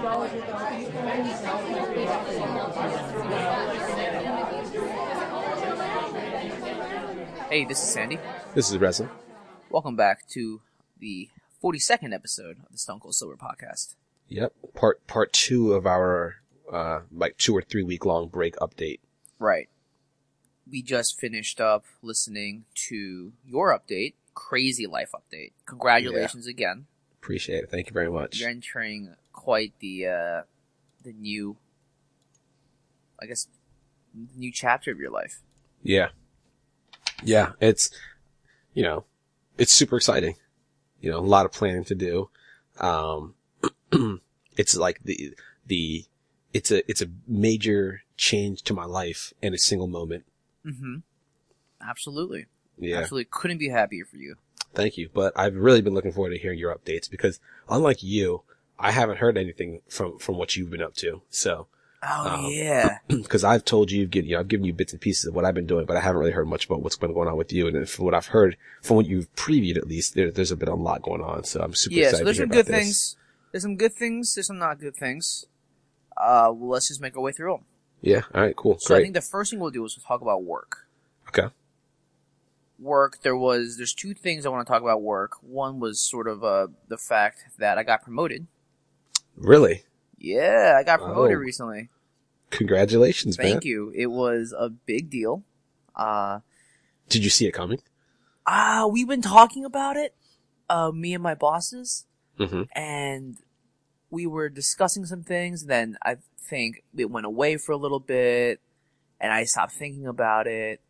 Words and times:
Hey, 0.00 0.06
this 7.66 7.82
is 7.82 7.92
Sandy. 7.92 8.18
This 8.54 8.70
is 8.70 8.78
Reza. 8.78 9.10
Welcome 9.68 9.96
back 9.96 10.26
to 10.28 10.62
the 10.98 11.28
42nd 11.62 12.14
episode 12.14 12.56
of 12.64 12.72
the 12.72 12.78
Stone 12.78 13.00
Cold 13.00 13.14
Sober 13.14 13.36
podcast. 13.36 13.96
Yep. 14.28 14.54
Part 14.72 15.06
part 15.06 15.34
two 15.34 15.74
of 15.74 15.86
our 15.86 16.36
uh 16.72 17.00
like 17.12 17.36
two 17.36 17.54
or 17.54 17.60
three 17.60 17.82
week 17.82 18.06
long 18.06 18.28
break 18.28 18.56
update. 18.56 19.00
Right. 19.38 19.68
We 20.66 20.80
just 20.80 21.20
finished 21.20 21.60
up 21.60 21.84
listening 22.00 22.64
to 22.88 23.32
your 23.44 23.78
update, 23.78 24.14
Crazy 24.32 24.86
Life 24.86 25.10
update. 25.14 25.52
Congratulations 25.66 26.46
again. 26.46 26.86
Appreciate 27.22 27.64
it. 27.64 27.70
Thank 27.70 27.86
you 27.86 27.92
very 27.92 28.10
much. 28.10 28.40
You're 28.40 28.50
entering 28.50 29.14
quite 29.32 29.72
the 29.80 30.06
uh 30.06 30.42
the 31.02 31.12
new 31.12 31.56
I 33.20 33.26
guess 33.26 33.48
new 34.36 34.50
chapter 34.52 34.90
of 34.90 34.98
your 34.98 35.10
life. 35.10 35.40
Yeah. 35.82 36.08
Yeah, 37.22 37.52
it's 37.60 37.90
you 38.72 38.82
know, 38.82 39.04
it's 39.58 39.72
super 39.72 39.96
exciting. 39.96 40.36
You 41.00 41.10
know, 41.10 41.18
a 41.18 41.20
lot 41.20 41.46
of 41.46 41.52
planning 41.52 41.84
to 41.84 41.94
do. 41.94 42.30
Um 42.78 43.34
it's 44.56 44.76
like 44.76 45.02
the 45.04 45.34
the 45.66 46.04
it's 46.52 46.70
a 46.70 46.88
it's 46.90 47.02
a 47.02 47.08
major 47.26 48.02
change 48.16 48.62
to 48.62 48.74
my 48.74 48.84
life 48.84 49.32
in 49.42 49.54
a 49.54 49.58
single 49.58 49.88
moment. 49.88 50.24
Mm-hmm. 50.64 50.96
Absolutely. 51.86 52.46
Yeah. 52.80 52.98
Absolutely. 52.98 53.28
Couldn't 53.30 53.58
be 53.58 53.68
happier 53.68 54.04
for 54.04 54.16
you. 54.16 54.36
Thank 54.74 54.96
you. 54.96 55.08
But 55.12 55.32
I've 55.36 55.56
really 55.56 55.80
been 55.82 55.94
looking 55.94 56.12
forward 56.12 56.30
to 56.30 56.38
hearing 56.38 56.58
your 56.58 56.74
updates 56.74 57.10
because 57.10 57.40
unlike 57.68 58.02
you, 58.02 58.42
I 58.78 58.90
haven't 58.92 59.18
heard 59.18 59.36
anything 59.36 59.82
from, 59.88 60.18
from 60.18 60.38
what 60.38 60.56
you've 60.56 60.70
been 60.70 60.82
up 60.82 60.94
to. 60.96 61.22
So, 61.30 61.66
Oh 62.02 62.28
Um, 62.28 62.46
yeah. 62.48 62.98
because 63.08 63.44
I've 63.44 63.64
told 63.64 63.90
you, 63.90 64.08
you 64.10 64.22
know, 64.22 64.40
I've 64.40 64.48
given 64.48 64.64
you 64.64 64.72
bits 64.72 64.92
and 64.92 65.00
pieces 65.00 65.26
of 65.26 65.34
what 65.34 65.44
I've 65.44 65.54
been 65.54 65.66
doing, 65.66 65.84
but 65.84 65.98
I 65.98 66.00
haven't 66.00 66.20
really 66.20 66.32
heard 66.32 66.48
much 66.48 66.64
about 66.64 66.80
what's 66.82 66.96
been 66.96 67.12
going 67.12 67.28
on 67.28 67.36
with 67.36 67.52
you. 67.52 67.66
And 67.68 67.86
from 67.88 68.06
what 68.06 68.14
I've 68.14 68.28
heard, 68.28 68.56
from 68.80 68.96
what 68.96 69.06
you've 69.06 69.30
previewed 69.34 69.76
at 69.76 69.86
least, 69.86 70.14
there, 70.14 70.30
there's 70.30 70.50
a 70.50 70.56
bit 70.56 70.68
a 70.68 70.74
lot 70.74 71.02
going 71.02 71.20
on. 71.20 71.44
So 71.44 71.60
I'm 71.60 71.74
super 71.74 71.96
yeah, 71.96 72.04
excited 72.04 72.18
so 72.18 72.24
there's 72.24 72.36
some 72.38 72.48
good 72.48 72.66
this. 72.66 72.74
things. 72.74 73.16
There's 73.52 73.62
some 73.62 73.76
good 73.76 73.92
things. 73.92 74.34
There's 74.34 74.46
some 74.46 74.58
not 74.58 74.80
good 74.80 74.96
things. 74.96 75.44
Uh, 76.16 76.50
well, 76.54 76.70
let's 76.70 76.88
just 76.88 77.00
make 77.02 77.16
our 77.16 77.22
way 77.22 77.32
through 77.32 77.52
them. 77.52 77.64
Yeah. 78.00 78.22
All 78.34 78.40
right. 78.40 78.56
Cool. 78.56 78.78
So 78.80 78.96
I 78.96 79.02
think 79.02 79.12
the 79.14 79.20
first 79.20 79.50
thing 79.50 79.60
we'll 79.60 79.70
do 79.70 79.84
is 79.84 79.96
we'll 79.96 80.04
talk 80.04 80.22
about 80.22 80.42
work. 80.42 80.86
okay. 81.28 81.48
Work. 82.80 83.18
There 83.22 83.36
was. 83.36 83.76
There's 83.76 83.92
two 83.94 84.14
things 84.14 84.46
I 84.46 84.48
want 84.48 84.66
to 84.66 84.72
talk 84.72 84.82
about. 84.82 85.02
Work. 85.02 85.32
One 85.42 85.78
was 85.80 86.00
sort 86.00 86.26
of 86.26 86.42
uh 86.42 86.68
the 86.88 86.96
fact 86.98 87.44
that 87.58 87.76
I 87.78 87.82
got 87.82 88.02
promoted. 88.02 88.46
Really? 89.36 89.84
Yeah, 90.18 90.76
I 90.78 90.82
got 90.82 91.00
promoted 91.00 91.36
Oh. 91.36 91.40
recently. 91.40 91.88
Congratulations, 92.50 93.38
man. 93.38 93.46
Thank 93.46 93.64
you. 93.64 93.92
It 93.94 94.08
was 94.08 94.52
a 94.58 94.68
big 94.68 95.08
deal. 95.10 95.44
Uh, 95.94 96.40
Did 97.08 97.22
you 97.24 97.30
see 97.30 97.46
it 97.46 97.52
coming? 97.52 97.80
ah, 98.46 98.86
we've 98.90 99.06
been 99.08 99.22
talking 99.22 99.64
about 99.64 99.96
it. 99.96 100.14
Uh, 100.68 100.90
me 100.90 101.14
and 101.14 101.22
my 101.22 101.34
bosses. 101.34 102.06
Mm-hmm. 102.38 102.62
and 102.74 103.36
we 104.10 104.26
were 104.26 104.48
discussing 104.48 105.04
some 105.04 105.22
things. 105.22 105.66
Then 105.66 105.98
I 106.02 106.16
think 106.38 106.82
it 106.96 107.10
went 107.10 107.26
away 107.26 107.58
for 107.58 107.72
a 107.72 107.76
little 107.76 108.00
bit, 108.00 108.60
and 109.20 109.30
I 109.32 109.44
stopped 109.44 109.72
thinking 109.72 110.06
about 110.06 110.46
it. 110.46 110.80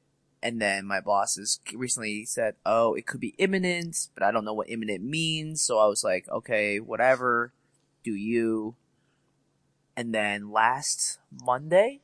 And 0.43 0.61
then 0.61 0.87
my 0.87 1.01
bosses 1.01 1.61
recently 1.75 2.25
said, 2.25 2.55
"Oh, 2.65 2.95
it 2.95 3.07
could 3.07 3.21
be 3.21 3.35
imminent, 3.37 4.09
but 4.15 4.23
I 4.23 4.31
don't 4.31 4.45
know 4.45 4.55
what 4.55 4.71
imminent 4.71 5.05
means." 5.05 5.61
So 5.61 5.79
I 5.79 5.87
was 5.87 6.03
like, 6.03 6.29
"Okay, 6.31 6.81
whatever, 6.81 7.53
do 8.03 8.13
you?" 8.15 8.77
And 9.97 10.15
then 10.15 10.51
last 10.51 11.19
Monday, 11.31 12.01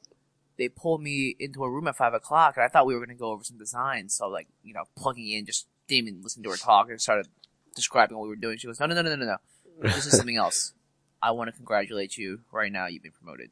they 0.59 0.69
pulled 0.69 1.03
me 1.03 1.35
into 1.39 1.65
a 1.65 1.71
room 1.71 1.89
at 1.89 1.97
five 1.97 2.13
o'clock, 2.13 2.57
and 2.57 2.65
I 2.65 2.69
thought 2.69 2.85
we 2.87 2.93
were 2.95 3.01
going 3.01 3.17
to 3.17 3.21
go 3.21 3.31
over 3.31 3.43
some 3.43 3.57
designs. 3.57 4.15
So 4.15 4.29
like, 4.29 4.49
you 4.63 4.75
know, 4.75 4.85
plugging 4.99 5.29
in, 5.31 5.47
just 5.47 5.67
didn't 5.89 6.09
even 6.09 6.23
listen 6.23 6.43
to 6.43 6.51
her 6.51 6.57
talk, 6.57 6.91
and 6.91 7.01
started 7.01 7.29
describing 7.75 8.19
what 8.19 8.25
we 8.25 8.29
were 8.29 8.37
doing. 8.37 8.59
She 8.59 8.67
goes, 8.67 8.79
"No, 8.81 8.85
no, 8.87 8.95
no, 8.97 9.03
no, 9.03 9.17
no, 9.17 9.25
no. 9.25 9.37
This 9.81 10.05
is 10.07 10.17
something 10.17 10.37
else. 10.37 10.75
I 11.23 11.31
want 11.31 11.49
to 11.49 11.53
congratulate 11.57 12.19
you 12.19 12.41
right 12.53 12.71
now. 12.71 12.87
You've 12.87 13.03
been 13.03 13.13
promoted." 13.13 13.51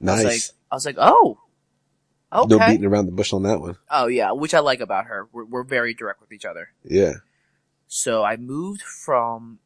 I 0.00 0.12
was 0.12 0.24
Nice. 0.24 0.24
like, 0.24 0.56
I 0.70 0.74
was 0.76 0.86
like, 0.86 0.96
"Oh, 0.98 1.38
okay." 2.32 2.56
No 2.56 2.66
beating 2.66 2.84
around 2.84 3.06
the 3.06 3.12
bush 3.12 3.32
on 3.32 3.42
that 3.44 3.60
one. 3.60 3.76
oh 3.90 4.06
yeah, 4.06 4.32
which 4.32 4.54
I 4.54 4.60
like 4.60 4.80
about 4.80 5.06
her. 5.06 5.28
We're 5.32 5.44
we're 5.44 5.62
very 5.64 5.94
direct 5.94 6.20
with 6.20 6.32
each 6.32 6.44
other. 6.44 6.70
Yeah. 6.84 7.14
So 7.88 8.22
I 8.24 8.36
moved 8.36 8.82
from 8.82 9.58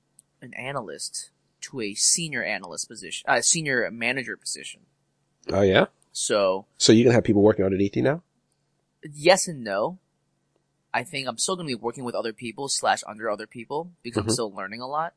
an 0.43 0.53
analyst 0.55 1.31
to 1.63 1.81
a 1.81 1.95
senior 1.95 2.43
analyst 2.45 2.89
position, 2.89 3.25
uh, 3.29 3.41
senior 3.41 3.89
manager 3.91 4.37
position. 4.37 4.81
Oh 5.53 5.63
yeah. 5.63 5.87
So 6.13 6.67
So 6.79 6.93
you 6.93 7.05
can 7.05 7.13
have 7.13 7.25
people 7.25 7.43
working 7.43 7.65
underneath 7.65 7.97
you 7.97 8.03
now? 8.03 8.23
yes 9.13 9.47
and 9.47 9.63
no. 9.63 9.99
I 10.93 11.05
think 11.05 11.29
I'm 11.29 11.37
still 11.39 11.57
to 11.59 11.65
be 11.65 11.75
working 11.75 12.05
with 12.05 12.15
other 12.15 12.33
people 12.33 12.69
slash 12.69 13.03
under 13.07 13.31
other 13.31 13.47
people 13.47 13.91
because 14.03 14.23
I'm 14.23 14.29
Mhm. 14.29 14.33
still 14.33 14.51
learning 14.53 14.81
a 14.81 14.87
lot. 14.87 15.13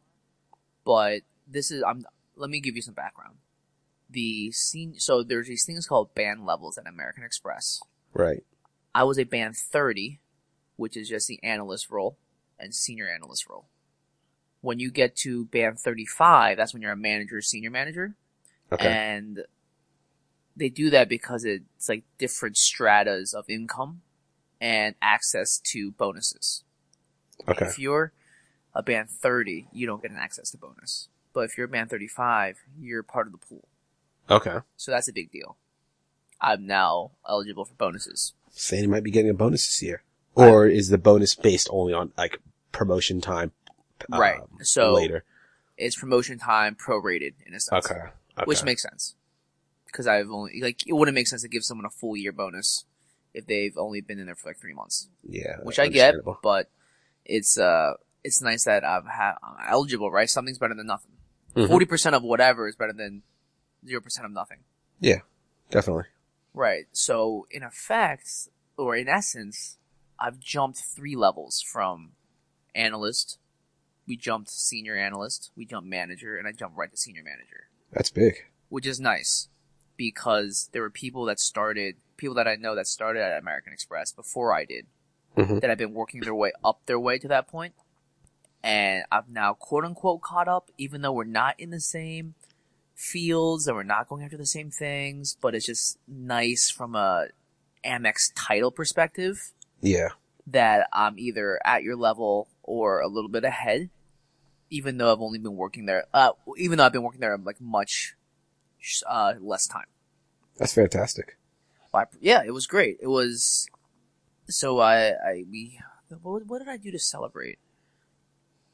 But 0.86 1.22
this 1.48 1.72
is 1.72 1.82
I'm. 1.88 2.06
Let 2.36 2.50
me 2.50 2.60
give 2.60 2.76
you 2.76 2.82
some 2.82 2.94
background. 2.94 3.36
The 4.10 4.52
scene. 4.52 4.96
So 4.98 5.24
there's 5.24 5.48
these 5.48 5.66
things 5.66 5.88
called 5.88 6.16
band 6.16 6.46
levels 6.46 6.78
at 6.78 6.88
American 6.88 7.24
Express. 7.24 7.82
Right. 8.14 8.44
I 8.94 9.04
was 9.04 9.20
a 9.20 9.24
band 9.24 9.56
30, 9.56 10.20
which 10.76 10.98
is 10.98 11.10
just 11.10 11.28
the 11.28 11.40
analyst 11.44 11.90
role 11.92 12.18
and 12.58 12.74
senior 12.74 13.08
analyst 13.08 13.48
role. 13.48 13.68
When 14.62 14.80
you 14.80 14.92
get 14.92 15.16
to 15.18 15.46
band 15.46 15.80
35, 15.80 16.58
that's 16.58 16.74
when 16.74 16.82
you're 16.82 16.92
a 16.92 16.98
manager, 16.98 17.42
senior 17.42 17.70
manager. 17.70 18.16
Okay. 18.72 18.88
And 18.88 19.46
they 20.56 20.70
do 20.70 20.90
that 20.90 21.08
because 21.08 21.46
it's 21.46 21.88
like 21.88 22.04
different 22.18 22.58
stratas 22.58 23.34
of 23.34 23.46
income 23.50 24.02
and 24.60 24.96
access 25.02 25.60
to 25.60 25.92
bonuses. 25.92 26.64
okay. 27.48 27.66
If 27.66 27.80
you're 27.80 28.12
a 28.74 28.84
band 28.84 29.10
30, 29.10 29.68
you 29.72 29.88
don't 29.88 30.02
get 30.02 30.12
an 30.12 30.18
access 30.18 30.52
to 30.52 30.58
bonus. 30.58 31.08
But 31.34 31.42
if 31.42 31.58
you're 31.58 31.66
a 31.66 31.70
band 31.70 31.90
35, 31.90 32.58
you're 32.80 33.04
part 33.04 33.28
of 33.28 33.32
the 33.32 33.38
pool. 33.38 33.68
Okay. 34.30 34.58
So 34.78 34.92
that's 34.92 35.08
a 35.08 35.14
big 35.14 35.32
deal. 35.32 35.58
I'm 36.42 36.66
now 36.68 37.12
eligible 37.28 37.66
for 37.66 37.74
bonuses. 37.76 38.34
Sandy 38.52 38.88
might 38.88 39.04
be 39.04 39.12
getting 39.12 39.30
a 39.32 39.34
bonus 39.34 39.66
this 39.68 39.82
year. 39.84 40.04
Or 40.36 40.68
is 40.68 40.90
the 40.90 40.98
bonus 40.98 41.36
based 41.36 41.68
only 41.72 41.94
on 41.94 42.14
like 42.18 42.40
promotion 42.72 43.20
time? 43.22 43.52
Right. 44.10 44.40
um, 44.40 44.48
So- 44.62 44.94
later. 44.94 45.24
It's 45.78 45.96
promotion 45.98 46.38
time 46.40 46.76
prorated 46.76 47.36
in 47.48 47.54
a 47.54 47.60
sense. 47.62 47.86
Okay. 47.90 48.00
okay. 48.38 48.44
Which 48.46 48.64
makes 48.66 48.82
sense. 48.82 49.16
Because 49.86 50.08
I've 50.08 50.30
only, 50.30 50.60
like, 50.62 50.86
it 50.86 50.92
wouldn't 50.92 51.16
make 51.16 51.28
sense 51.28 51.42
to 51.44 51.48
give 51.48 51.64
someone 51.64 51.86
a 51.86 51.90
full 51.90 52.18
year 52.18 52.34
bonus 52.34 52.84
if 53.34 53.48
they've 53.48 53.78
only 53.78 54.02
been 54.02 54.20
in 54.20 54.26
there 54.26 54.36
for 54.36 54.50
like 54.50 54.58
three 54.58 54.74
months. 54.74 55.08
yeah, 55.24 55.56
Which 55.64 55.80
I 55.80 55.88
get, 55.88 56.16
but 56.44 56.70
it's, 57.24 57.58
uh, 57.58 57.94
it's 58.26 58.42
nice 58.42 58.66
that 58.66 58.84
I've 58.84 59.06
ha- 59.06 59.38
I'm 59.42 59.56
eligible, 59.70 60.12
right? 60.12 60.30
Something's 60.30 60.58
better 60.58 60.76
than 60.76 60.88
nothing. 60.88 61.12
Mhm. 61.56 61.68
40% 61.70 62.14
of 62.14 62.24
whatever 62.24 62.68
is 62.68 62.76
better 62.76 62.92
than 62.94 63.24
0% 63.86 64.26
of 64.26 64.32
nothing. 64.32 64.60
Yeah, 65.00 65.20
definitely. 65.70 66.06
Right. 66.54 66.86
So 66.92 67.48
in 67.52 67.64
effect, 67.64 68.30
or 68.78 68.96
in 68.96 69.08
essence, 69.08 69.78
I've 70.20 70.40
jumped 70.40 70.80
three 70.80 71.16
levels 71.16 71.62
from 71.62 72.12
analyst, 72.76 73.38
we 74.08 74.18
jumped 74.18 74.50
senior 74.50 74.96
analyst, 74.98 75.52
we 75.56 75.66
jumped 75.66 75.88
manager, 75.90 76.38
and 76.38 76.48
I 76.48 76.52
jumped 76.52 76.78
right 76.78 76.90
to 76.92 76.98
senior 76.98 77.24
manager, 77.24 77.70
That's 77.92 78.10
big. 78.10 78.46
which 78.70 78.86
is 78.86 79.00
nice 79.00 79.48
because 79.98 80.70
there 80.72 80.82
were 80.82 80.90
people 80.90 81.26
that 81.26 81.40
started, 81.40 81.96
people 82.18 82.36
that 82.36 82.48
I 82.48 82.56
know 82.56 82.76
that 82.76 82.88
started 82.88 83.22
at 83.22 83.40
American 83.40 83.72
Express 83.74 84.12
before 84.12 84.54
I 84.54 84.66
did, 84.66 84.88
Mhm. 85.38 85.62
that 85.62 85.70
have 85.70 85.78
been 85.78 85.94
working 85.94 86.22
their 86.22 86.36
way 86.36 86.52
up 86.64 86.86
their 86.86 87.00
way 87.00 87.18
to 87.20 87.28
that 87.28 87.48
point, 87.48 87.76
and 88.64 89.06
I've 89.12 89.30
now 89.30 89.54
quote 89.54 89.86
unquote 89.86 90.22
caught 90.22 90.48
up, 90.48 90.70
even 90.78 91.02
though 91.02 91.14
we're 91.14 91.24
not 91.24 91.60
in 91.60 91.70
the 91.70 91.80
same 91.80 92.34
fields 93.00 93.66
and 93.66 93.78
we're 93.78 93.84
not 93.84 94.10
going 94.10 94.24
after 94.24 94.36
the 94.38 94.46
same 94.46 94.70
things, 94.70 95.38
but 95.40 95.56
it's 95.56 95.66
just 95.66 95.98
nice 96.06 96.70
from 96.70 96.96
a 96.96 97.28
Amex 97.86 98.32
title 98.36 98.72
perspective 98.72 99.54
Yeah. 99.82 100.10
that 100.46 100.90
I'm 100.92 101.18
either 101.18 101.62
at 101.66 101.82
your 101.82 101.96
level 101.96 102.50
or 102.62 103.00
a 103.00 103.08
little 103.08 103.30
bit 103.30 103.46
ahead, 103.46 103.90
even 104.70 104.98
though 104.98 105.14
I've 105.14 105.22
only 105.22 105.40
been 105.40 105.56
working 105.56 105.86
there, 105.86 106.06
uh, 106.14 106.32
even 106.58 106.78
though 106.78 106.86
I've 106.86 106.92
been 106.92 107.04
working 107.04 107.22
there 107.22 107.38
like 107.38 107.62
much, 107.62 108.16
uh, 109.08 109.36
less 109.40 109.66
time. 109.66 109.86
That's 110.58 110.74
fantastic. 110.74 111.38
But 111.94 112.10
yeah, 112.20 112.44
it 112.46 112.52
was 112.52 112.68
great. 112.68 112.98
It 113.00 113.08
was, 113.08 113.70
so 114.50 114.80
I, 114.80 115.12
I, 115.12 115.46
we, 115.50 115.80
what, 116.22 116.46
what 116.48 116.60
did 116.60 116.68
I 116.68 116.76
do 116.76 116.92
to 116.92 117.00
celebrate? 117.00 117.60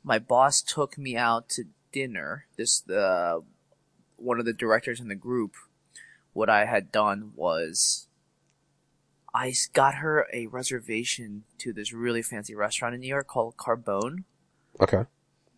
My 0.04 0.18
boss 0.18 0.64
took 0.64 0.98
me 0.98 1.16
out 1.16 1.48
to 1.50 1.66
dinner. 1.92 2.46
This, 2.58 2.88
uh, 2.90 3.42
one 4.18 4.40
of 4.40 4.46
the 4.46 4.54
directors 4.54 5.00
in 5.00 5.08
the 5.08 5.16
group, 5.16 5.54
what 6.34 6.50
I 6.50 6.66
had 6.66 6.92
done 6.92 7.32
was 7.36 8.08
I 9.34 9.54
got 9.74 9.96
her 9.96 10.28
a 10.34 10.48
reservation 10.48 11.44
to 11.58 11.74
this 11.74 11.92
really 11.92 12.22
fancy 12.22 12.56
restaurant 12.56 12.96
in 12.96 13.02
New 13.02 13.08
York 13.08 13.28
called 13.28 13.58
Carbone. 13.58 14.24
Okay. 14.80 15.04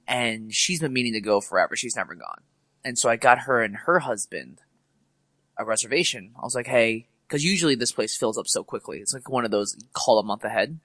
And 0.08 0.54
she's 0.54 0.80
been 0.80 0.94
meaning 0.94 1.14
to 1.14 1.22
go 1.22 1.42
forever. 1.42 1.76
She's 1.76 1.96
never 1.96 2.16
gone. 2.16 2.42
And 2.84 2.98
so 2.98 3.10
I 3.10 3.18
got 3.18 3.40
her 3.40 3.62
and 3.62 3.76
her 3.76 4.00
husband 4.00 4.62
a 5.58 5.66
reservation. 5.66 6.32
I 6.36 6.46
was 6.46 6.56
like, 6.56 6.68
hey, 6.68 7.08
cause 7.28 7.44
usually 7.44 7.76
this 7.76 7.92
place 7.92 8.16
fills 8.16 8.38
up 8.38 8.48
so 8.48 8.64
quickly. 8.64 9.00
It's 9.00 9.14
like 9.14 9.30
one 9.30 9.46
of 9.46 9.52
those 9.52 9.78
call 9.94 10.20
a 10.20 10.24
month 10.24 10.44
ahead. 10.44 10.80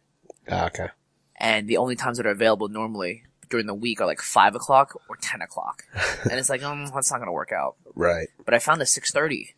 Ah, 0.51 0.67
okay. 0.67 0.89
And 1.37 1.69
the 1.69 1.77
only 1.77 1.97
times 1.97 2.17
that 2.17 2.27
are 2.27 2.31
available 2.31 2.69
normally 2.69 3.25
during 3.53 3.67
the 3.67 3.75
week 3.75 4.01
are 4.01 4.07
like 4.07 4.23
five 4.23 4.55
o'clock 4.55 4.99
or 5.11 5.17
10 5.17 5.43
o'clock. 5.43 5.85
and 6.23 6.33
it's 6.33 6.49
like, 6.49 6.63
um, 6.63 6.87
that's 6.87 7.11
not 7.11 7.19
going 7.19 7.29
to 7.29 7.33
work 7.33 7.53
out. 7.53 7.77
Right. 7.95 8.29
But 8.47 8.55
I 8.55 8.59
found 8.59 8.81
a 8.81 8.87
630. 8.87 9.55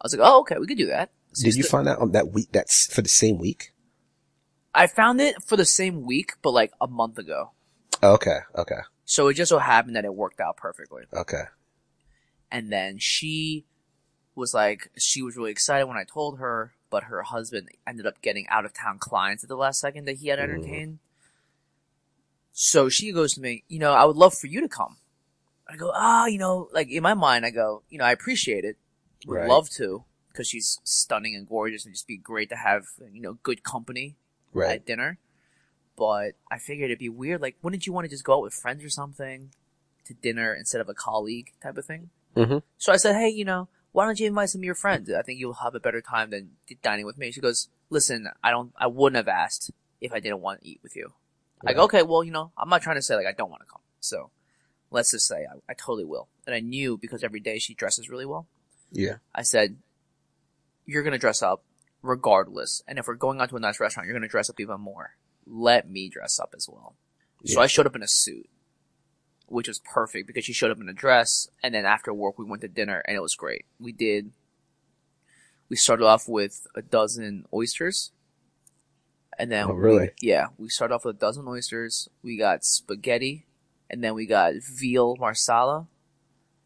I 0.00 0.02
was 0.02 0.16
like, 0.16 0.26
oh, 0.26 0.40
okay, 0.40 0.56
we 0.58 0.66
could 0.66 0.78
do 0.78 0.86
that. 0.86 1.10
Did 1.34 1.54
you 1.54 1.62
find 1.62 1.86
that 1.86 1.98
on 1.98 2.12
that 2.12 2.32
week? 2.32 2.48
That's 2.50 2.92
for 2.92 3.02
the 3.02 3.10
same 3.10 3.38
week. 3.38 3.72
I 4.74 4.86
found 4.86 5.20
it 5.20 5.36
for 5.44 5.56
the 5.58 5.66
same 5.66 6.06
week, 6.06 6.32
but 6.40 6.52
like 6.52 6.72
a 6.80 6.86
month 6.86 7.18
ago. 7.18 7.50
Okay. 8.02 8.38
Okay. 8.56 8.80
So 9.04 9.28
it 9.28 9.34
just 9.34 9.50
so 9.50 9.58
happened 9.58 9.96
that 9.96 10.06
it 10.06 10.14
worked 10.14 10.40
out 10.40 10.56
perfectly. 10.56 11.02
Okay. 11.12 11.42
And 12.50 12.72
then 12.72 12.96
she 12.96 13.66
was 14.34 14.54
like, 14.54 14.90
she 14.96 15.20
was 15.20 15.36
really 15.36 15.50
excited 15.50 15.86
when 15.86 15.98
I 15.98 16.04
told 16.04 16.38
her, 16.38 16.72
but 16.88 17.04
her 17.04 17.22
husband 17.22 17.68
ended 17.86 18.06
up 18.06 18.22
getting 18.22 18.48
out 18.48 18.64
of 18.64 18.72
town 18.72 18.98
clients 18.98 19.44
at 19.44 19.48
the 19.48 19.56
last 19.56 19.78
second 19.78 20.06
that 20.06 20.16
he 20.16 20.28
had 20.28 20.38
entertained. 20.38 21.00
So 22.52 22.88
she 22.88 23.12
goes 23.12 23.34
to 23.34 23.40
me, 23.40 23.64
you 23.68 23.78
know, 23.78 23.92
I 23.92 24.04
would 24.04 24.16
love 24.16 24.34
for 24.34 24.46
you 24.46 24.60
to 24.60 24.68
come. 24.68 24.96
I 25.68 25.76
go, 25.76 25.92
ah, 25.94 26.26
you 26.26 26.38
know, 26.38 26.68
like 26.72 26.88
in 26.90 27.02
my 27.02 27.14
mind, 27.14 27.46
I 27.46 27.50
go, 27.50 27.82
you 27.88 27.98
know, 27.98 28.04
I 28.04 28.12
appreciate 28.12 28.64
it. 28.64 28.76
Would 29.26 29.36
Right. 29.36 29.48
love 29.48 29.68
to, 29.70 30.04
because 30.32 30.48
she's 30.48 30.80
stunning 30.82 31.36
and 31.36 31.48
gorgeous 31.48 31.84
and 31.84 31.94
just 31.94 32.06
be 32.06 32.16
great 32.16 32.48
to 32.50 32.56
have, 32.56 32.86
you 33.12 33.20
know, 33.20 33.34
good 33.42 33.62
company 33.62 34.16
Right. 34.52 34.72
at 34.76 34.86
dinner. 34.86 35.18
But 35.96 36.32
I 36.50 36.58
figured 36.58 36.90
it'd 36.90 36.98
be 36.98 37.08
weird. 37.08 37.40
Like, 37.40 37.56
wouldn't 37.62 37.86
you 37.86 37.92
want 37.92 38.06
to 38.06 38.08
just 38.10 38.24
go 38.24 38.34
out 38.36 38.42
with 38.42 38.54
friends 38.54 38.82
or 38.82 38.88
something 38.90 39.50
to 40.06 40.14
dinner 40.14 40.54
instead 40.54 40.80
of 40.80 40.88
a 40.88 40.94
colleague 40.94 41.52
type 41.62 41.76
of 41.76 41.84
thing? 41.84 42.10
Mm-hmm. 42.34 42.58
So 42.78 42.92
I 42.92 42.96
said, 42.96 43.14
hey, 43.14 43.28
you 43.28 43.44
know, 43.44 43.68
why 43.92 44.06
don't 44.06 44.18
you 44.18 44.26
invite 44.26 44.48
some 44.50 44.60
of 44.62 44.64
your 44.64 44.74
friends? 44.74 45.10
I 45.12 45.22
think 45.22 45.38
you'll 45.38 45.52
have 45.54 45.74
a 45.74 45.80
better 45.80 46.00
time 46.00 46.30
than 46.30 46.52
dining 46.82 47.04
with 47.06 47.18
me. 47.18 47.30
She 47.30 47.40
goes, 47.40 47.68
listen, 47.90 48.28
I 48.42 48.50
don't, 48.50 48.72
I 48.78 48.86
wouldn't 48.86 49.16
have 49.16 49.28
asked 49.28 49.70
if 50.00 50.12
I 50.12 50.20
didn't 50.20 50.40
want 50.40 50.62
to 50.62 50.68
eat 50.68 50.80
with 50.82 50.96
you. 50.96 51.12
I 51.66 51.74
go, 51.74 51.84
okay, 51.84 52.02
well, 52.02 52.24
you 52.24 52.32
know, 52.32 52.52
I'm 52.56 52.68
not 52.68 52.82
trying 52.82 52.96
to 52.96 53.02
say 53.02 53.14
like 53.16 53.26
I 53.26 53.32
don't 53.32 53.50
want 53.50 53.62
to 53.62 53.68
come. 53.70 53.82
So 54.00 54.30
let's 54.90 55.10
just 55.10 55.26
say 55.26 55.46
I, 55.46 55.56
I 55.68 55.74
totally 55.74 56.04
will. 56.04 56.28
And 56.46 56.54
I 56.54 56.60
knew 56.60 56.96
because 56.96 57.22
every 57.22 57.40
day 57.40 57.58
she 57.58 57.74
dresses 57.74 58.08
really 58.08 58.26
well. 58.26 58.46
Yeah. 58.90 59.16
I 59.34 59.42
said, 59.42 59.76
you're 60.86 61.02
going 61.02 61.12
to 61.12 61.18
dress 61.18 61.42
up 61.42 61.62
regardless. 62.02 62.82
And 62.88 62.98
if 62.98 63.06
we're 63.06 63.14
going 63.14 63.40
out 63.40 63.50
to 63.50 63.56
a 63.56 63.60
nice 63.60 63.78
restaurant, 63.78 64.06
you're 64.06 64.14
going 64.14 64.22
to 64.22 64.28
dress 64.28 64.50
up 64.50 64.58
even 64.58 64.80
more. 64.80 65.14
Let 65.46 65.88
me 65.88 66.08
dress 66.08 66.40
up 66.40 66.54
as 66.56 66.68
well. 66.68 66.96
Yeah. 67.42 67.54
So 67.54 67.60
I 67.60 67.66
showed 67.66 67.86
up 67.86 67.96
in 67.96 68.02
a 68.02 68.08
suit, 68.08 68.48
which 69.46 69.68
was 69.68 69.80
perfect 69.80 70.26
because 70.26 70.44
she 70.44 70.52
showed 70.52 70.70
up 70.70 70.80
in 70.80 70.88
a 70.88 70.94
dress. 70.94 71.48
And 71.62 71.74
then 71.74 71.84
after 71.84 72.12
work, 72.12 72.38
we 72.38 72.44
went 72.44 72.62
to 72.62 72.68
dinner 72.68 73.02
and 73.06 73.16
it 73.16 73.22
was 73.22 73.34
great. 73.34 73.66
We 73.78 73.92
did, 73.92 74.32
we 75.68 75.76
started 75.76 76.06
off 76.06 76.28
with 76.28 76.66
a 76.74 76.82
dozen 76.82 77.46
oysters. 77.52 78.12
And 79.38 79.50
then, 79.50 79.66
Oh, 79.68 79.72
really? 79.72 80.10
we- 80.20 80.28
yeah, 80.28 80.48
we 80.58 80.68
started 80.68 80.94
off 80.94 81.04
with 81.04 81.16
a 81.16 81.18
dozen 81.18 81.46
oysters. 81.48 82.08
We 82.22 82.36
got 82.36 82.64
spaghetti 82.64 83.46
and 83.88 84.02
then 84.04 84.14
we 84.14 84.26
got 84.26 84.54
veal 84.62 85.16
marsala. 85.16 85.86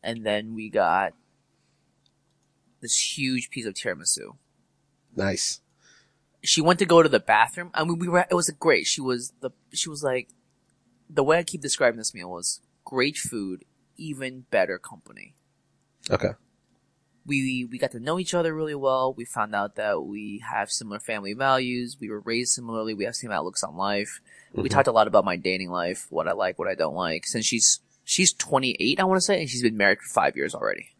And 0.02 0.24
then 0.26 0.54
we 0.54 0.68
got 0.70 1.14
this 2.80 3.16
huge 3.18 3.48
piece 3.50 3.64
of 3.66 3.74
tiramisu 3.74 4.36
Nice. 5.16 5.60
she 6.42 6.60
went 6.60 6.78
to 6.80 6.84
go 6.84 7.02
to 7.02 7.08
the 7.08 7.20
bathroom. 7.20 7.70
I 7.72 7.84
mean, 7.84 7.98
we 7.98 8.08
were, 8.08 8.26
it 8.28 8.34
was 8.34 8.50
great. 8.50 8.86
She 8.86 9.00
was 9.00 9.32
the, 9.40 9.50
she 9.72 9.88
was 9.88 10.02
like, 10.02 10.28
the 11.08 11.22
way 11.24 11.38
I 11.38 11.42
keep 11.42 11.62
describing 11.62 11.96
this 11.98 12.12
meal 12.12 12.28
was 12.30 12.60
great 12.84 13.16
food, 13.16 13.64
even 13.96 14.44
better 14.50 14.78
company. 14.78 15.34
Okay. 16.10 16.32
We, 17.26 17.64
we 17.64 17.78
got 17.78 17.92
to 17.92 18.00
know 18.00 18.18
each 18.18 18.34
other 18.34 18.52
really 18.54 18.74
well. 18.74 19.14
We 19.14 19.24
found 19.24 19.54
out 19.54 19.76
that 19.76 20.02
we 20.02 20.42
have 20.46 20.70
similar 20.70 20.98
family 21.00 21.32
values. 21.32 21.96
We 21.98 22.10
were 22.10 22.20
raised 22.20 22.52
similarly. 22.52 22.92
We 22.92 23.04
have 23.04 23.14
the 23.14 23.18
same 23.18 23.30
outlooks 23.30 23.62
on 23.64 23.76
life. 23.76 24.20
We 24.52 24.68
Mhm. 24.68 24.70
talked 24.72 24.88
a 24.88 24.92
lot 24.92 25.06
about 25.06 25.24
my 25.24 25.36
dating 25.36 25.70
life, 25.70 26.06
what 26.10 26.28
I 26.28 26.32
like, 26.32 26.58
what 26.58 26.68
I 26.68 26.74
don't 26.74 26.94
like. 26.94 27.26
Since 27.26 27.46
she's, 27.46 27.80
she's 28.04 28.32
28, 28.34 29.00
I 29.00 29.04
want 29.04 29.16
to 29.16 29.24
say, 29.24 29.40
and 29.40 29.48
she's 29.48 29.62
been 29.62 29.76
married 29.76 30.00
for 30.00 30.12
five 30.12 30.36
years 30.36 30.54
already. 30.54 30.90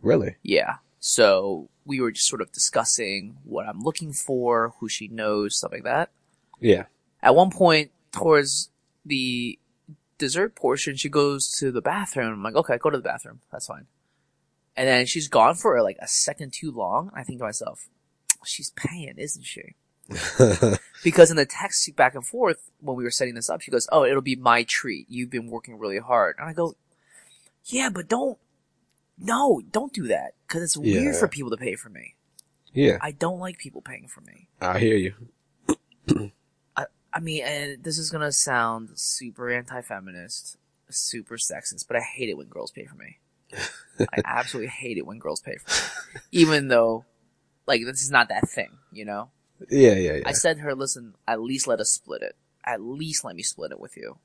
Really? 0.00 0.36
Yeah. 0.42 0.76
So 1.00 1.68
we 1.84 2.00
were 2.00 2.10
just 2.10 2.28
sort 2.28 2.40
of 2.40 2.50
discussing 2.52 3.36
what 3.44 3.66
I'm 3.68 3.80
looking 3.80 4.12
for, 4.12 4.72
who 4.80 4.88
she 4.88 5.08
knows, 5.08 5.58
stuff 5.58 5.72
like 5.72 5.84
that. 5.84 6.10
Yeah. 6.60 6.84
At 7.22 7.34
one 7.34 7.50
point, 7.50 7.90
towards 8.10 8.70
the 9.04 9.58
dessert 10.16 10.54
portion, 10.54 10.96
she 10.96 11.08
goes 11.10 11.50
to 11.58 11.70
the 11.70 11.82
bathroom. 11.82 12.32
I'm 12.32 12.42
like, 12.42 12.54
okay, 12.54 12.78
go 12.78 12.88
to 12.90 12.96
the 12.96 13.02
bathroom. 13.02 13.40
That's 13.52 13.66
fine. 13.66 13.86
And 14.76 14.88
then 14.88 15.06
she's 15.06 15.28
gone 15.28 15.54
for 15.54 15.80
like 15.82 15.98
a 16.00 16.08
second 16.08 16.52
too 16.52 16.70
long. 16.72 17.10
I 17.14 17.22
think 17.22 17.38
to 17.38 17.44
myself, 17.44 17.88
she's 18.44 18.70
paying, 18.70 19.14
isn't 19.18 19.44
she? 19.44 19.74
Because 21.02 21.30
in 21.30 21.36
the 21.36 21.44
text 21.44 21.94
back 21.96 22.14
and 22.14 22.26
forth 22.26 22.70
when 22.80 22.96
we 22.96 23.04
were 23.04 23.10
setting 23.10 23.34
this 23.34 23.50
up, 23.50 23.60
she 23.60 23.70
goes, 23.70 23.86
"Oh, 23.92 24.04
it'll 24.04 24.22
be 24.22 24.36
my 24.36 24.62
treat. 24.62 25.06
You've 25.10 25.28
been 25.28 25.48
working 25.48 25.78
really 25.78 25.98
hard." 25.98 26.36
And 26.38 26.48
I 26.48 26.54
go, 26.54 26.76
"Yeah, 27.66 27.90
but 27.90 28.08
don't, 28.08 28.38
no, 29.18 29.60
don't 29.70 29.92
do 29.92 30.06
that 30.08 30.32
because 30.48 30.62
it's 30.62 30.76
Yeah. 30.78 31.00
weird 31.02 31.16
for 31.16 31.28
people 31.28 31.50
to 31.50 31.58
pay 31.58 31.74
for 31.76 31.90
me. 31.90 32.14
yeah. 32.72 32.96
I 33.02 33.10
don't 33.12 33.38
like 33.38 33.58
people 33.58 33.82
paying 33.82 34.08
for 34.08 34.22
me. 34.22 34.48
I 34.62 34.78
hear 34.78 34.96
you. 34.96 35.14
I 37.16 37.20
mean, 37.20 37.44
and 37.44 37.84
this 37.84 37.96
is 37.98 38.10
gonna 38.10 38.32
sound 38.32 38.90
super 38.98 39.48
anti-feminist, 39.50 40.56
super 40.90 41.36
sexist, 41.36 41.86
but 41.86 41.96
I 41.96 42.00
hate 42.00 42.28
it 42.28 42.36
when 42.36 42.48
girls 42.48 42.72
pay 42.72 42.86
for 42.86 42.96
me. 42.96 43.18
I 44.00 44.22
absolutely 44.24 44.70
hate 44.70 44.98
it 44.98 45.06
when 45.06 45.18
girls 45.18 45.40
pay 45.40 45.56
for 45.56 45.70
it, 45.70 46.22
even 46.32 46.68
though, 46.68 47.04
like, 47.66 47.82
this 47.84 48.02
is 48.02 48.10
not 48.10 48.28
that 48.28 48.48
thing, 48.48 48.78
you 48.92 49.04
know." 49.04 49.30
Yeah. 49.70 49.94
Yeah. 49.94 50.14
Yeah. 50.14 50.22
I 50.26 50.32
said 50.32 50.56
to 50.56 50.62
her, 50.62 50.74
listen, 50.74 51.14
at 51.28 51.40
least 51.40 51.66
let 51.66 51.80
us 51.80 51.90
split 51.90 52.22
it. 52.22 52.36
At 52.66 52.80
least 52.82 53.24
let 53.24 53.36
me 53.36 53.42
split 53.42 53.70
it 53.70 53.78
with 53.80 53.96
you. 53.96 54.18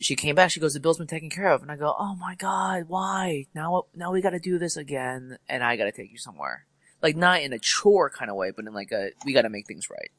She 0.00 0.14
came 0.16 0.34
back, 0.34 0.50
she 0.50 0.60
goes, 0.60 0.74
the 0.74 0.80
bill's 0.80 0.98
been 0.98 1.06
taken 1.06 1.30
care 1.30 1.48
of. 1.50 1.62
And 1.62 1.70
I 1.70 1.76
go, 1.76 1.94
oh 1.98 2.14
my 2.16 2.34
god, 2.34 2.84
why? 2.88 3.46
Now, 3.54 3.84
now 3.94 4.12
we 4.12 4.20
gotta 4.20 4.38
do 4.38 4.58
this 4.58 4.76
again, 4.76 5.38
and 5.48 5.62
I 5.64 5.76
gotta 5.76 5.92
take 5.92 6.10
you 6.12 6.18
somewhere. 6.18 6.66
Like, 7.02 7.16
not 7.16 7.42
in 7.42 7.52
a 7.52 7.58
chore 7.58 8.10
kind 8.10 8.30
of 8.30 8.36
way, 8.36 8.50
but 8.54 8.66
in 8.66 8.72
like 8.72 8.92
a, 8.92 9.10
we 9.24 9.32
gotta 9.32 9.48
make 9.48 9.66
things 9.66 9.88
right. 9.90 10.10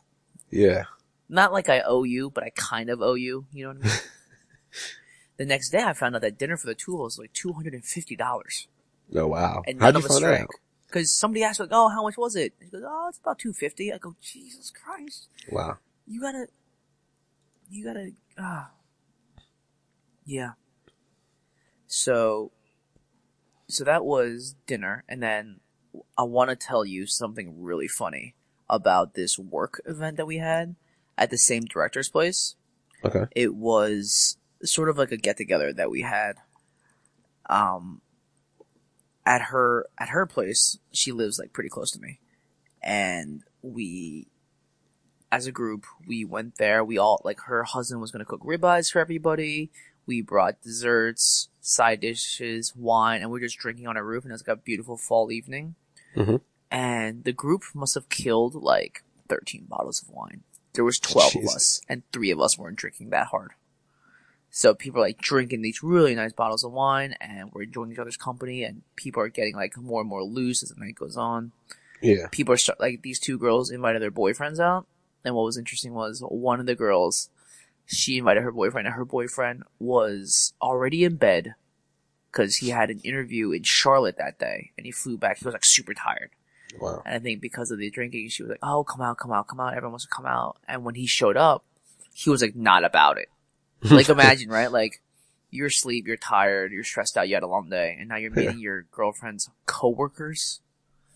yeah. 0.50 0.85
Not 1.31 1.53
like 1.53 1.69
I 1.69 1.81
owe 1.81 2.03
you, 2.03 2.31
but 2.31 2.44
I 2.44 2.50
kind 2.56 2.89
of 2.89 3.01
owe 3.01 3.13
you, 3.13 3.45
you 3.53 3.63
know 3.65 3.73
what 3.73 3.85
I 3.85 3.88
mean? 3.88 3.97
the 5.39 5.45
next 5.45 5.69
day 5.69 5.81
I 5.81 5.94
found 5.94 6.15
out 6.18 6.21
that 6.21 6.38
dinner 6.38 6.57
for 6.57 6.68
the 6.68 6.75
two 6.75 6.95
of 6.95 7.06
us 7.06 7.18
was 7.18 7.19
like 7.19 7.33
$250. 7.33 8.68
Oh 9.15 9.28
wow. 9.28 9.64
And 9.66 9.80
How'd 9.81 9.94
none 9.94 10.02
you 10.02 10.06
of 10.06 10.11
us 10.11 10.19
find 10.19 10.23
drank. 10.25 10.42
out? 10.44 10.49
Cause 10.92 11.11
somebody 11.14 11.44
asked 11.44 11.61
like, 11.61 11.69
oh, 11.71 11.87
how 11.87 12.04
much 12.04 12.18
was 12.18 12.35
it? 12.35 12.54
She 12.61 12.69
goes, 12.69 12.83
oh, 12.85 13.07
it's 13.07 13.19
about 13.19 13.40
250 13.40 13.94
I 13.94 13.97
go, 13.99 14.16
Jesus 14.21 14.69
Christ. 14.69 15.30
Wow. 15.49 15.78
you 16.06 16.19
gotta, 16.19 16.47
you 17.69 17.85
gotta, 17.85 18.11
ah, 18.37 18.71
yeah. 20.25 20.52
So, 21.87 22.52
so 23.68 23.83
that 23.85 24.04
was 24.04 24.56
dinner, 24.68 25.04
and 25.07 25.23
then 25.23 25.59
I 26.18 26.23
want 26.23 26.49
to 26.49 26.56
tell 26.56 26.83
you 26.83 27.06
something 27.06 27.61
really 27.64 27.87
funny 27.87 28.35
about 28.69 29.14
this 29.14 29.40
work 29.40 29.81
event 29.85 30.18
that 30.18 30.28
we 30.28 30.37
had 30.37 30.75
at 31.18 31.30
the 31.30 31.37
same 31.37 31.64
director's 31.64 32.09
place. 32.09 32.56
Okay. 33.06 33.25
It 33.35 33.56
was 33.56 34.37
sort 34.63 34.89
of 34.89 34.97
like 34.97 35.11
a 35.11 35.18
get 35.18 35.37
together 35.37 35.73
that 35.73 35.92
we 35.92 36.01
had. 36.01 36.37
Um, 37.49 38.01
at 39.25 39.42
her 39.44 39.87
at 39.97 40.09
her 40.09 40.25
place, 40.25 40.78
she 40.92 41.11
lives 41.11 41.39
like 41.39 41.54
pretty 41.54 41.69
close 41.69 41.92
to 41.92 41.99
me, 41.99 42.19
and 42.81 43.44
we 43.61 44.28
as 45.31 45.45
a 45.47 45.51
group, 45.51 45.85
we 46.07 46.25
went 46.25 46.57
there. 46.57 46.83
We 46.83 46.97
all, 46.97 47.21
like, 47.23 47.42
her 47.42 47.63
husband 47.63 48.01
was 48.01 48.11
going 48.11 48.21
to 48.21 48.25
cook 48.25 48.42
ribeyes 48.42 48.92
for 48.92 48.99
everybody. 48.99 49.69
We 50.06 50.21
brought 50.21 50.61
desserts, 50.61 51.49
side 51.61 51.99
dishes, 52.01 52.73
wine, 52.75 53.21
and 53.21 53.30
we 53.30 53.39
are 53.39 53.44
just 53.44 53.59
drinking 53.59 53.87
on 53.87 53.97
a 53.97 54.04
roof, 54.04 54.23
and 54.23 54.31
it 54.31 54.33
was 54.33 54.47
like 54.47 54.57
a 54.57 54.61
beautiful 54.61 54.97
fall 54.97 55.31
evening. 55.31 55.75
Mhm. 56.16 56.42
And 56.71 57.23
the 57.23 57.33
group 57.33 57.63
must 57.73 57.95
have 57.95 58.09
killed 58.09 58.56
like 58.56 59.04
13 59.28 59.66
bottles 59.66 60.01
of 60.01 60.09
wine. 60.09 60.44
There 60.73 60.83
was 60.83 60.99
12 60.99 61.35
of 61.35 61.45
us, 61.45 61.81
and 61.87 62.04
three 62.11 62.31
of 62.31 62.39
us 62.39 62.57
weren't 62.57 62.78
drinking 62.78 63.09
that 63.11 63.28
hard. 63.28 63.51
So 64.51 64.73
people 64.73 65.01
are 65.01 65.06
like 65.06 65.19
drinking 65.19 65.61
these 65.61 65.83
really 65.83 66.15
nice 66.15 66.33
bottles 66.33 66.63
of 66.63 66.71
wine, 66.71 67.15
and 67.21 67.51
we're 67.53 67.63
enjoying 67.63 67.91
each 67.91 67.99
other's 67.99 68.18
company, 68.18 68.63
and 68.63 68.81
people 68.95 69.21
are 69.21 69.29
getting 69.29 69.56
like 69.56 69.77
more 69.77 70.01
and 70.01 70.09
more 70.09 70.23
loose 70.23 70.63
as 70.63 70.69
the 70.69 70.79
night 70.79 70.95
goes 70.95 71.18
on. 71.18 71.51
Yeah. 72.01 72.27
people 72.31 72.53
are 72.53 72.57
start, 72.57 72.79
like 72.79 73.01
these 73.01 73.19
two 73.19 73.37
girls 73.37 73.71
invited 73.71 74.01
their 74.01 74.09
boyfriends 74.09 74.57
out 74.57 74.87
and 75.25 75.35
what 75.35 75.44
was 75.44 75.57
interesting 75.57 75.94
was 75.94 76.21
one 76.21 76.59
of 76.59 76.65
the 76.65 76.75
girls 76.75 77.29
she 77.85 78.18
invited 78.18 78.44
her 78.44 78.51
boyfriend 78.51 78.87
and 78.87 78.95
her 78.95 79.06
boyfriend 79.06 79.63
was 79.79 80.53
already 80.61 81.03
in 81.03 81.15
bed 81.15 81.56
because 82.31 82.57
he 82.57 82.69
had 82.69 82.89
an 82.89 82.99
interview 83.03 83.51
in 83.51 83.63
charlotte 83.63 84.18
that 84.18 84.39
day 84.39 84.71
and 84.77 84.85
he 84.85 84.91
flew 84.91 85.18
back. 85.18 85.39
He 85.39 85.45
was 85.45 85.53
like 85.53 85.65
super 85.65 85.94
tired. 85.94 86.31
Wow. 86.79 87.01
and 87.03 87.15
i 87.15 87.18
think 87.19 87.41
because 87.41 87.71
of 87.71 87.79
the 87.79 87.89
drinking 87.89 88.29
she 88.29 88.44
was 88.44 88.51
like 88.51 88.59
oh 88.61 88.83
come 88.83 89.01
out 89.01 89.18
come 89.18 89.31
out 89.31 89.47
come 89.47 89.59
out. 89.59 89.73
Everyone 89.73 89.94
wants 89.94 90.06
to 90.06 90.11
come 90.11 90.27
out. 90.27 90.57
And 90.68 90.83
when 90.85 90.95
he 90.95 91.07
showed 91.07 91.35
up 91.35 91.65
he 92.13 92.29
was 92.29 92.41
like 92.41 92.56
not 92.56 92.83
about 92.83 93.18
it 93.18 93.29
like 93.90 94.09
imagine 94.09 94.50
right 94.50 94.71
like 94.71 95.02
you're 95.52 95.68
asleep, 95.68 96.06
you're 96.07 96.18
tired, 96.18 96.71
you're 96.71 96.83
stressed 96.83 97.18
out, 97.18 97.28
you 97.28 97.33
had 97.36 97.44
a 97.44 97.48
long 97.48 97.69
day, 97.69 97.95
and 98.00 98.07
now 98.09 98.18
you're 98.18 98.31
Yeah. 98.38 98.45
meeting 98.48 98.59
your 98.59 98.83
girlfriend's 98.92 99.50
coworkers. 99.66 100.62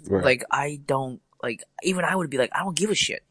Right. 0.07 0.23
Like, 0.25 0.43
I 0.49 0.79
don't, 0.87 1.21
like, 1.43 1.63
even 1.83 2.03
I 2.03 2.15
would 2.15 2.29
be 2.31 2.39
like, 2.39 2.49
I 2.53 2.59
don't 2.63 2.75
give 2.75 2.89
a 2.89 2.95
shit. 2.95 3.23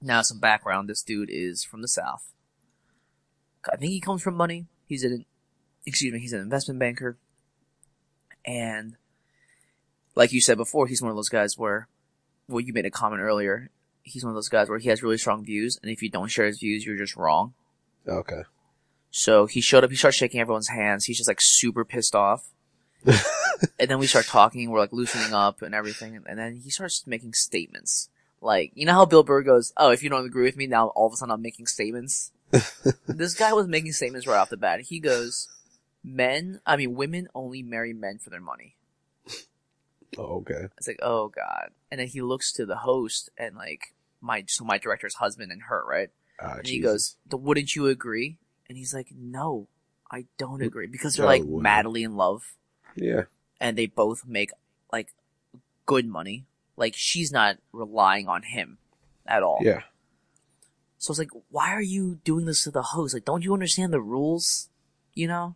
Now, 0.00 0.22
some 0.22 0.38
background. 0.38 0.88
This 0.88 1.02
dude 1.02 1.28
is 1.30 1.64
from 1.64 1.82
the 1.82 1.88
South. 1.88 2.32
I 3.70 3.76
think 3.76 3.90
he 3.90 4.00
comes 4.00 4.22
from 4.22 4.36
money. 4.36 4.66
He's 4.86 5.02
an, 5.02 5.24
excuse 5.84 6.12
me, 6.12 6.20
he's 6.20 6.32
an 6.32 6.40
investment 6.40 6.78
banker. 6.78 7.18
And, 8.46 8.96
like 10.14 10.32
you 10.32 10.40
said 10.40 10.56
before, 10.56 10.86
he's 10.86 11.02
one 11.02 11.10
of 11.10 11.16
those 11.16 11.28
guys 11.28 11.58
where, 11.58 11.88
well, 12.46 12.60
you 12.60 12.72
made 12.72 12.86
a 12.86 12.90
comment 12.90 13.22
earlier. 13.22 13.70
He's 14.06 14.24
one 14.24 14.30
of 14.30 14.36
those 14.36 14.48
guys 14.48 14.68
where 14.68 14.78
he 14.78 14.88
has 14.88 15.02
really 15.02 15.18
strong 15.18 15.44
views, 15.44 15.78
and 15.82 15.90
if 15.90 16.00
you 16.00 16.08
don't 16.08 16.30
share 16.30 16.46
his 16.46 16.60
views, 16.60 16.86
you're 16.86 16.96
just 16.96 17.16
wrong. 17.16 17.54
okay. 18.06 18.42
So 19.10 19.46
he 19.46 19.60
showed 19.60 19.82
up, 19.82 19.90
he 19.90 19.96
starts 19.96 20.16
shaking 20.16 20.40
everyone's 20.40 20.68
hands. 20.68 21.06
He's 21.06 21.16
just 21.16 21.28
like 21.28 21.40
super 21.40 21.84
pissed 21.86 22.14
off. 22.14 22.50
and 23.04 23.88
then 23.88 23.98
we 23.98 24.06
start 24.06 24.26
talking, 24.26 24.68
we're 24.70 24.78
like 24.78 24.92
loosening 24.92 25.32
up 25.32 25.62
and 25.62 25.74
everything. 25.74 26.22
And 26.26 26.38
then 26.38 26.60
he 26.62 26.68
starts 26.68 27.06
making 27.06 27.32
statements. 27.32 28.10
Like, 28.42 28.72
you 28.74 28.84
know 28.84 28.92
how 28.92 29.06
Bill 29.06 29.22
Burr 29.22 29.42
goes, 29.42 29.72
Oh, 29.78 29.90
if 29.90 30.02
you 30.02 30.10
don't 30.10 30.26
agree 30.26 30.44
with 30.44 30.56
me, 30.56 30.66
now 30.66 30.88
all 30.88 31.06
of 31.06 31.14
a 31.14 31.16
sudden 31.16 31.32
I'm 31.32 31.40
making 31.40 31.66
statements? 31.66 32.30
this 33.06 33.34
guy 33.34 33.54
was 33.54 33.66
making 33.66 33.92
statements 33.92 34.26
right 34.26 34.36
off 34.36 34.50
the 34.50 34.58
bat. 34.58 34.82
He 34.82 35.00
goes, 35.00 35.48
Men, 36.04 36.60
I 36.66 36.76
mean, 36.76 36.94
women 36.94 37.28
only 37.34 37.62
marry 37.62 37.94
men 37.94 38.18
for 38.18 38.28
their 38.28 38.40
money. 38.40 38.76
Oh, 40.18 40.40
okay. 40.40 40.66
It's 40.78 40.88
like, 40.88 41.00
oh 41.02 41.28
god. 41.28 41.70
And 41.90 42.00
then 42.00 42.08
he 42.08 42.22
looks 42.22 42.52
to 42.54 42.66
the 42.66 42.76
host 42.76 43.30
and 43.36 43.56
like, 43.56 43.94
my, 44.20 44.44
so 44.48 44.64
my 44.64 44.78
director's 44.78 45.14
husband 45.14 45.52
and 45.52 45.62
her, 45.68 45.84
right? 45.86 46.10
Ah, 46.40 46.56
And 46.58 46.66
he 46.66 46.80
goes, 46.80 47.16
"Th- 47.30 47.40
"Wouldn't 47.40 47.74
you 47.74 47.86
agree?" 47.86 48.38
And 48.68 48.76
he's 48.76 48.92
like, 48.92 49.08
"No, 49.16 49.68
I 50.10 50.26
don't 50.38 50.62
agree 50.62 50.86
because 50.86 51.16
they're 51.16 51.24
Oh, 51.26 51.28
like 51.28 51.46
madly 51.46 52.02
in 52.02 52.14
love, 52.16 52.42
Yeah. 52.94 53.22
and 53.60 53.76
they 53.78 53.86
both 53.86 54.26
make 54.26 54.50
like 54.92 55.12
good 55.86 56.06
money. 56.06 56.46
Like 56.76 56.94
she's 56.94 57.32
not 57.32 57.56
relying 57.72 58.28
on 58.28 58.42
him 58.42 58.78
at 59.26 59.42
all. 59.42 59.60
Yeah. 59.62 59.82
So 60.98 61.12
it's 61.12 61.18
like, 61.18 61.30
why 61.50 61.72
are 61.72 61.82
you 61.82 62.20
doing 62.24 62.46
this 62.46 62.64
to 62.64 62.70
the 62.70 62.82
host? 62.82 63.14
Like, 63.14 63.24
don't 63.24 63.44
you 63.44 63.52
understand 63.52 63.92
the 63.92 64.00
rules? 64.00 64.68
You 65.14 65.28
know? 65.28 65.54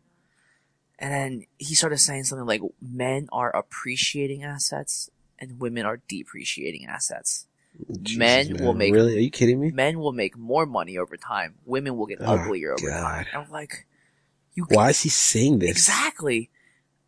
And 0.98 1.12
then 1.12 1.46
he 1.58 1.74
started 1.74 1.98
saying 1.98 2.24
something 2.24 2.46
like, 2.46 2.60
men 2.80 3.26
are 3.32 3.50
appreciating 3.56 4.44
assets 4.44 5.08
and 5.38 5.58
women 5.58 5.86
are 5.86 6.00
depreciating 6.08 6.84
assets. 6.86 7.46
Jesus, 8.02 8.18
Men 8.18 8.56
will 8.60 8.72
man. 8.74 8.78
make- 8.78 8.94
Really? 8.94 9.16
Are 9.16 9.20
you 9.20 9.30
kidding 9.30 9.60
me? 9.60 9.70
Men 9.70 9.98
will 10.00 10.12
make 10.12 10.36
more 10.36 10.66
money 10.66 10.98
over 10.98 11.16
time. 11.16 11.54
Women 11.64 11.96
will 11.96 12.06
get 12.06 12.18
Oh, 12.20 12.34
uglier 12.36 12.72
over 12.74 12.88
God. 12.88 13.00
time. 13.00 13.26
And 13.32 13.44
I'm 13.44 13.50
like, 13.50 13.86
you 14.54 14.66
Why 14.68 14.90
is 14.90 15.00
he 15.02 15.08
saying 15.08 15.60
this? 15.60 15.70
Exactly. 15.70 16.50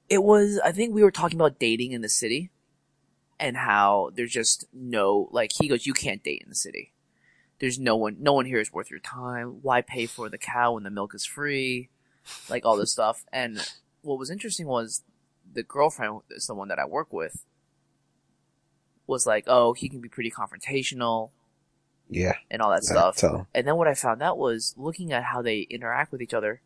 It 0.08 0.22
was, 0.22 0.58
I 0.64 0.72
think 0.72 0.94
we 0.94 1.02
were 1.02 1.10
talking 1.10 1.38
about 1.38 1.58
dating 1.58 1.92
in 1.92 2.00
the 2.00 2.08
city 2.08 2.50
and 3.40 3.56
how 3.56 4.10
there's 4.14 4.30
just 4.32 4.64
no, 4.72 5.28
like, 5.32 5.50
he 5.60 5.68
goes, 5.68 5.86
you 5.86 5.92
can't 5.94 6.22
date 6.22 6.42
in 6.42 6.48
the 6.48 6.54
city. 6.54 6.92
There's 7.58 7.78
no 7.78 7.96
one, 7.96 8.16
no 8.20 8.32
one 8.32 8.46
here 8.46 8.60
is 8.60 8.72
worth 8.72 8.90
your 8.90 9.00
time. 9.00 9.58
Why 9.62 9.82
pay 9.82 10.06
for 10.06 10.28
the 10.28 10.38
cow 10.38 10.74
when 10.74 10.82
the 10.82 10.90
milk 10.90 11.14
is 11.14 11.24
free? 11.24 11.90
Like 12.48 12.64
all 12.64 12.76
this 12.76 12.92
stuff. 12.92 13.24
And 13.32 13.58
what 14.02 14.18
was 14.18 14.30
interesting 14.30 14.66
was 14.66 15.02
the 15.52 15.62
girlfriend, 15.62 16.20
is 16.30 16.44
someone 16.46 16.68
that 16.68 16.78
I 16.78 16.84
work 16.86 17.12
with, 17.12 17.44
was 19.12 19.26
like, 19.26 19.44
oh, 19.46 19.72
he 19.72 19.88
can 19.88 20.00
be 20.00 20.08
pretty 20.08 20.30
confrontational 20.30 21.30
Yeah. 22.08 22.34
and 22.50 22.60
all 22.60 22.70
that 22.70 22.84
stuff. 22.84 23.16
tell. 23.16 23.46
And 23.54 23.66
then 23.66 23.76
what 23.76 23.88
I 23.88 23.94
found 23.94 24.22
out 24.22 24.38
was 24.38 24.74
looking 24.76 25.12
at 25.12 25.22
how 25.24 25.40
they 25.42 25.60
interact 25.60 26.10
with 26.12 26.20
each 26.20 26.34
other, 26.34 26.60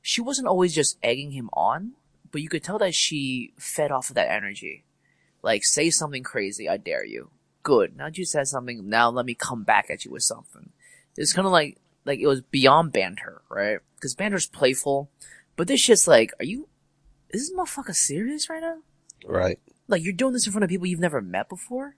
she 0.00 0.20
wasn't 0.20 0.48
always 0.48 0.74
just 0.74 0.96
egging 1.02 1.32
him 1.32 1.50
on, 1.52 1.92
but 2.30 2.40
you 2.40 2.48
could 2.48 2.62
tell 2.64 2.78
that 2.78 2.94
she 2.94 3.52
fed 3.58 3.90
off 3.90 4.08
of 4.08 4.14
that 4.14 4.30
energy. 4.30 4.84
Like, 5.42 5.64
say 5.64 5.90
something 5.90 6.22
crazy, 6.22 6.68
I 6.68 6.76
dare 6.78 7.04
you. 7.04 7.30
Good. 7.62 7.96
Now 7.96 8.06
that 8.06 8.18
you 8.18 8.24
said 8.24 8.48
something, 8.48 8.88
now 8.88 9.10
let 9.10 9.26
me 9.26 9.34
come 9.34 9.62
back 9.64 9.90
at 9.90 10.04
you 10.04 10.10
with 10.10 10.22
something. 10.22 10.70
It's 11.16 11.32
kind 11.32 11.46
of 11.46 11.52
like, 11.52 11.78
like 12.04 12.20
it 12.20 12.26
was 12.26 12.40
beyond 12.40 12.92
banter, 12.92 13.42
right? 13.50 13.78
Because 13.96 14.14
banter's 14.14 14.46
playful, 14.46 15.10
but 15.56 15.66
this 15.68 15.80
shit's 15.80 16.08
like, 16.08 16.32
are 16.40 16.44
you, 16.44 16.68
is 17.30 17.48
this 17.48 17.56
motherfucker 17.56 17.94
serious 17.94 18.48
right 18.48 18.62
now? 18.62 18.78
Right. 19.26 19.58
Like, 19.88 20.04
you're 20.04 20.12
doing 20.12 20.32
this 20.32 20.46
in 20.46 20.52
front 20.52 20.64
of 20.64 20.70
people 20.70 20.86
you've 20.86 21.00
never 21.00 21.20
met 21.20 21.48
before? 21.48 21.96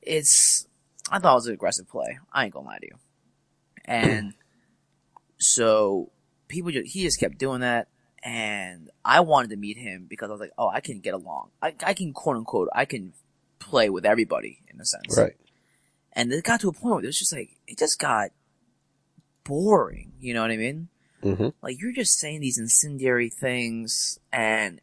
It's, 0.00 0.66
I 1.10 1.18
thought 1.18 1.32
it 1.32 1.34
was 1.34 1.46
an 1.48 1.54
aggressive 1.54 1.88
play. 1.88 2.18
I 2.32 2.44
ain't 2.44 2.54
gonna 2.54 2.66
lie 2.66 2.78
to 2.78 2.86
you. 2.86 2.96
And 3.84 4.34
so 5.38 6.10
people 6.48 6.70
just, 6.70 6.92
he 6.92 7.02
just 7.02 7.20
kept 7.20 7.38
doing 7.38 7.60
that. 7.60 7.88
And 8.22 8.90
I 9.04 9.20
wanted 9.20 9.50
to 9.50 9.56
meet 9.56 9.76
him 9.76 10.06
because 10.08 10.30
I 10.30 10.32
was 10.32 10.40
like, 10.40 10.52
oh, 10.56 10.68
I 10.68 10.80
can 10.80 11.00
get 11.00 11.12
along. 11.12 11.50
I, 11.60 11.74
I 11.84 11.92
can 11.92 12.14
quote 12.14 12.36
unquote, 12.36 12.68
I 12.74 12.86
can 12.86 13.12
play 13.58 13.90
with 13.90 14.06
everybody 14.06 14.60
in 14.72 14.80
a 14.80 14.84
sense. 14.84 15.18
Right. 15.18 15.36
And 16.12 16.32
it 16.32 16.44
got 16.44 16.60
to 16.60 16.68
a 16.68 16.72
point 16.72 16.94
where 16.94 17.04
it 17.04 17.06
was 17.06 17.18
just 17.18 17.34
like, 17.34 17.50
it 17.66 17.78
just 17.78 17.98
got 17.98 18.30
boring. 19.44 20.12
You 20.20 20.32
know 20.32 20.42
what 20.42 20.50
I 20.50 20.56
mean? 20.56 20.88
Mm-hmm. 21.22 21.48
Like 21.62 21.80
you're 21.80 21.92
just 21.92 22.18
saying 22.18 22.40
these 22.40 22.58
incendiary 22.58 23.28
things 23.28 24.18
and 24.32 24.80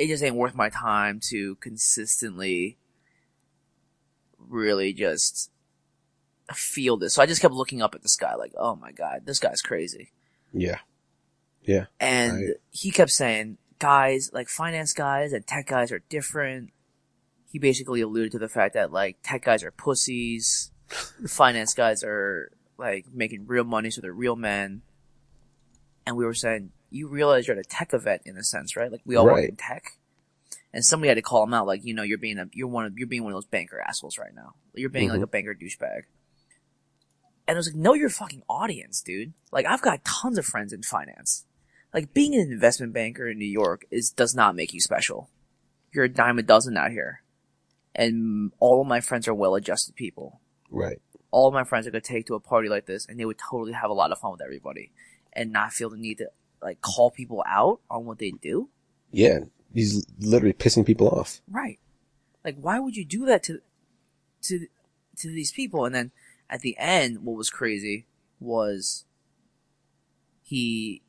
it 0.00 0.08
just 0.08 0.22
ain't 0.24 0.34
worth 0.36 0.54
my 0.54 0.70
time 0.70 1.20
to 1.28 1.56
consistently 1.56 2.78
really 4.38 4.92
just 4.92 5.50
feel 6.54 6.96
this. 6.96 7.14
So 7.14 7.22
I 7.22 7.26
just 7.26 7.42
kept 7.42 7.54
looking 7.54 7.82
up 7.82 7.94
at 7.94 8.02
this 8.02 8.16
guy 8.16 8.34
like, 8.34 8.52
oh 8.56 8.74
my 8.76 8.92
god, 8.92 9.22
this 9.26 9.38
guy's 9.38 9.60
crazy. 9.60 10.10
Yeah. 10.52 10.78
Yeah. 11.62 11.86
And 12.00 12.32
Right. 12.32 12.56
he 12.70 12.90
kept 12.90 13.10
saying, 13.10 13.58
guys, 13.78 14.30
like 14.32 14.48
finance 14.48 14.92
guys 14.92 15.32
and 15.32 15.46
tech 15.46 15.66
guys 15.66 15.92
are 15.92 16.02
different. 16.08 16.70
He 17.52 17.58
basically 17.58 18.00
alluded 18.00 18.32
to 18.32 18.38
the 18.38 18.48
fact 18.48 18.74
that 18.74 18.90
like 18.92 19.18
tech 19.22 19.44
guys 19.44 19.62
are 19.62 19.70
pussies, 19.70 20.72
finance 21.28 21.74
guys 21.74 22.02
are 22.02 22.50
like 22.78 23.06
making 23.12 23.46
real 23.46 23.64
money, 23.64 23.90
so 23.90 24.00
they're 24.00 24.12
real 24.12 24.36
men. 24.36 24.82
And 26.06 26.16
we 26.16 26.24
were 26.24 26.34
saying, 26.34 26.72
you 26.90 27.08
realize 27.08 27.46
you're 27.46 27.56
at 27.56 27.64
a 27.64 27.68
tech 27.68 27.94
event 27.94 28.22
in 28.24 28.36
a 28.36 28.42
sense, 28.44 28.76
right? 28.76 28.90
Like 28.90 29.02
we 29.04 29.16
all 29.16 29.26
work 29.26 29.48
in 29.50 29.56
tech. 29.56 29.84
And 30.72 30.84
somebody 30.84 31.08
had 31.08 31.16
to 31.16 31.22
call 31.22 31.42
him 31.42 31.52
out, 31.54 31.66
like, 31.66 31.84
you 31.84 31.94
know, 31.94 32.02
you're 32.04 32.18
being 32.18 32.38
a, 32.38 32.46
you're 32.52 32.68
one 32.68 32.84
of, 32.86 32.96
you're 32.96 33.08
being 33.08 33.24
one 33.24 33.32
of 33.32 33.36
those 33.36 33.46
banker 33.46 33.80
assholes 33.80 34.18
right 34.18 34.32
now. 34.34 34.54
You're 34.74 34.88
being 34.88 35.08
like 35.08 35.18
Mhm. 35.20 35.24
a 35.24 35.26
banker 35.26 35.54
douchebag. 35.54 36.02
And 37.48 37.56
I 37.56 37.58
was 37.58 37.66
like, 37.68 37.74
know 37.76 37.94
your 37.94 38.08
fucking 38.08 38.42
audience, 38.48 39.00
dude. 39.02 39.32
Like, 39.50 39.66
I've 39.66 39.82
got 39.82 40.04
tons 40.04 40.38
of 40.38 40.46
friends 40.46 40.72
in 40.72 40.82
finance. 40.82 41.44
Like, 41.92 42.14
being 42.14 42.34
an 42.36 42.52
investment 42.52 42.92
banker 42.92 43.28
in 43.28 43.38
New 43.38 43.44
York 43.50 43.84
is, 43.90 44.10
does 44.10 44.32
not 44.34 44.54
make 44.54 44.72
you 44.72 44.80
special. 44.80 45.28
You're 45.92 46.04
a 46.04 46.08
dime 46.08 46.38
a 46.38 46.42
dozen 46.44 46.76
out 46.76 46.92
here. 46.92 47.22
And 47.92 48.52
all 48.60 48.80
of 48.80 48.86
my 48.86 49.00
friends 49.00 49.26
are 49.26 49.34
well-adjusted 49.34 49.96
people. 49.96 50.40
Right. 50.70 51.02
All 51.32 51.48
of 51.48 51.54
my 51.54 51.64
friends 51.64 51.88
I 51.88 51.90
could 51.90 52.04
take 52.04 52.26
to 52.26 52.34
a 52.34 52.40
party 52.40 52.68
like 52.68 52.86
this 52.86 53.06
and 53.08 53.18
they 53.18 53.24
would 53.24 53.38
totally 53.38 53.72
have 53.72 53.90
a 53.90 53.94
lot 53.94 54.12
of 54.12 54.18
fun 54.18 54.30
with 54.30 54.42
everybody. 54.42 54.92
And 55.32 55.50
not 55.50 55.72
feel 55.72 55.90
the 55.90 55.96
need 55.96 56.18
to, 56.18 56.30
like, 56.62 56.80
call 56.80 57.10
people 57.10 57.42
out 57.46 57.80
on 57.90 58.04
what 58.04 58.18
they 58.18 58.30
do. 58.30 58.68
Yeah. 59.10 59.40
He's 59.72 60.04
literally 60.18 60.52
pissing 60.52 60.84
people 60.84 61.08
off. 61.08 61.40
Right. 61.48 61.78
Like, 62.44 62.56
why 62.60 62.78
would 62.78 62.96
you 62.96 63.04
do 63.04 63.24
that 63.26 63.42
to, 63.44 63.60
to, 64.42 64.66
to 65.18 65.28
these 65.28 65.52
people? 65.52 65.84
And 65.84 65.94
then 65.94 66.10
at 66.48 66.60
the 66.60 66.76
end, 66.78 67.24
what 67.24 67.36
was 67.36 67.50
crazy 67.50 68.06
was 68.40 69.04
he, 70.42 71.02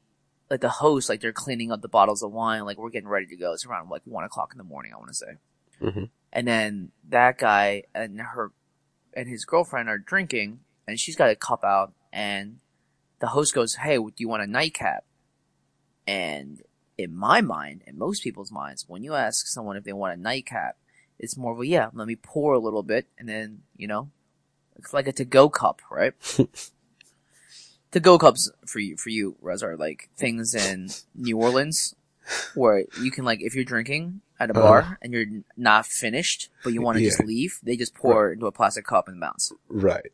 like 0.49 0.61
the 0.61 0.69
host, 0.69 1.09
like 1.09 1.21
they're 1.21 1.31
cleaning 1.31 1.71
up 1.71 1.81
the 1.81 1.87
bottles 1.87 2.21
of 2.21 2.31
wine, 2.31 2.65
like 2.65 2.77
we're 2.77 2.89
getting 2.89 3.07
ready 3.07 3.25
to 3.27 3.35
go. 3.35 3.53
It's 3.53 3.65
around 3.65 3.89
like 3.89 4.01
one 4.05 4.23
o'clock 4.23 4.51
in 4.51 4.57
the 4.57 4.63
morning, 4.63 4.91
I 4.93 4.97
want 4.97 5.07
to 5.09 5.13
say. 5.15 5.37
Mhm. 5.81 6.09
And 6.33 6.47
then 6.47 6.91
that 7.09 7.37
guy 7.37 7.83
and 7.95 8.19
her 8.19 8.51
and 9.13 9.27
his 9.27 9.45
girlfriend 9.45 9.89
are 9.89 9.97
drinking 9.97 10.59
and 10.87 10.99
she's 10.99 11.15
got 11.15 11.29
a 11.29 11.35
cup 11.35 11.63
out 11.63 11.93
and 12.13 12.59
the 13.19 13.27
host 13.27 13.53
goes, 13.53 13.75
Hey, 13.75 13.97
do 13.97 14.11
you 14.17 14.27
want 14.27 14.43
a 14.43 14.47
nightcap? 14.47 15.05
And 16.11 16.61
in 16.97 17.15
my 17.15 17.39
mind, 17.41 17.83
in 17.87 17.97
most 17.97 18.21
people's 18.23 18.51
minds, 18.51 18.85
when 18.87 19.01
you 19.03 19.13
ask 19.13 19.47
someone 19.47 19.77
if 19.77 19.85
they 19.85 19.93
want 19.93 20.13
a 20.17 20.21
nightcap, 20.21 20.75
it's 21.17 21.37
more 21.37 21.53
of 21.53 21.59
a, 21.61 21.65
yeah, 21.65 21.87
let 21.93 22.07
me 22.07 22.15
pour 22.17 22.53
a 22.53 22.59
little 22.59 22.83
bit 22.83 23.07
and 23.17 23.29
then, 23.29 23.61
you 23.77 23.87
know, 23.87 24.09
it's 24.77 24.93
like 24.93 25.07
a 25.07 25.13
to-go 25.13 25.49
cup, 25.49 25.81
right? 25.89 26.13
to-go 27.91 28.17
cups 28.17 28.51
for 28.65 28.79
you, 28.79 28.97
for 28.97 29.09
you, 29.09 29.35
Rez, 29.41 29.63
are 29.63 29.77
like 29.77 30.09
things 30.17 30.53
in 30.53 30.89
New 31.15 31.37
Orleans 31.37 31.95
where 32.55 32.83
you 33.01 33.11
can 33.11 33.23
like, 33.25 33.41
if 33.41 33.55
you're 33.55 33.63
drinking 33.63 34.21
at 34.39 34.49
a 34.49 34.53
bar 34.53 34.79
Uh-huh. 34.79 34.95
and 35.01 35.13
you're 35.13 35.43
not 35.55 35.85
finished, 35.85 36.49
but 36.63 36.73
you 36.73 36.81
want 36.81 36.97
to 36.97 37.03
just 37.03 37.23
leave, 37.23 37.59
they 37.63 37.77
just 37.77 37.93
pour 37.93 38.29
it 38.29 38.33
into 38.33 38.47
a 38.47 38.51
plastic 38.51 38.85
cup 38.85 39.07
and 39.07 39.19
bounce. 39.19 39.51
Right. 39.69 40.11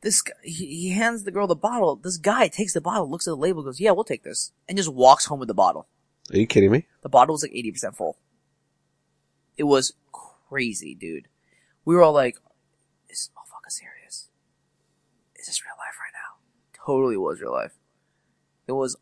This 0.00 0.22
guy, 0.22 0.32
he, 0.42 0.66
he 0.66 0.88
hands 0.90 1.24
the 1.24 1.30
girl 1.30 1.46
the 1.46 1.56
bottle. 1.56 1.96
This 1.96 2.18
guy 2.18 2.48
takes 2.48 2.72
the 2.72 2.80
bottle, 2.80 3.10
looks 3.10 3.26
at 3.26 3.32
the 3.32 3.36
label, 3.36 3.62
goes, 3.62 3.80
yeah, 3.80 3.90
we'll 3.90 4.04
take 4.04 4.22
this, 4.22 4.52
and 4.68 4.76
just 4.78 4.92
walks 4.92 5.26
home 5.26 5.40
with 5.40 5.48
the 5.48 5.54
bottle. 5.54 5.88
Are 6.32 6.38
you 6.38 6.46
kidding 6.46 6.70
me? 6.70 6.86
The 7.02 7.08
bottle 7.08 7.34
was 7.34 7.42
like 7.42 7.52
80% 7.52 7.96
full. 7.96 8.16
It 9.56 9.64
was 9.64 9.94
crazy, 10.12 10.94
dude. 10.94 11.26
We 11.84 11.96
were 11.96 12.02
all 12.02 12.12
like, 12.12 12.36
is 13.08 13.18
this 13.18 13.30
motherfucker 13.36 13.70
serious? 13.72 14.28
Is 15.34 15.46
this 15.46 15.64
real 15.64 15.74
life 15.78 15.96
right 15.98 16.12
now? 16.14 16.38
Totally 16.86 17.16
was 17.16 17.40
real 17.40 17.52
life. 17.52 17.72
It 18.66 18.72
was 18.72 18.96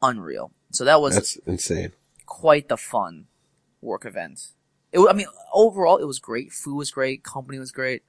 unreal. 0.00 0.52
So 0.70 0.84
that 0.84 1.00
was 1.00 1.14
That's 1.14 1.36
insane. 1.46 1.92
quite 2.26 2.68
the 2.68 2.76
fun 2.76 3.26
work 3.80 4.04
event. 4.06 4.40
It, 4.90 4.98
I 5.08 5.12
mean, 5.12 5.26
overall, 5.52 5.98
it 5.98 6.06
was 6.06 6.18
great. 6.18 6.52
Food 6.52 6.76
was 6.76 6.90
great. 6.90 7.22
Company 7.22 7.58
was 7.58 7.70
great. 7.70 8.02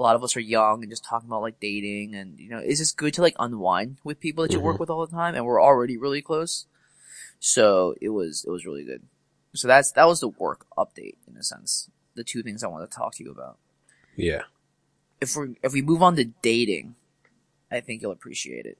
A 0.00 0.02
lot 0.02 0.16
of 0.16 0.24
us 0.24 0.34
are 0.34 0.40
young 0.40 0.82
and 0.82 0.90
just 0.90 1.04
talking 1.04 1.28
about 1.28 1.42
like 1.42 1.60
dating 1.60 2.14
and, 2.14 2.40
you 2.40 2.48
know, 2.48 2.58
it's 2.58 2.80
just 2.80 2.96
good 2.96 3.12
to 3.14 3.20
like 3.20 3.36
unwind 3.38 3.98
with 4.02 4.18
people 4.18 4.42
that 4.42 4.52
you 4.52 4.58
work 4.58 4.76
mm-hmm. 4.76 4.82
with 4.84 4.88
all 4.88 5.04
the 5.04 5.14
time 5.14 5.34
and 5.34 5.44
we're 5.44 5.62
already 5.62 5.98
really 5.98 6.22
close. 6.22 6.64
So 7.38 7.94
it 8.00 8.08
was, 8.08 8.42
it 8.46 8.50
was 8.50 8.64
really 8.64 8.82
good. 8.82 9.02
So 9.54 9.68
that's, 9.68 9.92
that 9.92 10.08
was 10.08 10.20
the 10.20 10.28
work 10.28 10.64
update 10.78 11.16
in 11.28 11.36
a 11.36 11.42
sense. 11.42 11.90
The 12.14 12.24
two 12.24 12.42
things 12.42 12.64
I 12.64 12.68
want 12.68 12.90
to 12.90 12.96
talk 12.96 13.14
to 13.16 13.22
you 13.22 13.30
about. 13.30 13.58
Yeah. 14.16 14.44
If 15.20 15.36
we, 15.36 15.56
if 15.62 15.74
we 15.74 15.82
move 15.82 16.02
on 16.02 16.16
to 16.16 16.24
dating, 16.24 16.94
I 17.70 17.80
think 17.80 18.00
you'll 18.00 18.12
appreciate 18.12 18.64
it. 18.64 18.78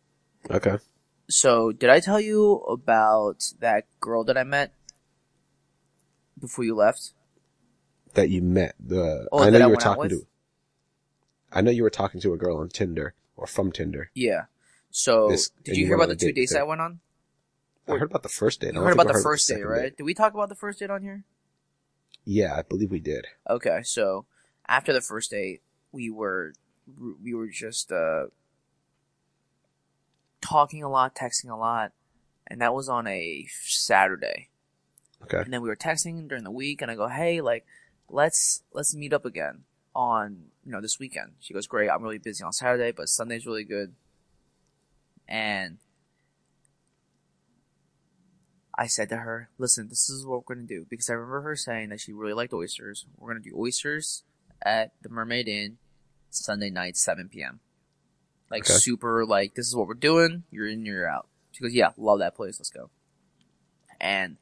Okay. 0.51 0.79
So 1.29 1.71
did 1.71 1.91
I 1.91 2.01
tell 2.01 2.19
you 2.19 2.61
about 2.61 3.53
that 3.61 3.85
girl 4.01 4.25
that 4.25 4.39
I 4.39 4.45
met 4.45 4.73
before 6.41 6.65
you 6.65 6.75
left? 6.75 7.13
That 8.15 8.31
you 8.31 8.41
met 8.41 8.75
the. 8.81 9.29
Oh, 9.31 9.43
I 9.43 9.51
know 9.51 9.59
I 9.59 9.67
you 9.67 9.69
were 9.69 9.77
talking 9.77 10.09
to. 10.09 10.27
I 11.53 11.61
know 11.61 11.71
you 11.71 11.83
were 11.83 11.91
talking 11.91 12.21
to 12.21 12.33
a 12.33 12.37
girl 12.37 12.59
on 12.59 12.69
Tinder 12.69 13.15
or 13.37 13.47
from 13.47 13.73
Tinder. 13.73 14.11
Yeah. 14.15 14.45
So 14.91 15.29
This- 15.31 15.51
did 15.65 15.77
you 15.77 15.83
you 15.83 15.87
hear 15.87 15.97
about 15.97 16.09
the 16.09 16.17
two 16.17 16.27
date 16.27 16.35
dates 16.37 16.53
too. 16.53 16.59
I 16.59 16.63
went 16.63 16.81
on? 16.81 17.01
I 17.89 17.93
heard 17.93 18.11
about 18.11 18.23
the 18.23 18.29
first 18.29 18.61
date. 18.61 18.75
You 18.75 18.81
heard 18.83 18.93
about 18.93 19.09
the 19.09 19.21
first 19.23 19.49
date, 19.49 19.67
right? 19.67 19.97
Did 19.97 20.03
we 20.05 20.15
talk 20.15 20.35
about 20.35 20.49
the 20.49 20.55
first 20.55 20.79
date 20.79 20.91
on 20.91 21.03
here? 21.03 21.25
Yeah, 22.25 22.55
I 22.57 22.63
believe 22.63 22.91
we 22.91 23.01
did. 23.01 23.27
Okay, 23.49 23.81
so 23.83 24.27
after 24.69 24.93
the 24.93 25.01
first 25.01 25.31
date, 25.33 25.63
we 25.91 26.11
were 26.11 26.53
we 27.23 27.35
were 27.35 27.49
just 27.49 27.91
uh 27.91 28.27
talking 30.41 30.83
a 30.83 30.89
lot, 30.89 31.15
texting 31.15 31.51
a 31.51 31.57
lot, 31.57 31.93
and 32.47 32.61
that 32.61 32.75
was 32.75 32.89
on 32.89 33.07
a 33.07 33.47
Saturday. 33.63 34.49
Okay. 35.23 35.39
And 35.39 35.53
then 35.53 35.63
we 35.63 35.69
were 35.69 35.77
texting 35.77 36.29
during 36.29 36.45
the 36.45 36.51
week, 36.51 36.81
and 36.83 36.91
I 36.91 36.95
go, 36.95 37.09
"Hey, 37.09 37.41
like, 37.41 37.67
let's 38.09 38.63
let's 38.73 38.95
meet 38.95 39.13
up 39.13 39.25
again 39.25 39.65
on 39.95 40.51
you 40.65 40.73
know 40.73 40.81
this 40.81 40.99
weekend." 40.99 41.33
She 41.41 41.55
goes, 41.55 41.67
"Great, 41.67 41.89
I'm 41.91 42.03
really 42.03 42.19
busy 42.19 42.45
on 42.45 42.53
Saturday, 42.53 42.93
but 42.93 43.09
Sunday's 43.09 43.47
really 43.47 43.65
good." 43.65 43.95
And 45.29 45.79
I 48.75 48.87
said 48.87 49.09
to 49.11 49.19
her, 49.19 49.51
"Listen, 49.59 49.89
this 49.89 50.09
is 50.09 50.25
what 50.25 50.49
we're 50.49 50.55
gonna 50.55 50.67
do," 50.67 50.87
because 50.89 51.11
I 51.11 51.15
remember 51.15 51.43
her 51.43 51.57
saying 51.57 51.91
that 51.91 52.01
she 52.01 52.13
really 52.13 52.33
liked 52.33 52.53
oysters. 52.53 53.07
We're 53.17 53.29
gonna 53.29 53.41
do 53.41 53.57
oysters 53.57 54.25
at 54.63 54.93
the 55.03 55.09
Mermaid 55.09 55.49
Inn 55.49 55.79
Sunday 56.31 56.71
night, 56.71 56.97
7 56.97 57.29
p.m. 57.29 57.61
Like 58.51 58.65
Okay. 58.65 58.75
super, 58.75 59.25
like 59.27 59.55
this 59.55 59.67
is 59.67 59.77
what 59.77 59.87
we're 59.87 59.95
doing. 59.95 60.45
You're 60.51 60.67
in, 60.67 60.85
you're 60.85 61.09
out. 61.09 61.29
She 61.53 61.63
goes, 61.63 61.75
"Yeah, 61.75 61.93
love 61.97 62.19
that 62.21 62.35
place. 62.35 62.59
Let's 62.59 62.71
go." 62.71 62.91
And 64.01 64.39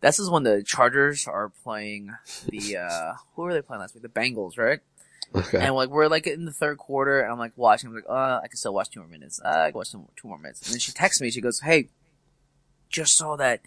this 0.00 0.18
is 0.18 0.30
when 0.30 0.42
the 0.42 0.62
Chargers 0.62 1.26
are 1.26 1.50
playing 1.62 2.14
the 2.48 2.78
uh 2.78 3.14
who 3.34 3.42
were 3.42 3.54
they 3.54 3.62
playing 3.62 3.80
last 3.80 3.94
week? 3.94 4.02
The 4.02 4.08
Bengals, 4.08 4.58
right? 4.58 4.80
Okay. 5.34 5.58
And 5.58 5.74
like 5.74 5.90
we're 5.90 6.08
like 6.08 6.26
in 6.26 6.44
the 6.44 6.52
third 6.52 6.78
quarter, 6.78 7.20
and 7.20 7.32
I'm 7.32 7.38
like 7.38 7.52
watching. 7.56 7.88
I'm 7.90 7.94
like, 7.94 8.04
uh, 8.08 8.40
I 8.42 8.48
can 8.48 8.56
still 8.56 8.74
watch 8.74 8.90
two 8.90 9.00
more 9.00 9.08
minutes. 9.08 9.40
Uh, 9.44 9.48
I 9.48 9.70
can 9.70 9.78
watch 9.78 9.92
two, 9.92 10.08
two 10.16 10.28
more 10.28 10.38
minutes. 10.38 10.62
And 10.62 10.72
then 10.72 10.80
she 10.80 10.92
texts 10.92 11.20
me. 11.20 11.30
She 11.30 11.40
goes, 11.40 11.60
"Hey, 11.60 11.88
just 12.88 13.16
saw 13.16 13.36
that, 13.36 13.60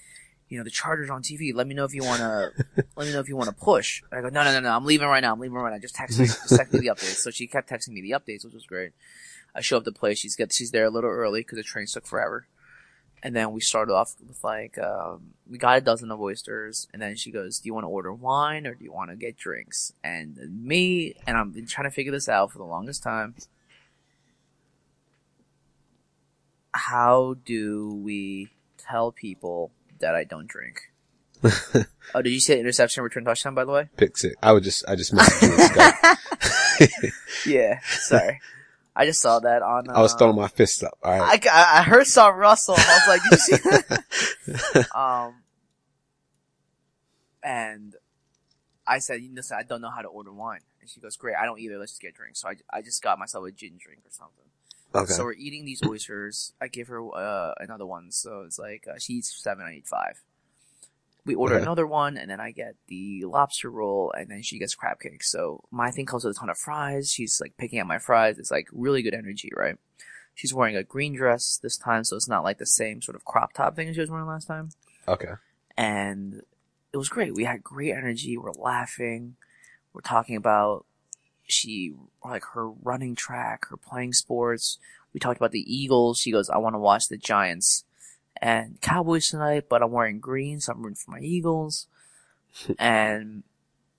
you 0.49 0.57
know, 0.57 0.63
the 0.65 0.69
Chargers 0.69 1.09
on 1.09 1.21
TV. 1.21 1.53
Let 1.53 1.67
me 1.67 1.73
know 1.73 1.85
if 1.85 1.93
you 1.93 2.03
wanna, 2.03 2.51
let 2.97 3.07
me 3.07 3.13
know 3.13 3.21
if 3.21 3.29
you 3.29 3.37
wanna 3.37 3.53
push." 3.53 4.01
And 4.11 4.19
I 4.19 4.21
go, 4.21 4.33
"No, 4.33 4.43
no, 4.43 4.51
no, 4.51 4.59
no. 4.59 4.75
I'm 4.75 4.85
leaving 4.85 5.07
right 5.07 5.21
now. 5.21 5.31
I'm 5.31 5.39
leaving 5.39 5.55
right 5.55 5.71
now. 5.71 5.79
Just 5.79 5.95
text 5.95 6.19
me, 6.19 6.25
just 6.25 6.49
text 6.49 6.73
me 6.73 6.79
the 6.79 6.87
updates." 6.87 7.21
So 7.21 7.31
she 7.31 7.47
kept 7.47 7.69
texting 7.69 7.89
me 7.89 8.01
the 8.01 8.11
updates, 8.11 8.43
which 8.43 8.53
was 8.53 8.65
great. 8.65 8.91
I 9.55 9.61
show 9.61 9.77
up 9.77 9.85
to 9.85 9.91
play. 9.91 10.15
She's 10.15 10.35
get 10.35 10.51
she's 10.51 10.71
there 10.71 10.85
a 10.85 10.89
little 10.89 11.09
early 11.09 11.41
because 11.41 11.57
the 11.57 11.63
train 11.63 11.85
took 11.85 12.05
forever. 12.05 12.47
And 13.23 13.33
then 13.33 13.53
we 13.53 13.61
started 13.61 13.93
off 13.93 14.15
with 14.27 14.43
like, 14.43 14.77
um, 14.77 15.33
we 15.49 15.57
got 15.57 15.77
a 15.77 15.81
dozen 15.81 16.11
of 16.11 16.19
oysters, 16.19 16.89
and 16.91 17.01
then 17.01 17.15
she 17.15 17.31
goes, 17.31 17.59
"Do 17.59 17.67
you 17.67 17.73
want 17.73 17.85
to 17.85 17.89
order 17.89 18.13
wine 18.13 18.67
or 18.67 18.75
do 18.75 18.83
you 18.83 18.91
want 18.91 19.11
to 19.11 19.15
get 19.15 19.37
drinks?" 19.37 19.93
And 20.03 20.37
me, 20.61 21.15
and 21.25 21.37
I've 21.37 21.53
been 21.53 21.65
trying 21.65 21.89
to 21.89 21.95
figure 21.95 22.11
this 22.11 22.27
out 22.27 22.51
for 22.51 22.57
the 22.57 22.65
longest 22.65 23.01
time. 23.01 23.35
How 26.73 27.37
do 27.45 27.95
we 28.03 28.49
tell 28.77 29.13
people 29.13 29.71
that 29.99 30.15
I 30.15 30.25
don't 30.25 30.47
drink? 30.47 30.91
oh, 32.15 32.21
did 32.21 32.31
you 32.31 32.41
say 32.41 32.59
interception, 32.59 33.03
return 33.03 33.23
touchdown? 33.23 33.55
By 33.55 33.63
the 33.63 33.71
way, 33.71 33.89
Pick 33.95 34.17
six. 34.17 34.35
I 34.43 34.51
would 34.51 34.63
just, 34.63 34.83
I 34.87 34.95
just 34.95 35.13
missed. 35.13 35.41
yeah. 37.45 37.79
Sorry, 37.83 38.41
I 38.95 39.05
just 39.05 39.21
saw 39.21 39.39
that 39.39 39.61
on. 39.61 39.89
Uh, 39.89 39.93
I 39.93 40.01
was 40.01 40.13
throwing 40.13 40.35
my 40.35 40.47
fists 40.47 40.83
up. 40.83 40.97
All 41.03 41.17
right. 41.17 41.47
I, 41.51 41.79
I 41.79 41.83
heard 41.83 42.05
saw 42.05 42.27
Russell. 42.27 42.75
I 42.77 42.99
was 42.99 43.07
like, 43.07 43.21
did 43.23 43.31
you 43.31 43.37
see 43.37 44.03
that? 44.77 44.95
um, 44.95 45.35
and 47.43 47.95
I 48.85 48.99
said, 48.99 49.21
listen, 49.33 49.57
I 49.59 49.63
don't 49.63 49.81
know 49.81 49.89
how 49.89 50.01
to 50.01 50.07
order 50.07 50.31
wine. 50.31 50.61
And 50.81 50.89
she 50.89 50.99
goes, 50.99 51.15
great, 51.15 51.35
I 51.35 51.45
don't 51.45 51.59
either. 51.59 51.77
Let's 51.77 51.93
just 51.93 52.01
get 52.01 52.13
drinks. 52.13 52.41
So 52.41 52.49
I, 52.49 52.55
I 52.71 52.81
just 52.81 53.01
got 53.01 53.17
myself 53.17 53.45
a 53.47 53.51
gin 53.51 53.77
drink 53.79 54.01
or 54.05 54.11
something. 54.11 54.45
okay. 54.93 55.13
So 55.13 55.23
we're 55.23 55.33
eating 55.33 55.65
these 55.65 55.81
oysters. 55.85 56.53
I 56.61 56.67
give 56.67 56.87
her 56.89 57.01
uh, 57.15 57.53
another 57.59 57.85
one. 57.85 58.11
So 58.11 58.43
it's 58.45 58.59
like 58.59 58.85
uh, 58.87 58.99
she 58.99 59.13
eats 59.13 59.33
seven, 59.41 59.65
I 59.65 59.75
eat 59.75 59.87
five. 59.87 60.21
We 61.25 61.35
order 61.35 61.57
another 61.57 61.87
one, 61.87 62.17
and 62.17 62.29
then 62.29 62.41
I 62.41 62.51
get 62.51 62.75
the 62.87 63.23
lobster 63.25 63.71
roll, 63.71 64.11
and 64.17 64.29
then 64.29 64.41
she 64.41 64.59
gets 64.59 64.75
crab 64.75 64.99
cakes. 64.99 65.31
So 65.31 65.63
my 65.71 65.89
thing 65.89 66.05
comes 66.05 66.25
with 66.25 66.35
a 66.35 66.39
ton 66.39 66.49
of 66.49 66.57
fries. 66.57 67.11
She's 67.11 67.39
like 67.39 67.55
picking 67.57 67.79
at 67.79 67.87
my 67.87 67.97
fries. 67.97 68.37
It's 68.37 68.51
like 68.51 68.67
really 68.73 69.01
good 69.01 69.13
energy, 69.13 69.49
right? 69.55 69.77
She's 70.35 70.53
wearing 70.53 70.75
a 70.75 70.83
green 70.83 71.15
dress 71.15 71.59
this 71.61 71.77
time, 71.77 72.03
so 72.03 72.17
it's 72.17 72.27
not 72.27 72.43
like 72.43 72.57
the 72.57 72.65
same 72.65 73.01
sort 73.01 73.15
of 73.15 73.23
crop 73.23 73.53
top 73.53 73.75
thing 73.75 73.93
she 73.93 74.01
was 74.01 74.11
wearing 74.11 74.27
last 74.27 74.47
time. 74.47 74.69
okay. 75.07 75.33
And 75.77 76.41
it 76.91 76.97
was 76.97 77.09
great. 77.09 77.33
We 77.33 77.45
had 77.45 77.63
great 77.63 77.93
energy. 77.93 78.37
We're 78.37 78.51
laughing. 78.51 79.35
We're 79.93 80.01
talking 80.01 80.35
about 80.35 80.85
she 81.47 81.93
like 82.23 82.43
her 82.53 82.69
running 82.69 83.15
track, 83.15 83.65
her 83.69 83.77
playing 83.77 84.13
sports. 84.13 84.77
We 85.13 85.19
talked 85.19 85.37
about 85.37 85.51
the 85.51 85.73
Eagles. 85.73 86.19
She 86.19 86.31
goes, 86.31 86.49
I 86.49 86.57
want 86.57 86.75
to 86.75 86.79
watch 86.79 87.07
the 87.07 87.17
Giants 87.17 87.85
and 88.43 88.81
Cowboys 88.81 89.29
tonight, 89.29 89.65
but 89.69 89.81
I'm 89.81 89.91
wearing 89.91 90.19
green, 90.19 90.59
so 90.59 90.73
I'm 90.73 90.81
rooting 90.83 90.97
for 90.97 91.11
my 91.11 91.19
Eagles. 91.19 91.87
and 92.77 93.43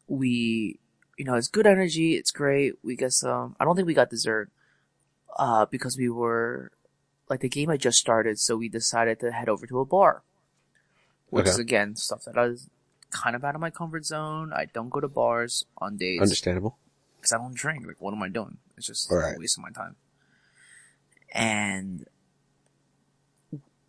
we, 0.07 0.79
you 1.17 1.25
know, 1.25 1.35
it's 1.35 1.49
good 1.49 1.67
energy. 1.67 2.15
It's 2.17 2.31
great. 2.31 2.75
We 2.83 2.95
get 2.95 3.13
some, 3.13 3.57
I 3.59 3.65
don't 3.65 3.75
think 3.75 3.87
we 3.87 3.95
got 3.95 4.11
dessert, 4.11 4.51
uh, 5.39 5.65
because 5.65 5.97
we 5.97 6.11
were, 6.11 6.73
like 7.31 7.41
the 7.41 7.49
game 7.49 7.71
had 7.71 7.81
just 7.81 7.97
started, 7.97 8.39
so 8.39 8.57
we 8.59 8.69
decided 8.69 9.19
to 9.21 9.33
head 9.33 9.49
over 9.49 9.67
to 9.67 9.81
a 9.81 9.87
bar. 9.87 10.23
Which 11.31 11.47
is 11.49 11.59
again, 11.59 11.97
stuff 11.97 12.25
that 12.27 12.37
I 12.39 12.47
was 12.47 12.69
kind 13.11 13.35
of 13.35 13.43
out 13.45 13.55
of 13.55 13.61
my 13.63 13.71
comfort 13.71 14.05
zone. 14.05 14.53
I 14.53 14.67
don't 14.67 14.91
go 14.91 15.01
to 15.01 15.09
bars 15.09 15.65
on 15.79 15.97
dates 15.97 16.21
Understandable. 16.23 16.77
because 17.17 17.33
I 17.33 17.39
don't 17.39 17.55
drink. 17.55 17.87
Like, 17.87 17.97
what 17.99 18.13
am 18.15 18.23
I 18.23 18.29
doing? 18.29 18.59
It's 18.77 18.87
just 18.87 19.11
Right. 19.11 19.35
a 19.35 19.39
waste 19.39 19.57
of 19.59 19.63
my 19.65 19.71
time. 19.71 19.97
And 21.33 22.07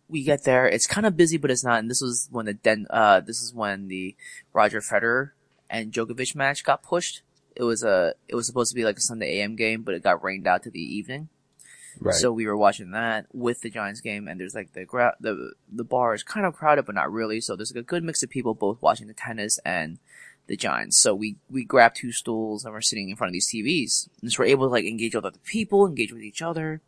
we 0.08 0.22
get 0.22 0.44
there. 0.44 0.66
It's 0.66 0.86
kind 0.86 1.06
of 1.06 1.16
busy, 1.16 1.36
but 1.36 1.50
it's 1.50 1.64
not. 1.64 1.78
And 1.78 1.90
this 1.90 2.00
was 2.00 2.28
when 2.30 2.46
the 2.46 2.54
Den, 2.54 2.86
uh, 2.90 3.20
this 3.20 3.40
is 3.40 3.54
when 3.54 3.88
the 3.88 4.16
Roger 4.52 4.80
Federer 4.80 5.30
and 5.68 5.92
Djokovic 5.92 6.34
match 6.34 6.64
got 6.64 6.82
pushed. 6.82 7.22
It 7.54 7.62
was 7.62 7.82
a, 7.82 8.14
it 8.28 8.34
was 8.34 8.46
supposed 8.46 8.70
to 8.70 8.76
be 8.76 8.84
like 8.84 8.98
a 8.98 9.00
Sunday 9.00 9.40
AM 9.40 9.56
game, 9.56 9.82
but 9.82 9.94
it 9.94 10.02
got 10.02 10.22
rained 10.22 10.46
out 10.46 10.62
to 10.64 10.70
the 10.70 10.80
evening. 10.80 11.28
Right. 11.98 12.14
So 12.14 12.30
we 12.30 12.46
were 12.46 12.56
watching 12.56 12.90
that 12.90 13.26
with 13.32 13.62
the 13.62 13.70
Giants 13.70 14.00
game, 14.00 14.28
and 14.28 14.38
there's 14.38 14.54
like 14.54 14.72
the 14.72 14.84
gra- 14.84 15.16
the 15.18 15.52
the 15.70 15.84
bar 15.84 16.14
is 16.14 16.22
kind 16.22 16.44
of 16.44 16.54
crowded, 16.54 16.84
but 16.84 16.94
not 16.94 17.10
really. 17.10 17.40
So 17.40 17.56
there's 17.56 17.74
like 17.74 17.80
a 17.80 17.86
good 17.86 18.04
mix 18.04 18.22
of 18.22 18.30
people 18.30 18.54
both 18.54 18.82
watching 18.82 19.06
the 19.06 19.14
tennis 19.14 19.58
and 19.64 19.98
the 20.46 20.56
Giants. 20.56 20.98
So 20.98 21.14
we 21.14 21.36
we 21.48 21.64
grabbed 21.64 21.96
two 21.96 22.12
stools 22.12 22.64
and 22.64 22.74
we're 22.74 22.82
sitting 22.82 23.08
in 23.08 23.16
front 23.16 23.30
of 23.30 23.32
these 23.32 23.50
TVs, 23.50 24.08
and 24.20 24.30
so 24.30 24.42
we're 24.42 24.50
able 24.50 24.66
to 24.66 24.72
like 24.72 24.84
engage 24.84 25.14
with 25.14 25.24
other 25.24 25.38
people, 25.44 25.86
engage 25.86 26.12
with 26.12 26.22
each 26.22 26.42
other. 26.42 26.82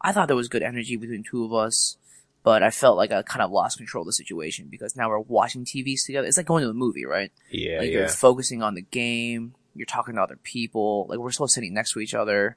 I 0.00 0.12
thought 0.12 0.28
there 0.28 0.36
was 0.36 0.48
good 0.48 0.62
energy 0.62 0.96
between 0.96 1.24
two 1.24 1.44
of 1.44 1.52
us, 1.52 1.96
but 2.44 2.62
I 2.62 2.70
felt 2.70 2.96
like 2.96 3.10
I 3.10 3.22
kind 3.22 3.42
of 3.42 3.50
lost 3.50 3.78
control 3.78 4.02
of 4.02 4.06
the 4.06 4.12
situation 4.12 4.68
because 4.70 4.94
now 4.94 5.08
we're 5.08 5.18
watching 5.18 5.64
TVs 5.64 6.04
together. 6.06 6.28
It's 6.28 6.36
like 6.36 6.46
going 6.46 6.62
to 6.62 6.70
a 6.70 6.74
movie, 6.74 7.06
right? 7.06 7.32
yeah, 7.50 7.78
like 7.78 7.90
yeah. 7.90 7.98
you're 7.98 8.08
focusing 8.08 8.62
on 8.62 8.74
the 8.74 8.82
game, 8.82 9.54
you're 9.74 9.86
talking 9.86 10.14
to 10.14 10.22
other 10.22 10.36
people, 10.36 11.06
like 11.08 11.18
we're 11.18 11.32
still 11.32 11.48
sitting 11.48 11.74
next 11.74 11.94
to 11.94 12.00
each 12.00 12.14
other. 12.14 12.56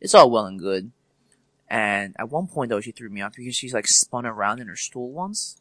It's 0.00 0.14
all 0.14 0.30
well 0.30 0.44
and 0.46 0.58
good. 0.58 0.90
And 1.68 2.16
at 2.18 2.28
one 2.28 2.48
point 2.48 2.70
though, 2.70 2.80
she 2.80 2.90
threw 2.90 3.08
me 3.08 3.22
off 3.22 3.36
because 3.36 3.54
she's 3.54 3.72
like 3.72 3.86
spun 3.86 4.26
around 4.26 4.60
in 4.60 4.66
her 4.66 4.76
stool 4.76 5.12
once. 5.12 5.56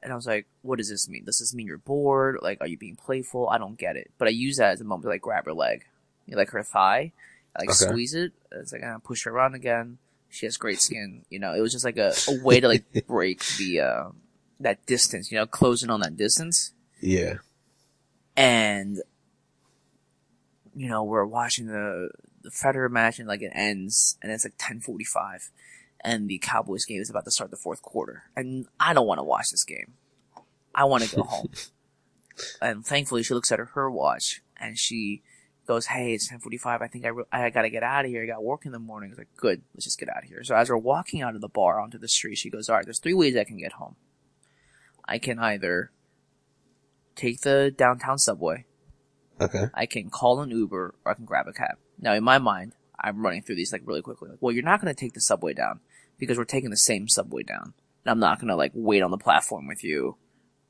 And 0.00 0.12
I 0.12 0.16
was 0.16 0.28
like, 0.28 0.46
what 0.62 0.78
does 0.78 0.88
this 0.90 1.08
mean? 1.08 1.24
Does 1.24 1.40
this 1.40 1.52
mean 1.52 1.66
you're 1.66 1.76
bored? 1.76 2.38
Like, 2.40 2.58
are 2.60 2.68
you 2.68 2.78
being 2.78 2.94
playful? 2.94 3.48
I 3.48 3.58
don't 3.58 3.76
get 3.76 3.96
it. 3.96 4.12
But 4.16 4.28
I 4.28 4.30
use 4.30 4.58
that 4.58 4.74
as 4.74 4.80
a 4.80 4.84
moment 4.84 5.02
to 5.02 5.08
like 5.08 5.22
grab 5.22 5.46
her 5.46 5.52
leg. 5.52 5.86
You 6.26 6.32
know, 6.34 6.38
like 6.38 6.50
her 6.50 6.62
thigh. 6.62 7.12
I, 7.56 7.62
like 7.62 7.70
Okay. 7.70 7.88
squeeze 7.88 8.14
it. 8.14 8.32
It's 8.52 8.72
like, 8.72 8.84
I 8.84 8.94
push 9.02 9.24
her 9.24 9.32
around 9.32 9.56
again. 9.56 9.98
She 10.30 10.46
has 10.46 10.56
great 10.56 10.80
skin. 10.80 11.24
You 11.30 11.38
know, 11.38 11.54
it 11.54 11.60
was 11.60 11.72
just 11.72 11.84
like 11.84 11.96
a, 11.96 12.12
a 12.28 12.42
way 12.42 12.60
to 12.60 12.68
like 12.68 12.84
break 13.06 13.44
the, 13.58 13.80
uh, 13.80 14.08
that 14.60 14.84
distance, 14.86 15.30
you 15.30 15.38
know, 15.38 15.46
closing 15.46 15.90
on 15.90 16.00
that 16.00 16.16
distance 16.16 16.72
yeah. 17.00 17.34
and 18.36 19.00
you 20.74 20.88
know 20.88 21.02
we're 21.02 21.24
watching 21.24 21.66
the 21.66 22.10
the 22.42 22.50
Federer 22.50 22.90
match 22.90 23.18
and 23.18 23.28
like 23.28 23.42
it 23.42 23.52
ends 23.54 24.16
and 24.22 24.32
it's 24.32 24.44
like 24.44 24.54
ten 24.58 24.80
forty 24.80 25.04
five, 25.04 25.50
and 26.02 26.28
the 26.28 26.38
Cowboys 26.38 26.84
game 26.84 27.00
is 27.00 27.10
about 27.10 27.24
to 27.24 27.30
start 27.30 27.50
the 27.50 27.56
fourth 27.56 27.82
quarter, 27.82 28.24
and 28.36 28.66
I 28.78 28.94
don't 28.94 29.06
want 29.06 29.18
to 29.18 29.24
watch 29.24 29.50
this 29.50 29.64
game. 29.64 29.94
I 30.74 30.84
want 30.84 31.04
to 31.04 31.16
go 31.16 31.22
home. 31.24 31.50
And 32.62 32.86
thankfully, 32.86 33.24
she 33.24 33.34
looks 33.34 33.50
at 33.50 33.58
her, 33.58 33.64
her 33.74 33.90
watch 33.90 34.42
and 34.60 34.78
she 34.78 35.22
goes, 35.68 35.86
"Hey, 35.86 36.14
it's 36.14 36.28
10:45. 36.28 36.82
I 36.82 36.88
think 36.88 37.04
I 37.04 37.08
re- 37.08 37.24
I 37.30 37.50
got 37.50 37.62
to 37.62 37.70
get 37.70 37.84
out 37.84 38.06
of 38.06 38.10
here. 38.10 38.22
I 38.22 38.26
got 38.26 38.42
work 38.42 38.66
in 38.66 38.72
the 38.72 38.78
morning." 38.80 39.10
I 39.10 39.12
was 39.12 39.18
like, 39.18 39.36
"Good, 39.36 39.62
let's 39.74 39.84
just 39.84 40.00
get 40.00 40.08
out 40.08 40.24
of 40.24 40.28
here." 40.28 40.42
So 40.42 40.56
as 40.56 40.70
we're 40.70 40.78
walking 40.78 41.22
out 41.22 41.36
of 41.36 41.40
the 41.40 41.48
bar 41.48 41.78
onto 41.78 41.98
the 41.98 42.08
street, 42.08 42.36
she 42.36 42.50
goes, 42.50 42.68
"All 42.68 42.76
right, 42.76 42.84
there's 42.84 42.98
three 42.98 43.14
ways 43.14 43.36
I 43.36 43.44
can 43.44 43.58
get 43.58 43.72
home. 43.72 43.94
I 45.04 45.18
can 45.18 45.38
either 45.38 45.92
take 47.14 47.42
the 47.42 47.72
downtown 47.76 48.18
subway, 48.18 48.64
Okay. 49.40 49.66
I 49.74 49.86
can 49.86 50.10
call 50.10 50.40
an 50.40 50.50
Uber, 50.50 50.94
or 51.04 51.12
I 51.12 51.14
can 51.14 51.26
grab 51.26 51.46
a 51.46 51.52
cab." 51.52 51.76
Now, 52.00 52.14
in 52.14 52.24
my 52.24 52.38
mind, 52.38 52.74
I'm 52.98 53.22
running 53.22 53.42
through 53.42 53.56
these 53.56 53.72
like 53.72 53.82
really 53.84 54.02
quickly. 54.02 54.30
Like, 54.30 54.38
well, 54.40 54.52
you're 54.52 54.64
not 54.64 54.80
going 54.80 54.92
to 54.92 54.98
take 54.98 55.12
the 55.12 55.20
subway 55.20 55.52
down 55.52 55.80
because 56.18 56.38
we're 56.38 56.44
taking 56.44 56.70
the 56.70 56.76
same 56.76 57.08
subway 57.08 57.42
down. 57.42 57.74
And 58.04 58.10
I'm 58.10 58.18
not 58.18 58.38
going 58.40 58.48
to 58.48 58.56
like 58.56 58.72
wait 58.74 59.02
on 59.02 59.10
the 59.10 59.18
platform 59.18 59.66
with 59.66 59.84
you, 59.84 60.16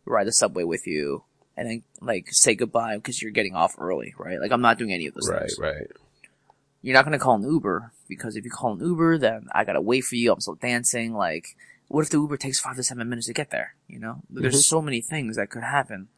ride 0.05 0.27
the 0.27 0.33
subway 0.33 0.65
with 0.65 0.87
you, 0.87 1.25
and 1.59 1.68
then 1.68 1.83
like 2.01 2.29
say 2.33 2.55
goodbye 2.55 2.97
because 2.97 3.21
you're 3.21 3.33
getting 3.33 3.55
off 3.55 3.75
early, 3.79 4.14
right? 4.16 4.40
Like 4.40 4.53
I'm 4.53 4.62
not 4.62 4.79
doing 4.79 4.92
any 4.92 5.07
of 5.09 5.14
those 5.14 5.29
Right, 5.29 5.40
things. 5.40 5.59
right. 5.59 5.75
right. 5.75 5.90
You're 6.81 6.94
not 6.94 7.05
going 7.05 7.12
to 7.18 7.23
call 7.23 7.35
an 7.35 7.42
Uber 7.42 7.92
because 8.09 8.37
if 8.37 8.44
you 8.44 8.51
call 8.51 8.73
an 8.75 8.81
Uber, 8.81 9.18
then 9.18 9.49
I 9.53 9.64
got 9.64 9.73
to 9.73 9.81
wait 9.81 10.05
for 10.05 10.14
you. 10.14 10.33
I'm 10.33 10.40
still 10.40 10.55
dancing. 10.55 11.12
Like, 11.12 11.57
what 11.88 12.03
if 12.03 12.11
the 12.11 12.18
Uber 12.18 12.37
takes 12.37 12.61
five 12.61 12.77
to 12.77 12.85
seven 12.85 13.09
minutes 13.09 13.27
to 13.27 13.33
get 13.35 13.51
there? 13.51 13.75
You 13.88 13.99
know, 13.99 14.23
there's 14.31 14.55
Mhm. 14.62 14.64
so 14.64 14.81
many 14.81 15.01
things 15.01 15.37
that 15.37 15.51
could 15.51 15.64
happen. 15.64 16.09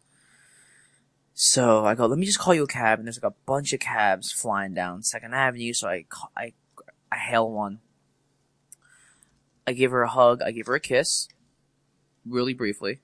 So 1.33 1.87
I 1.87 1.95
go, 1.95 2.05
let 2.07 2.19
me 2.19 2.27
just 2.27 2.39
call 2.39 2.55
you 2.55 2.65
a 2.65 2.67
cab, 2.69 2.99
and 2.99 3.09
there's 3.09 3.23
like 3.23 3.33
a 3.33 3.37
bunch 3.47 3.73
of 3.73 3.81
cabs 3.81 4.31
flying 4.31 4.75
down 4.75 5.03
Second 5.03 5.33
Avenue. 5.35 5.73
So 5.73 5.89
I, 5.89 6.05
I, 6.37 6.53
I 7.11 7.17
hail 7.17 7.51
one. 7.51 7.79
I 9.67 9.73
give 9.73 9.91
her 9.93 10.03
a 10.03 10.09
hug. 10.11 10.43
I 10.43 10.51
give 10.51 10.67
her 10.67 10.75
a 10.75 10.81
kiss, 10.81 11.29
really 12.27 12.53
briefly, 12.53 13.01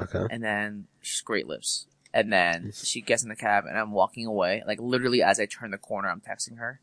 Okay. 0.00 0.26
and 0.30 0.42
then 0.42 0.86
she's 1.00 1.20
great 1.20 1.46
lips. 1.46 1.86
And 2.12 2.32
then 2.32 2.72
she 2.72 3.02
gets 3.02 3.22
in 3.22 3.28
the 3.28 3.36
cab, 3.36 3.64
and 3.66 3.76
I'm 3.76 3.92
walking 3.92 4.24
away. 4.24 4.62
Like 4.66 4.80
literally, 4.80 5.22
as 5.22 5.38
I 5.38 5.44
turn 5.46 5.70
the 5.70 5.78
corner, 5.78 6.08
I'm 6.08 6.20
texting 6.22 6.56
her, 6.56 6.80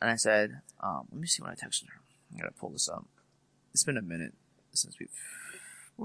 and 0.00 0.10
I 0.10 0.16
said, 0.16 0.60
um, 0.80 1.06
"Let 1.12 1.20
me 1.20 1.26
see 1.28 1.40
when 1.40 1.52
I 1.52 1.54
texted 1.54 1.86
her. 1.86 2.00
I 2.34 2.40
gotta 2.40 2.52
pull 2.52 2.70
this 2.70 2.88
up. 2.88 3.04
It's 3.72 3.84
been 3.84 3.96
a 3.96 4.02
minute 4.02 4.34
since 4.72 4.98
we've. 4.98 5.08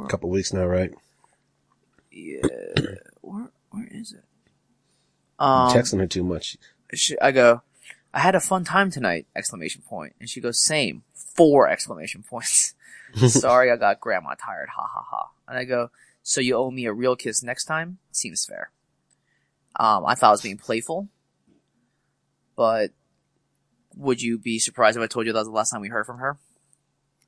A 0.04 0.08
couple 0.08 0.30
weeks 0.30 0.54
now, 0.54 0.66
right? 0.66 0.94
Yeah, 2.12 2.42
where 3.22 3.50
where 3.72 3.88
is 3.90 4.14
it? 4.14 4.24
Um, 5.40 5.70
Texting 5.70 6.00
her 6.00 6.08
too 6.08 6.24
much. 6.24 6.58
she, 6.94 7.18
I 7.20 7.32
go, 7.32 7.62
I 8.14 8.20
had 8.20 8.36
a 8.36 8.40
fun 8.40 8.64
time 8.64 8.92
tonight! 8.92 9.26
Exclamation 9.36 9.82
point. 9.82 10.14
And 10.20 10.30
she 10.30 10.40
goes, 10.40 10.64
same. 10.64 11.04
Four 11.14 11.68
exclamation 11.68 12.24
points. 12.24 12.74
Sorry, 13.28 13.72
I 13.72 13.76
got 13.76 14.00
grandma 14.00 14.36
tired. 14.36 14.70
Ha 14.70 14.88
ha 14.88 15.06
ha. 15.10 15.30
And 15.48 15.58
I 15.58 15.64
go, 15.66 15.90
so 16.26 16.42
you 16.42 16.56
owe 16.56 16.72
me 16.72 16.86
a 16.86 16.92
real 16.94 17.16
kiss 17.16 17.44
next 17.44 17.66
time? 17.66 18.00
Seems 18.12 18.44
fair. 18.46 18.72
Um, 19.80 20.06
I 20.08 20.16
thought 20.16 20.30
I 20.30 20.32
was 20.32 20.42
being 20.42 20.58
playful, 20.58 21.08
but 22.56 22.92
would 23.96 24.22
you 24.22 24.40
be 24.40 24.58
surprised 24.58 24.98
if 24.98 25.04
I 25.04 25.08
told 25.08 25.28
you 25.28 25.34
that 25.34 25.40
was 25.40 25.48
the 25.48 25.54
last 25.54 25.70
time 25.70 25.82
we 25.82 25.90
heard 25.90 26.08
from 26.08 26.18
her? 26.18 26.40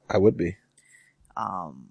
I 0.10 0.18
would 0.18 0.36
be. 0.36 0.58
um, 1.36 1.90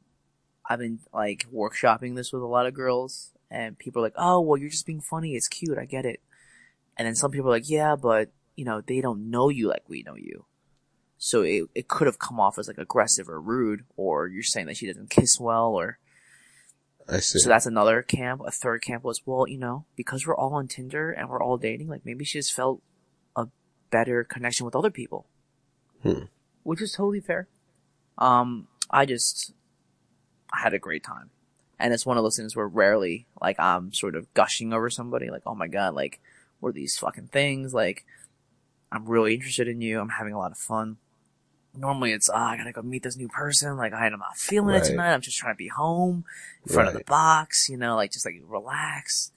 I've 0.69 0.81
been 0.81 0.99
like 1.14 1.47
workshopping 1.55 2.16
this 2.16 2.33
with 2.33 2.42
a 2.42 2.47
lot 2.47 2.66
of 2.66 2.75
girls, 2.75 3.31
and 3.51 3.79
people 3.79 4.03
are 4.03 4.07
like, 4.07 4.14
"Oh, 4.16 4.40
well, 4.40 4.57
you're 4.59 4.69
just 4.69 4.87
being 4.87 5.01
funny. 5.01 5.37
It's 5.37 5.47
cute. 5.47 5.79
I 5.79 5.85
get 5.85 6.05
it." 6.05 6.21
And 6.97 7.07
then 7.07 7.14
some 7.14 7.31
people 7.31 7.49
are 7.49 7.53
like, 7.57 7.71
"Yeah, 7.71 7.95
but 7.95 8.31
you 8.57 8.64
know, 8.64 8.81
they 8.81 9.01
don't 9.01 9.31
know 9.31 9.49
you 9.49 9.69
like 9.69 9.85
we 9.88 10.03
know 10.03 10.16
you." 10.16 10.47
So 11.19 11.42
it 11.42 11.64
it 11.75 11.87
could 11.88 12.09
have 12.09 12.19
come 12.19 12.40
off 12.40 12.59
as 12.59 12.66
like 12.66 12.79
aggressive 12.79 13.29
or 13.29 13.40
rude, 13.40 13.85
or 13.97 14.27
you're 14.27 14.42
saying 14.42 14.66
that 14.66 14.77
she 14.77 14.87
doesn't 14.88 15.11
kiss 15.11 15.38
well, 15.38 15.75
or 15.75 15.99
I 17.09 17.21
see. 17.21 17.38
so 17.38 17.49
that's 17.49 17.66
another 17.66 18.03
camp. 18.03 18.42
A 18.45 18.51
third 18.51 18.83
camp 18.83 19.05
was, 19.05 19.23
well, 19.25 19.49
you 19.49 19.59
know, 19.59 19.85
because 19.97 20.27
we're 20.27 20.37
all 20.37 20.55
on 20.55 20.69
Tinder 20.69 21.11
and 21.11 21.29
we're 21.29 21.42
all 21.42 21.57
dating, 21.57 21.88
like 21.88 22.05
maybe 22.05 22.25
she 22.25 22.38
just 22.38 22.53
felt 22.53 22.83
a 23.37 23.47
better 23.90 24.25
connection 24.25 24.66
with 24.66 24.75
other 24.75 24.90
people. 24.90 25.27
Hmm. 26.03 26.25
Which 26.62 26.83
is 26.83 26.92
totally 26.92 27.21
fair. 27.21 27.49
Um, 28.19 28.69
I 28.90 29.07
just, 29.07 29.53
I 30.53 30.61
had 30.61 30.75
a 30.75 30.79
great 30.79 31.05
time. 31.05 31.31
And 31.79 31.92
it's 31.92 32.07
one 32.07 32.16
of 32.16 32.25
those 32.25 32.37
things 32.37 32.57
where 32.57 32.66
rarely, 32.66 33.27
like, 33.40 33.61
I'm 33.61 33.92
sort 33.92 34.16
of 34.16 34.33
gushing 34.33 34.73
over 34.73 34.88
somebody, 34.88 35.31
like, 35.31 35.42
oh 35.45 35.55
my 35.55 35.69
god, 35.69 35.95
like, 35.95 36.21
what 36.59 36.71
are 36.71 36.73
these 36.73 36.97
fucking 36.97 37.29
things? 37.29 37.75
Like, 37.75 38.07
I'm 38.90 39.07
really 39.07 39.35
interested 39.35 39.69
in 39.69 39.81
you. 39.81 40.01
I'm 40.01 40.09
having 40.09 40.33
a 40.33 40.38
lot 40.38 40.53
of 40.53 40.59
fun. 40.59 40.97
Normally 41.77 42.12
it's, 42.12 42.29
ah, 42.29 42.51
I 42.51 42.57
gotta 42.57 42.73
go 42.73 42.83
meet 42.83 43.03
this 43.03 43.17
new 43.17 43.29
person. 43.29 43.77
Like, 43.77 43.93
I'm 43.93 44.19
not 44.19 44.37
feeling 44.37 44.75
it 44.75 44.85
tonight. 44.85 45.12
I'm 45.12 45.21
just 45.21 45.37
trying 45.37 45.55
to 45.55 45.59
be 45.59 45.69
home 45.69 46.25
in 46.67 46.73
front 46.73 46.89
of 46.89 46.95
the 46.95 47.05
box, 47.05 47.69
you 47.69 47.77
know, 47.77 47.97
like 47.97 48.12
just 48.12 48.25
like 48.27 48.35
relax. 48.47 49.33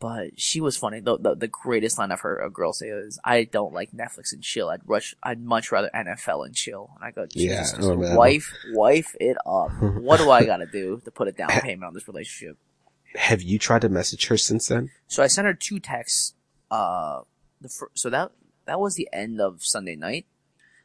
But 0.00 0.40
she 0.40 0.62
was 0.62 0.78
funny. 0.78 1.00
The, 1.00 1.18
the 1.18 1.34
the 1.34 1.46
greatest 1.46 1.98
line 1.98 2.10
I've 2.10 2.20
heard 2.20 2.42
a 2.42 2.48
girl 2.48 2.72
say 2.72 2.88
is, 2.88 3.20
"I 3.22 3.44
don't 3.44 3.74
like 3.74 3.92
Netflix 3.92 4.32
and 4.32 4.42
chill. 4.42 4.70
I'd 4.70 4.80
rush. 4.86 5.14
I'd 5.22 5.44
much 5.44 5.70
rather 5.70 5.90
NFL 5.94 6.46
and 6.46 6.54
chill." 6.54 6.90
And 6.96 7.04
I 7.04 7.10
go, 7.10 7.26
Yeah, 7.32 7.60
Jesus, 7.60 7.84
oh, 7.84 7.96
man. 7.96 8.16
wife, 8.16 8.50
wife 8.72 9.14
it 9.20 9.36
up. 9.44 9.70
what 9.80 10.16
do 10.16 10.30
I 10.30 10.46
got 10.46 10.56
to 10.56 10.66
do 10.66 11.02
to 11.04 11.10
put 11.10 11.28
a 11.28 11.32
down 11.32 11.50
payment 11.50 11.84
on 11.84 11.92
this 11.92 12.08
relationship? 12.08 12.56
Have 13.14 13.42
you 13.42 13.58
tried 13.58 13.82
to 13.82 13.90
message 13.90 14.26
her 14.28 14.38
since 14.38 14.68
then? 14.68 14.90
So 15.06 15.22
I 15.22 15.26
sent 15.26 15.46
her 15.46 15.52
two 15.52 15.78
texts. 15.78 16.32
Uh, 16.70 17.22
the 17.60 17.68
fir- 17.68 17.90
so 17.92 18.08
that 18.08 18.32
that 18.64 18.80
was 18.80 18.94
the 18.94 19.08
end 19.12 19.38
of 19.38 19.62
Sunday 19.62 19.96
night 19.96 20.24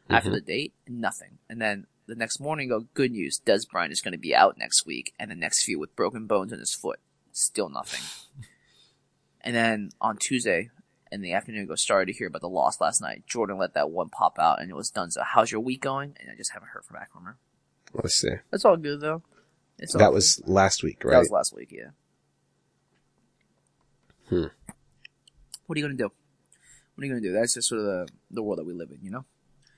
after 0.10 0.30
Mhm. 0.30 0.34
the 0.34 0.42
date. 0.42 0.74
Nothing, 0.88 1.40
and 1.50 1.62
then 1.62 1.88
the 2.08 2.16
next 2.16 2.40
morning, 2.40 2.70
go 2.70 2.82
good 2.94 3.12
news. 3.12 3.40
Dez 3.44 3.68
Bryant 3.70 3.92
is 3.92 4.02
going 4.02 4.12
to 4.12 4.18
be 4.18 4.36
out 4.36 4.58
next 4.58 4.86
week, 4.86 5.14
and 5.20 5.32
the 5.32 5.36
next 5.36 5.64
few 5.64 5.80
with 5.80 5.96
broken 5.96 6.28
bones 6.28 6.52
in 6.54 6.60
his 6.60 6.74
foot. 6.76 7.00
Still 7.32 7.70
nothing. 7.70 8.02
and 9.42 9.56
then 9.56 9.90
on 10.00 10.18
Tuesday 10.18 10.70
in 11.12 11.22
the 11.22 11.34
afternoon, 11.34 11.66
go 11.66 11.76
started 11.76 12.12
to 12.12 12.18
hear 12.18 12.28
about 12.28 12.42
the 12.42 12.50
loss 12.50 12.80
last 12.80 13.02
night. 13.02 13.26
Jordan 13.26 13.58
let 13.58 13.74
that 13.74 13.90
one 13.90 14.10
pop 14.10 14.38
out, 14.40 14.62
and 14.62 14.70
it 14.70 14.76
was 14.76 14.90
done. 14.92 15.10
So 15.12 15.22
how's 15.24 15.52
your 15.52 15.62
week 15.62 15.82
going? 15.82 16.16
And 16.20 16.30
I 16.30 16.36
just 16.36 16.52
haven't 16.54 16.70
heard 16.70 16.84
from 16.86 17.24
her. 17.26 17.38
Let's 17.94 18.16
see. 18.16 18.36
That's 18.52 18.66
all 18.66 18.78
good 18.78 19.00
though. 19.02 19.24
It's 19.80 19.96
all 19.96 20.00
That 20.00 20.08
good. 20.10 20.14
was 20.16 20.42
last 20.46 20.84
week, 20.84 21.04
right? 21.04 21.12
that 21.12 21.20
was 21.20 21.30
last 21.32 21.54
week. 21.56 21.72
Yeah. 21.72 21.90
Hmm. 24.30 24.46
What 25.66 25.76
are 25.78 25.80
you 25.80 25.86
gonna 25.86 25.98
do? 25.98 26.12
What 26.96 27.02
are 27.04 27.06
you 27.06 27.12
gonna 27.12 27.22
do? 27.22 27.32
That's 27.34 27.54
just 27.56 27.70
sort 27.70 27.82
of 27.82 27.86
the, 27.88 28.08
the 28.32 28.44
world 28.44 28.60
that 28.60 28.66
we 28.66 28.74
live 28.74 28.92
in, 28.92 29.00
you 29.02 29.12
know? 29.12 29.26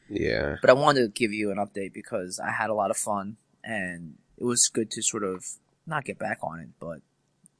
Yeah. 0.09 0.55
But 0.61 0.69
I 0.69 0.73
wanted 0.73 1.01
to 1.01 1.07
give 1.07 1.33
you 1.33 1.51
an 1.51 1.57
update 1.57 1.93
because 1.93 2.39
I 2.39 2.51
had 2.51 2.69
a 2.69 2.73
lot 2.73 2.91
of 2.91 2.97
fun 2.97 3.37
and 3.63 4.15
it 4.37 4.43
was 4.43 4.67
good 4.67 4.91
to 4.91 5.01
sort 5.01 5.23
of 5.23 5.45
not 5.85 6.05
get 6.05 6.19
back 6.19 6.39
on 6.43 6.59
it, 6.59 6.69
but 6.79 6.99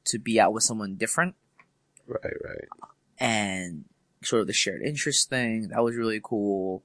to 0.06 0.18
be 0.18 0.40
out 0.40 0.52
with 0.52 0.62
someone 0.62 0.94
different 0.94 1.34
Right, 2.06 2.22
right. 2.44 2.68
and 3.18 3.84
sort 4.22 4.40
of 4.40 4.46
the 4.46 4.52
shared 4.52 4.82
interest 4.82 5.28
thing. 5.28 5.68
That 5.68 5.82
was 5.82 5.96
really 5.96 6.20
cool. 6.22 6.82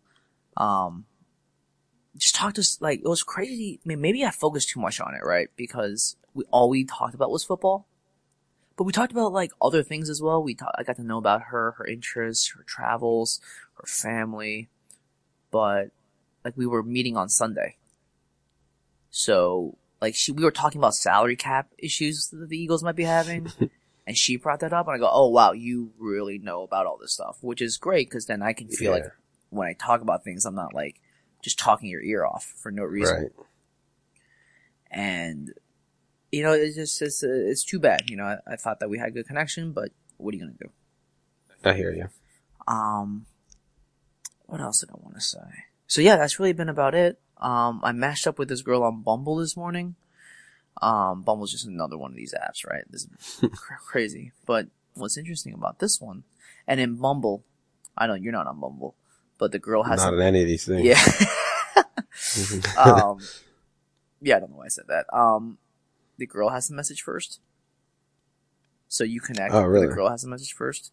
Um, 0.58 1.06
just 2.17 2.36
talked 2.36 2.56
to 2.56 2.62
us, 2.62 2.80
like, 2.82 2.99
it 2.99 3.08
was 3.08 3.23
crazy. 3.23 3.80
I 3.84 3.88
mean, 3.88 4.02
maybe 4.02 4.23
I 4.23 4.32
focused 4.32 4.69
too 4.69 4.80
much 4.80 4.99
on 4.99 5.15
it, 5.15 5.26
right? 5.26 5.47
Because 5.56 6.15
we, 6.34 6.43
all 6.52 6.69
we 6.69 6.84
talked 6.86 7.15
about 7.15 7.32
was 7.32 7.43
football. 7.43 7.88
But 8.76 8.86
we 8.86 8.91
talked 8.91 9.12
about 9.12 9.32
like 9.32 9.52
other 9.62 9.84
things 9.84 10.10
as 10.10 10.21
well. 10.21 10.41
We 10.43 10.56
talked, 10.56 10.76
I 10.78 10.84
got 10.84 10.95
to 10.97 11.04
know 11.04 11.17
about 11.17 11.43
her, 11.43 11.71
her 11.78 11.86
interests, 11.86 12.54
her 12.58 12.63
travels, 12.63 13.39
her 13.76 13.86
family. 13.86 14.69
But 15.53 15.91
like 16.43 16.57
we 16.57 16.65
were 16.65 16.81
meeting 16.81 17.15
on 17.15 17.29
Sunday. 17.29 17.77
So 19.11 19.77
like 20.01 20.15
she, 20.15 20.31
we 20.31 20.43
were 20.43 20.51
talking 20.51 20.81
about 20.81 20.95
salary 20.95 21.35
cap 21.35 21.69
issues 21.77 22.27
that 22.29 22.49
the 22.49 22.57
Eagles 22.57 22.83
might 22.83 22.95
be 22.95 23.03
having. 23.03 23.51
and 24.07 24.17
she 24.17 24.35
brought 24.35 24.59
that 24.61 24.73
up 24.73 24.87
and 24.87 24.95
I 24.95 24.97
go, 24.97 25.09
oh 25.11 25.27
wow, 25.29 25.51
you 25.51 25.91
really 25.99 26.39
know 26.39 26.63
about 26.63 26.87
all 26.87 26.97
this 26.97 27.13
stuff, 27.13 27.37
which 27.41 27.61
is 27.61 27.77
great 27.77 28.09
because 28.09 28.25
then 28.25 28.41
I 28.41 28.53
can 28.53 28.67
feel 28.67 28.91
like 28.91 29.05
when 29.51 29.67
I 29.67 29.73
talk 29.73 30.01
about 30.01 30.23
things, 30.23 30.45
I'm 30.45 30.55
not 30.55 30.73
like 30.73 30.99
just 31.43 31.59
talking 31.59 31.89
your 31.89 32.01
ear 32.01 32.25
off 32.25 32.53
for 32.57 32.71
no 32.71 32.83
reason 32.83 33.15
Right. 33.23 33.31
and 34.89 35.53
you 36.31 36.41
know 36.41 36.53
it's 36.53 36.75
just 36.77 37.01
it's, 37.01 37.21
it's 37.21 37.63
too 37.65 37.79
bad 37.79 38.09
you 38.09 38.15
know 38.15 38.23
I, 38.23 38.53
I 38.53 38.55
thought 38.55 38.79
that 38.79 38.89
we 38.89 38.97
had 38.97 39.13
good 39.13 39.27
connection 39.27 39.73
but 39.73 39.91
what 40.15 40.33
are 40.33 40.37
you 40.37 40.43
gonna 40.45 40.55
do 40.57 40.69
I 41.65 41.73
hear 41.73 41.91
you. 41.91 42.07
um 42.65 43.25
what 44.53 44.61
else 44.61 44.81
did 44.81 44.89
i 44.91 44.93
want 45.01 45.15
to 45.15 45.21
say 45.21 45.65
so 45.87 45.99
yeah 45.99 46.15
that's 46.15 46.37
really 46.39 46.53
been 46.53 46.69
about 46.69 46.93
it 46.93 47.19
um 47.39 47.81
i 47.83 47.91
matched 47.91 48.27
up 48.27 48.37
with 48.37 48.47
this 48.49 48.61
girl 48.61 48.83
on 48.83 49.01
bumble 49.01 49.37
this 49.37 49.57
morning 49.57 49.95
um 50.81 51.23
bumble's 51.23 51.51
just 51.51 51.65
another 51.65 51.97
one 51.97 52.11
of 52.11 52.17
these 52.17 52.35
apps 52.35 52.63
right 52.69 52.83
this 52.91 53.07
is 53.41 53.49
cr- 53.55 53.73
crazy 53.83 54.31
but 54.45 54.67
what's 54.93 55.17
interesting 55.17 55.55
about 55.55 55.79
this 55.79 55.99
one 55.99 56.23
and 56.67 56.79
in 56.79 56.95
bumble 56.97 57.43
i 57.97 58.05
know 58.05 58.13
you're 58.13 58.31
not 58.31 58.45
on 58.45 58.59
bumble 58.59 58.93
but 59.39 59.51
the 59.51 59.57
girl 59.57 59.81
has 59.81 59.97
Not 59.97 60.13
in 60.13 60.21
any 60.21 60.41
of 60.43 60.47
these 60.47 60.65
things. 60.65 60.85
yeah 60.85 61.01
um, 62.77 63.19
yeah, 64.21 64.37
I 64.37 64.39
don't 64.39 64.51
know 64.51 64.57
why 64.57 64.65
I 64.65 64.69
said 64.69 64.85
that. 64.87 65.05
Um, 65.11 65.57
the 66.17 66.25
girl 66.25 66.49
has 66.49 66.67
the 66.67 66.75
message 66.75 67.01
first, 67.01 67.39
so 68.87 69.03
you 69.03 69.19
connect. 69.19 69.53
Oh, 69.53 69.63
really? 69.63 69.87
The 69.87 69.93
girl 69.93 70.09
has 70.09 70.21
the 70.21 70.29
message 70.29 70.53
first, 70.53 70.91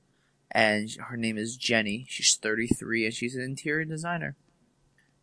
and 0.53 0.91
her 1.09 1.17
name 1.17 1.39
is 1.39 1.57
Jenny. 1.57 2.07
She's 2.09 2.35
33 2.37 3.07
and 3.07 3.15
she's 3.15 3.35
an 3.37 3.43
interior 3.43 3.85
designer. 3.85 4.37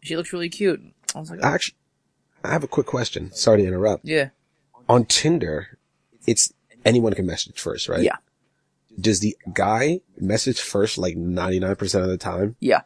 She 0.01 0.15
looks 0.15 0.31
really 0.33 0.49
cute. 0.49 0.81
I 1.15 1.19
was 1.19 1.29
like, 1.31 1.39
oh, 1.41 1.47
Actually, 1.47 1.77
I 2.43 2.51
have 2.51 2.63
a 2.63 2.67
quick 2.67 2.85
question. 2.87 3.31
Sorry 3.33 3.61
to 3.61 3.67
interrupt. 3.67 4.05
yeah, 4.05 4.29
On 4.87 5.05
Tinder, 5.05 5.77
it's 6.25 6.53
anyone 6.85 7.13
can 7.13 7.25
message 7.25 7.59
first, 7.59 7.89
right? 7.89 8.01
yeah, 8.03 8.17
Does 8.99 9.19
the 9.19 9.35
guy 9.53 10.01
message 10.19 10.59
first 10.61 10.97
like 10.97 11.15
99% 11.15 12.01
of 12.03 12.07
the 12.09 12.17
time? 12.17 12.55
yeah. 12.59 12.81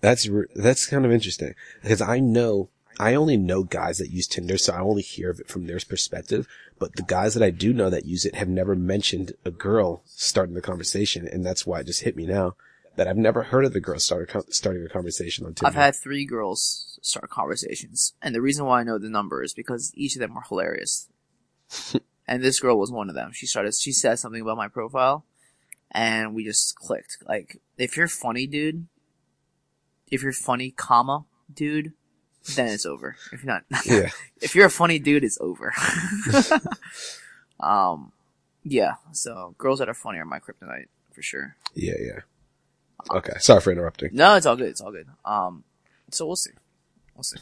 That's, 0.00 0.28
that's 0.54 0.86
kind 0.86 1.06
of 1.06 1.12
interesting 1.12 1.54
because 1.80 2.02
I 2.02 2.20
know, 2.20 2.68
I 2.98 3.14
only 3.14 3.36
know 3.36 3.62
guys 3.64 3.98
that 3.98 4.10
use 4.10 4.26
Tinder, 4.26 4.56
so 4.56 4.72
I 4.72 4.80
only 4.80 5.02
hear 5.02 5.30
of 5.30 5.40
it 5.40 5.48
from 5.48 5.66
their 5.66 5.78
perspective. 5.80 6.46
But 6.78 6.96
the 6.96 7.02
guys 7.02 7.34
that 7.34 7.42
I 7.42 7.50
do 7.50 7.72
know 7.72 7.90
that 7.90 8.06
use 8.06 8.24
it 8.24 8.34
have 8.34 8.48
never 8.48 8.74
mentioned 8.74 9.32
a 9.44 9.50
girl 9.50 10.02
starting 10.06 10.54
the 10.54 10.60
conversation. 10.60 11.26
And 11.26 11.44
that's 11.44 11.66
why 11.66 11.80
it 11.80 11.86
just 11.86 12.02
hit 12.02 12.16
me 12.16 12.26
now 12.26 12.54
that 12.96 13.08
I've 13.08 13.16
never 13.16 13.44
heard 13.44 13.64
of 13.64 13.72
the 13.72 13.80
girl 13.80 13.98
start 13.98 14.22
a 14.22 14.26
co- 14.26 14.44
starting 14.48 14.84
a 14.84 14.88
conversation 14.88 15.44
on 15.44 15.54
Tinder. 15.54 15.68
I've 15.68 15.74
had 15.74 15.96
three 15.96 16.24
girls 16.24 16.98
start 17.02 17.30
conversations, 17.30 18.14
and 18.22 18.34
the 18.34 18.40
reason 18.40 18.64
why 18.64 18.80
I 18.80 18.84
know 18.84 18.98
the 18.98 19.08
number 19.08 19.42
is 19.42 19.52
because 19.52 19.92
each 19.94 20.14
of 20.14 20.20
them 20.20 20.34
were 20.34 20.42
hilarious. 20.48 21.08
and 22.28 22.42
this 22.42 22.60
girl 22.60 22.78
was 22.78 22.92
one 22.92 23.08
of 23.08 23.14
them. 23.14 23.32
She 23.32 23.46
started, 23.46 23.74
she 23.74 23.92
said 23.92 24.16
something 24.16 24.40
about 24.40 24.56
my 24.56 24.68
profile, 24.68 25.24
and 25.90 26.34
we 26.34 26.44
just 26.44 26.76
clicked. 26.76 27.18
Like, 27.26 27.60
if 27.76 27.96
you're 27.96 28.08
funny, 28.08 28.46
dude, 28.46 28.86
if 30.10 30.22
you're 30.22 30.32
funny, 30.32 30.70
comma, 30.70 31.24
dude, 31.52 31.92
then 32.56 32.68
it's 32.68 32.86
over. 32.86 33.16
If 33.32 33.42
you're 33.44 33.52
not, 33.70 33.86
yeah. 33.86 34.10
if 34.40 34.54
you're 34.54 34.66
a 34.66 34.70
funny 34.70 34.98
dude, 34.98 35.24
it's 35.24 35.38
over. 35.40 35.72
um, 37.60 38.12
yeah. 38.62 38.94
So 39.12 39.54
girls 39.58 39.78
that 39.78 39.88
are 39.88 39.94
funny 39.94 40.18
are 40.18 40.24
my 40.24 40.38
kryptonite 40.38 40.88
for 41.12 41.22
sure. 41.22 41.56
Yeah. 41.74 41.94
Yeah. 41.98 42.20
Okay. 43.10 43.34
Sorry 43.38 43.60
for 43.60 43.72
interrupting. 43.72 44.10
No, 44.12 44.34
it's 44.34 44.46
all 44.46 44.56
good. 44.56 44.68
It's 44.68 44.80
all 44.80 44.92
good. 44.92 45.08
Um, 45.24 45.64
so 46.10 46.26
we'll 46.26 46.36
see. 46.36 46.52
We'll 47.14 47.24
see. 47.24 47.38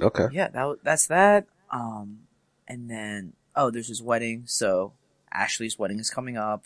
Okay. 0.00 0.26
Yeah, 0.32 0.48
that 0.48 0.76
that's 0.82 1.06
that. 1.06 1.46
Um, 1.70 2.20
and 2.68 2.90
then 2.90 3.32
oh, 3.54 3.70
there's 3.70 3.88
his 3.88 4.02
wedding. 4.02 4.44
So 4.46 4.92
Ashley's 5.32 5.78
wedding 5.78 5.98
is 5.98 6.10
coming 6.10 6.36
up. 6.36 6.64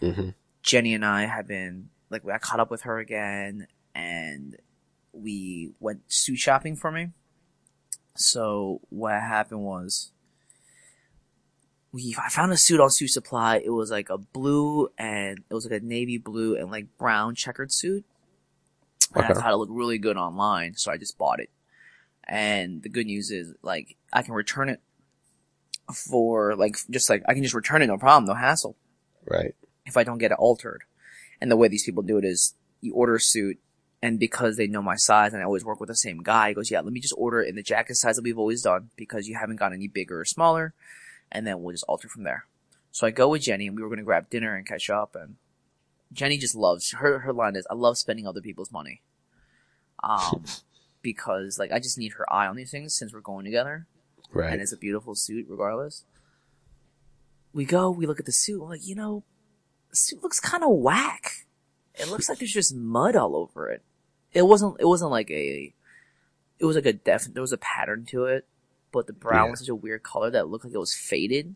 Mm-hmm. 0.00 0.30
Jenny 0.62 0.94
and 0.94 1.04
I 1.04 1.26
have 1.26 1.46
been 1.46 1.90
like 2.10 2.22
I 2.26 2.38
caught 2.38 2.60
up 2.60 2.70
with 2.70 2.82
her 2.82 2.98
again, 2.98 3.68
and 3.94 4.56
we 5.16 5.72
went 5.80 6.00
suit 6.12 6.38
shopping 6.38 6.76
for 6.76 6.90
me. 6.90 7.10
So 8.16 8.80
what 8.88 9.12
happened 9.14 9.62
was 9.62 10.12
we 11.92 12.16
I 12.22 12.28
found 12.28 12.52
a 12.52 12.56
suit 12.56 12.80
on 12.80 12.90
Suit 12.90 13.08
Supply. 13.08 13.56
It 13.64 13.70
was 13.70 13.90
like 13.90 14.10
a 14.10 14.18
blue 14.18 14.88
and 14.98 15.38
it 15.50 15.54
was 15.54 15.66
like 15.68 15.80
a 15.80 15.84
navy 15.84 16.18
blue 16.18 16.56
and 16.56 16.70
like 16.70 16.86
brown 16.98 17.34
checkered 17.34 17.72
suit. 17.72 18.04
And 19.14 19.24
I 19.24 19.32
thought 19.32 19.52
it 19.52 19.56
looked 19.56 19.72
really 19.72 19.98
good 19.98 20.16
online, 20.16 20.74
so 20.74 20.90
I 20.90 20.96
just 20.98 21.16
bought 21.16 21.40
it. 21.40 21.48
And 22.24 22.82
the 22.82 22.88
good 22.88 23.06
news 23.06 23.30
is 23.30 23.54
like 23.62 23.96
I 24.12 24.22
can 24.22 24.34
return 24.34 24.68
it 24.68 24.80
for 25.94 26.56
like 26.56 26.76
just 26.90 27.08
like 27.08 27.22
I 27.28 27.34
can 27.34 27.42
just 27.42 27.54
return 27.54 27.82
it 27.82 27.86
no 27.86 27.98
problem, 27.98 28.24
no 28.26 28.34
hassle 28.34 28.76
Right. 29.24 29.54
if 29.86 29.96
I 29.96 30.04
don't 30.04 30.18
get 30.18 30.32
it 30.32 30.38
altered. 30.38 30.82
And 31.40 31.50
the 31.50 31.56
way 31.56 31.68
these 31.68 31.84
people 31.84 32.02
do 32.02 32.18
it 32.18 32.24
is 32.24 32.54
you 32.80 32.94
order 32.94 33.14
a 33.16 33.20
suit 33.20 33.58
and 34.02 34.18
because 34.18 34.56
they 34.56 34.66
know 34.66 34.82
my 34.82 34.96
size 34.96 35.32
and 35.32 35.42
I 35.42 35.44
always 35.44 35.64
work 35.64 35.80
with 35.80 35.88
the 35.88 35.96
same 35.96 36.22
guy, 36.22 36.48
he 36.48 36.54
goes, 36.54 36.70
yeah, 36.70 36.80
let 36.80 36.92
me 36.92 37.00
just 37.00 37.14
order 37.16 37.40
it 37.42 37.48
in 37.48 37.56
the 37.56 37.62
jacket 37.62 37.94
size 37.96 38.16
that 38.16 38.22
we've 38.22 38.38
always 38.38 38.62
done 38.62 38.90
because 38.96 39.26
you 39.26 39.36
haven't 39.36 39.56
got 39.56 39.72
any 39.72 39.88
bigger 39.88 40.20
or 40.20 40.24
smaller. 40.24 40.74
And 41.32 41.46
then 41.46 41.62
we'll 41.62 41.72
just 41.72 41.84
alter 41.88 42.08
from 42.08 42.22
there. 42.24 42.46
So 42.92 43.06
I 43.06 43.10
go 43.10 43.28
with 43.28 43.42
Jenny 43.42 43.66
and 43.66 43.74
we 43.76 43.82
were 43.82 43.88
going 43.88 43.98
to 43.98 44.04
grab 44.04 44.30
dinner 44.30 44.54
and 44.54 44.66
catch 44.66 44.90
up 44.90 45.16
and 45.16 45.36
Jenny 46.12 46.38
just 46.38 46.54
loves, 46.54 46.92
her, 46.92 47.20
her 47.20 47.32
line 47.32 47.56
is, 47.56 47.66
I 47.70 47.74
love 47.74 47.98
spending 47.98 48.26
other 48.26 48.40
people's 48.40 48.70
money. 48.70 49.02
Um, 50.02 50.44
because 51.02 51.58
like 51.58 51.70
I 51.72 51.78
just 51.78 51.98
need 51.98 52.12
her 52.14 52.32
eye 52.32 52.46
on 52.46 52.56
these 52.56 52.70
things 52.70 52.94
since 52.94 53.12
we're 53.12 53.20
going 53.20 53.44
together 53.44 53.86
Right. 54.32 54.52
and 54.52 54.60
it's 54.60 54.72
a 54.72 54.76
beautiful 54.76 55.14
suit 55.14 55.46
regardless. 55.48 56.04
We 57.52 57.64
go, 57.64 57.90
we 57.90 58.06
look 58.06 58.20
at 58.20 58.26
the 58.26 58.32
suit, 58.32 58.60
I'm 58.62 58.68
like, 58.68 58.86
you 58.86 58.94
know, 58.94 59.22
the 59.90 59.96
suit 59.96 60.22
looks 60.22 60.40
kind 60.40 60.62
of 60.64 60.70
whack. 60.70 61.45
It 61.98 62.08
looks 62.08 62.28
like 62.28 62.38
there's 62.38 62.52
just 62.52 62.74
mud 62.74 63.16
all 63.16 63.36
over 63.36 63.70
it. 63.70 63.82
It 64.32 64.42
wasn't, 64.46 64.76
it 64.80 64.84
wasn't 64.86 65.10
like 65.10 65.30
a, 65.30 65.72
it 66.58 66.64
was 66.64 66.76
like 66.76 66.86
a 66.86 66.92
definite. 66.92 67.34
there 67.34 67.40
was 67.42 67.52
a 67.52 67.58
pattern 67.58 68.04
to 68.06 68.24
it, 68.26 68.46
but 68.92 69.06
the 69.06 69.12
brown 69.12 69.46
Yeah. 69.46 69.50
was 69.52 69.60
such 69.60 69.68
a 69.68 69.74
weird 69.74 70.02
color 70.02 70.30
that 70.30 70.40
it 70.40 70.46
looked 70.46 70.64
like 70.64 70.74
it 70.74 70.78
was 70.78 70.94
faded. 70.94 71.54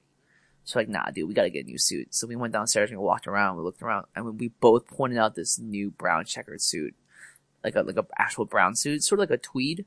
So 0.64 0.79
like, 0.79 0.88
nah, 0.88 1.11
dude, 1.11 1.26
we 1.29 1.35
gotta 1.35 1.50
get 1.50 1.64
a 1.64 1.68
new 1.68 1.79
suit. 1.79 2.14
So 2.14 2.26
we 2.26 2.37
went 2.37 2.53
downstairs 2.53 2.90
and 2.90 2.98
we 2.98 3.05
walked 3.05 3.26
around, 3.26 3.57
we 3.57 3.62
looked 3.62 3.83
around, 3.83 4.07
and 4.14 4.38
we 4.38 4.48
both 4.48 4.87
pointed 4.87 5.18
out 5.18 5.35
this 5.35 5.59
new 5.59 5.90
brown 5.90 6.24
checkered 6.24 6.61
suit. 6.62 6.94
Like 7.64 7.74
a, 7.76 7.83
like 7.83 7.96
a 7.96 8.07
actual 8.18 8.46
brown 8.46 8.74
suit, 8.76 9.03
sort 9.05 9.18
of 9.20 9.29
like 9.29 9.38
a 9.38 9.42
tweed. 9.42 9.85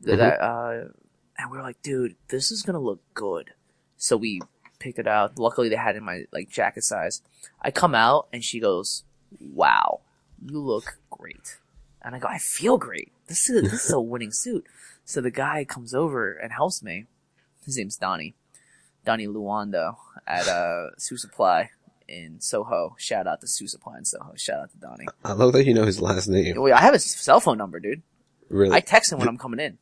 That, 0.00 0.38
Mhm. 0.40 0.86
uh, 0.88 0.88
and 1.38 1.50
we 1.50 1.56
were 1.58 1.62
like, 1.62 1.82
dude, 1.82 2.16
this 2.28 2.50
is 2.50 2.62
gonna 2.62 2.80
look 2.80 3.02
good. 3.14 3.50
So 3.96 4.16
we 4.16 4.40
picked 4.78 4.98
it 4.98 5.06
out. 5.06 5.38
Luckily, 5.38 5.68
they 5.68 5.76
had 5.76 5.94
it 5.94 5.98
in 5.98 6.04
my 6.04 6.24
like 6.32 6.48
jacket 6.48 6.84
size. 6.84 7.22
I 7.60 7.70
come 7.70 7.94
out 7.94 8.28
and 8.32 8.42
she 8.44 8.60
goes, 8.60 9.04
"Wow, 9.40 10.00
you 10.44 10.58
look 10.58 10.98
great." 11.10 11.58
And 12.02 12.14
I 12.14 12.18
go, 12.18 12.28
"I 12.28 12.38
feel 12.38 12.78
great. 12.78 13.12
This 13.28 13.48
is 13.48 13.70
this 13.70 13.84
is 13.86 13.92
a 13.92 14.00
winning 14.12 14.32
suit." 14.32 14.66
So 15.04 15.20
the 15.20 15.30
guy 15.30 15.64
comes 15.64 15.94
over 15.94 16.32
and 16.32 16.52
helps 16.52 16.82
me. 16.82 17.06
His 17.64 17.76
name's 17.76 17.96
Donnie, 17.96 18.34
Donnie 19.04 19.26
Luando 19.28 19.96
at 20.26 20.48
uh 20.48 20.90
Suit 20.98 21.18
Supply 21.20 21.70
in 22.08 22.40
Soho. 22.40 22.94
Shout 22.98 23.26
out 23.26 23.40
to 23.40 23.46
Suit 23.46 23.70
Supply 23.70 23.98
in 23.98 24.04
Soho. 24.04 24.32
Shout 24.36 24.60
out 24.60 24.70
to 24.72 24.76
Donnie. 24.78 25.06
I 25.24 25.32
love 25.32 25.52
that 25.54 25.64
you 25.66 25.74
know 25.74 25.84
his 25.86 26.00
last 26.00 26.28
name. 26.28 26.60
Wait, 26.60 26.72
I 26.72 26.80
have 26.80 26.92
his 26.94 27.04
cell 27.04 27.40
phone 27.40 27.58
number, 27.58 27.78
dude. 27.80 28.02
Really? 28.48 28.74
I 28.76 28.80
text 28.80 29.12
him 29.12 29.18
when 29.18 29.28
I'm 29.28 29.38
coming 29.38 29.60
in. 29.60 29.78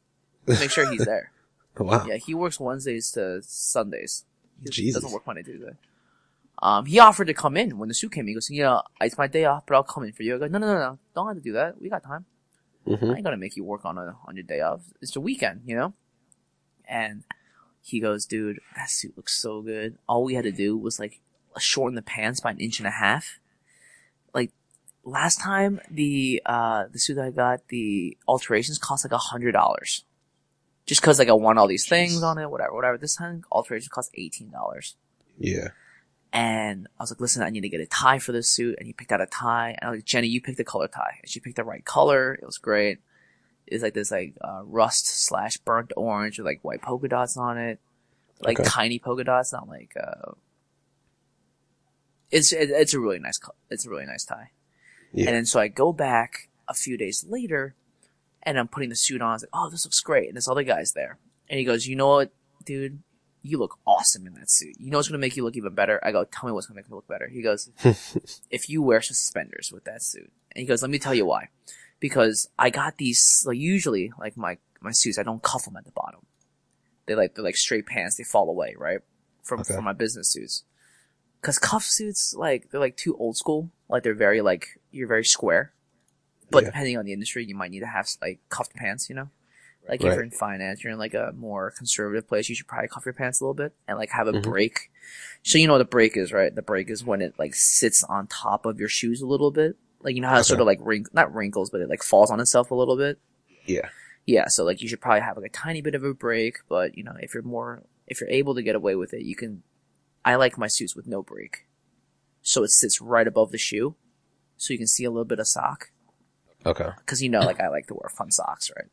Make 0.47 0.71
sure 0.71 0.91
he's 0.91 1.05
there. 1.07 1.33
wow. 1.79 2.05
Yeah, 2.07 2.17
he 2.17 2.35
works 2.35 2.61
Wednesdays 2.61 3.11
to 3.13 3.41
Sundays. 3.43 4.25
He 4.63 4.71
Jesus. 4.71 5.03
doesn't 5.03 5.13
work 5.15 5.27
Monday 5.27 5.43
Tuesday. 5.43 5.73
Um, 6.63 6.85
he 6.85 6.99
offered 6.99 7.27
to 7.27 7.35
come 7.35 7.57
in 7.57 7.79
when 7.79 7.89
the 7.89 7.95
suit 7.95 8.13
came. 8.13 8.27
He 8.27 8.35
goes, 8.35 8.51
"Yeah, 8.51 8.81
it's 9.01 9.17
my 9.17 9.27
day 9.27 9.45
off, 9.47 9.65
but 9.67 9.75
I'll 9.77 9.83
come 9.83 10.05
in 10.05 10.13
for 10.13 10.23
you." 10.23 10.35
I 10.37 10.39
go, 10.39 10.47
"No, 10.47 10.59
no, 10.59 10.67
no, 10.67 10.79
no, 10.79 10.99
don't 11.15 11.27
have 11.29 11.37
to 11.37 11.43
do 11.43 11.53
that. 11.53 11.81
We 11.81 11.89
got 11.89 12.03
time. 12.03 12.27
hmm 12.85 13.11
I 13.11 13.15
ain't 13.17 13.25
gonna 13.25 13.37
make 13.37 13.57
you 13.57 13.65
work 13.65 13.85
on 13.85 13.97
a 13.99 14.17
on 14.27 14.37
your 14.37 14.43
day 14.43 14.61
off. 14.61 14.83
It's 15.01 15.13
the 15.13 15.21
weekend, 15.21 15.63
you 15.65 15.77
know." 15.77 15.95
And 16.87 17.25
he 17.83 17.99
goes, 18.01 18.27
"Dude, 18.27 18.61
that 18.77 18.91
suit 18.91 19.17
looks 19.17 19.35
so 19.37 19.63
good. 19.63 19.97
All 20.07 20.23
we 20.25 20.35
had 20.35 20.45
to 20.45 20.53
do 20.53 20.77
was 20.77 20.99
like 20.99 21.21
shorten 21.59 21.95
the 21.97 22.03
pants 22.03 22.41
by 22.41 22.51
an 22.51 22.59
inch 22.61 22.79
and 22.79 22.87
a 22.87 22.91
half. 22.91 23.39
Like 24.35 24.53
last 25.05 25.41
time, 25.41 25.81
the 25.91 26.43
uh 26.45 26.85
the 26.93 26.99
suit 26.99 27.15
that 27.15 27.25
I 27.25 27.31
got, 27.31 27.69
the 27.69 28.17
alterations 28.29 28.79
cost 28.79 29.05
like 29.05 29.13
a 29.13 29.19
hundred 29.19 29.53
dollars." 29.53 30.05
Just 30.87 31.03
cause 31.03 31.19
like 31.19 31.29
I 31.29 31.33
want 31.33 31.59
all 31.59 31.69
these 31.69 31.89
things 31.89 32.23
on 32.23 32.37
it, 32.39 32.51
whatever, 32.51 32.75
whatever. 32.75 32.99
This 32.99 33.15
time, 33.17 33.45
alterations 33.53 33.89
cost 33.89 34.11
eighteen 34.15 34.51
dollars. 34.51 34.97
Yeah. 35.39 35.69
And 36.33 36.87
I 36.99 37.03
was 37.03 37.11
like, 37.11 37.21
listen, 37.21 37.43
I 37.43 37.51
need 37.51 37.63
to 37.63 37.69
get 37.69 37.81
a 37.81 37.87
tie 37.87 38.21
for 38.21 38.31
this 38.33 38.49
suit. 38.49 38.77
And 38.79 38.87
he 38.87 38.93
picked 38.93 39.11
out 39.11 39.21
a 39.21 39.27
tie. 39.27 39.71
And 39.71 39.89
I 39.89 39.91
was 39.91 39.99
like, 39.99 40.05
Jenny, 40.05 40.29
you 40.29 40.41
picked 40.41 40.59
the 40.59 40.65
color 40.65 40.87
tie. 40.87 41.19
And 41.23 41.29
she 41.29 41.41
picked 41.41 41.57
the 41.57 41.65
right 41.65 41.85
color. 41.85 42.35
It 42.35 42.47
was 42.47 42.59
great. 42.59 42.99
It's 43.67 43.83
like 43.83 43.95
this 43.95 44.11
like, 44.13 44.35
uh, 44.41 44.63
rust 44.65 45.07
slash 45.09 45.57
burnt 45.59 45.93
orange 45.97 46.39
with 46.39 46.47
like 46.47 46.61
white 46.63 46.83
polka 46.83 47.09
dots 47.09 47.37
on 47.37 47.59
it. 47.59 47.81
Like 48.41 48.59
Okay. 48.61 48.69
tiny 48.69 48.99
polka 48.99 49.25
dots, 49.25 49.53
not 49.53 49.69
like, 49.69 49.93
uh, 50.01 50.33
it's, 52.31 52.53
it, 52.53 52.71
it's 52.71 52.95
a 52.95 53.01
really 53.01 53.19
nice, 53.19 53.39
co- 53.39 53.55
it's 53.69 53.85
a 53.87 53.91
really 53.91 54.07
nice 54.07 54.25
tie. 54.25 54.51
Yeah. 55.13 55.27
And 55.27 55.37
then 55.37 55.47
so 55.47 55.59
I 55.61 55.69
go 55.69 55.93
back 55.93 56.49
a 56.69 56.75
few 56.75 56.97
days 56.97 57.25
later 57.29 57.75
and 58.43 58.59
I'm 58.59 58.69
putting 58.69 58.89
the 58.89 58.97
suit 58.97 59.21
on. 59.21 59.31
I 59.31 59.33
was 59.35 59.43
like, 59.43 59.51
oh, 59.53 59.69
this 59.69 59.85
looks 59.85 60.01
great. 60.01 60.29
And 60.29 60.37
this 60.37 60.49
other 60.49 60.63
guy's 60.63 60.93
there. 60.93 61.19
And 61.49 61.59
he 61.59 61.65
goes, 61.65 61.87
you 61.87 61.97
know 61.97 62.09
what, 62.09 62.33
dude? 62.65 63.01
You 63.43 63.59
look 63.59 63.79
awesome 63.87 64.27
in 64.27 64.35
that 64.35 64.51
suit. 64.51 64.77
You 64.79 64.91
know 64.91 64.99
what's 64.99 65.09
going 65.09 65.19
to 65.21 65.25
make 65.27 65.37
you 65.37 65.45
look 65.45 65.57
even 65.57 65.75
better? 65.75 65.99
I 66.03 66.13
go, 66.13 66.25
tell 66.25 66.47
me 66.49 66.53
what's 66.53 66.67
going 66.67 66.75
to 66.77 66.83
make 66.83 66.91
me 66.91 66.95
look 66.95 67.09
better. 67.09 67.29
He 67.29 67.41
goes, 67.43 67.71
if 68.51 68.69
you 68.69 68.83
wear 68.83 69.01
suspenders 69.01 69.71
with 69.73 69.85
that 69.85 70.03
suit. 70.03 70.31
And 70.55 70.61
he 70.61 70.67
goes, 70.67 70.83
let 70.83 70.91
me 70.91 70.99
tell 70.99 71.15
you 71.15 71.25
why. 71.25 71.49
Because 72.01 72.49
I 72.59 72.71
got 72.71 72.99
these, 72.99 73.43
like 73.47 73.57
usually, 73.59 74.13
like 74.19 74.37
my, 74.37 74.59
my 74.81 74.91
suits, 74.93 75.19
I 75.19 75.23
don't 75.23 75.43
cuff 75.43 75.65
them 75.65 75.77
at 75.77 75.85
the 75.85 75.91
bottom. 75.93 76.21
They 77.07 77.15
like, 77.15 77.35
they're 77.35 77.45
like 77.45 77.57
straight 77.57 77.87
pants. 77.87 78.17
They 78.17 78.25
fall 78.25 78.49
away, 78.51 78.75
right? 78.79 79.01
From, 79.43 79.61
Okay. 79.61 79.75
from 79.75 79.85
my 79.85 79.93
business 79.95 80.31
suits. 80.33 80.65
Cause 81.43 81.59
cuff 81.59 81.85
suits, 81.85 82.35
like, 82.37 82.71
they're 82.71 82.81
like 82.81 82.97
too 82.99 83.17
old 83.17 83.37
school. 83.37 83.71
Like 83.89 84.03
they're 84.03 84.15
very 84.15 84.43
like, 84.43 84.79
you're 84.91 85.09
very 85.09 85.25
square. 85.25 85.73
But 86.51 86.65
Yeah. 86.65 86.71
depending 86.71 86.99
on 86.99 87.05
the 87.07 87.13
industry, 87.15 87.45
you 87.45 87.55
might 87.55 87.71
need 87.71 87.81
to 87.81 87.87
have 87.87 88.09
like 88.21 88.41
cuffed 88.51 88.75
pants, 88.75 89.09
you 89.09 89.15
know? 89.15 89.31
Like 89.91 90.01
if 90.01 90.07
you're 90.15 90.23
in 90.23 90.31
finance, 90.31 90.83
you're 90.85 90.93
in 90.93 90.99
like 90.99 91.15
a 91.15 91.33
more 91.37 91.73
conservative 91.77 92.29
place, 92.29 92.49
you 92.49 92.55
should 92.55 92.69
probably 92.69 92.89
cuff 92.89 93.05
your 93.05 93.13
pants 93.13 93.41
a 93.41 93.45
little 93.45 93.55
bit 93.55 93.75
and 93.89 93.99
like 93.99 94.11
have 94.11 94.29
a 94.29 94.33
Mhm. 94.33 94.43
break. 94.43 94.91
So 95.43 95.59
you 95.59 95.67
know 95.67 95.73
what 95.75 95.81
a 95.83 95.85
break 95.87 96.17
is, 96.17 96.33
right? 96.33 96.55
The 96.55 96.63
break 96.63 96.89
is 96.91 97.05
when 97.05 97.21
it 97.21 97.35
like 97.39 97.55
sits 97.55 98.05
on 98.05 98.27
top 98.29 98.65
of 98.67 98.79
your 98.79 98.89
shoes 98.89 99.21
a 99.21 99.27
little 99.27 99.51
bit. 99.51 99.77
Like 100.01 100.15
you 100.15 100.21
know 100.23 100.29
how 100.29 100.39
it 100.39 100.45
sort 100.45 100.61
of 100.61 100.67
like 100.67 100.79
wrinkles, 100.81 101.13
not 101.13 101.35
wrinkles, 101.35 101.69
but 101.71 101.81
it 101.81 101.89
like 101.89 102.03
falls 102.03 102.31
on 102.31 102.41
itself 102.41 102.71
a 102.71 102.75
little 102.75 102.97
bit. 102.97 103.19
Yeah. 103.67 103.89
Yeah, 104.27 104.47
so 104.47 104.65
like 104.65 104.81
you 104.81 104.87
should 104.89 105.01
probably 105.01 105.23
have 105.23 105.37
like 105.37 105.47
a 105.47 105.49
tiny 105.53 105.83
bit 105.83 105.95
of 105.97 106.05
a 106.05 106.15
break, 106.15 106.59
but 106.69 106.97
you 106.97 107.03
know, 107.03 107.17
if 107.21 107.35
you're 107.35 107.43
more, 107.43 107.83
if 108.07 108.21
you're 108.21 108.31
able 108.31 108.55
to 108.55 108.63
get 108.63 108.77
away 108.77 108.95
with 108.95 109.13
it, 109.13 109.23
you 109.23 109.35
can, 109.35 109.63
I 110.25 110.37
like 110.37 110.57
my 110.57 110.69
suits 110.69 110.95
with 110.95 111.07
no 111.09 111.21
break. 111.23 111.67
So 112.43 112.63
it 112.63 112.69
sits 112.71 113.01
right 113.01 113.27
above 113.27 113.51
the 113.51 113.59
shoe. 113.59 113.97
So 114.57 114.73
you 114.73 114.79
can 114.79 114.87
see 114.87 115.05
a 115.05 115.11
little 115.11 115.25
bit 115.25 115.41
of 115.41 115.49
sock. 115.49 115.91
Okay. 116.65 116.91
Cause 117.07 117.23
you 117.23 117.29
know, 117.29 117.41
like 117.41 117.61
I 117.61 117.69
like 117.69 117.87
to 117.89 117.95
wear 117.95 118.09
fun 118.11 118.31
socks, 118.31 118.71
right? 118.77 118.89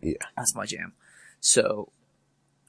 Yeah. 0.00 0.14
That's 0.36 0.54
my 0.54 0.66
jam. 0.66 0.92
So 1.40 1.90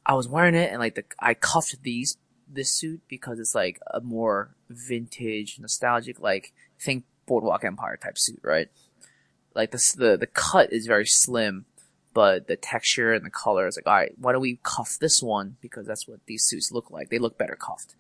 I 0.06 0.14
was 0.14 0.28
wearing 0.28 0.56
it 0.56 0.72
and 0.72 0.80
like 0.80 0.96
the, 0.96 1.04
I 1.20 1.34
cuffed 1.34 1.84
these, 1.84 2.18
this 2.48 2.72
suit 2.72 3.02
because 3.08 3.40
it's 3.40 3.56
like 3.56 3.80
a 3.94 4.02
more 4.02 4.56
vintage, 4.70 5.60
nostalgic, 5.60 6.20
like 6.20 6.54
think 6.80 7.06
Boardwalk 7.26 7.64
Empire 7.64 7.98
type 7.98 8.18
suit, 8.18 8.40
right? 8.44 8.70
Like 9.54 9.72
this, 9.72 9.94
the, 9.94 10.18
the 10.18 10.28
cut 10.28 10.72
is 10.72 10.88
very 10.88 11.06
slim, 11.06 11.66
but 12.14 12.48
the 12.48 12.56
texture 12.56 13.14
and 13.14 13.26
the 13.26 13.30
color 13.30 13.68
is 13.68 13.78
like, 13.78 13.88
alright, 13.88 14.14
why 14.18 14.32
don't 14.32 14.42
we 14.42 14.60
cuff 14.64 14.98
this 15.00 15.22
one? 15.22 15.58
Because 15.62 15.88
that's 15.88 16.08
what 16.08 16.20
these 16.26 16.44
suits 16.44 16.72
look 16.72 16.92
like. 16.92 17.10
They 17.10 17.20
look 17.20 17.38
better 17.38 17.56
cuffed. 17.56 17.96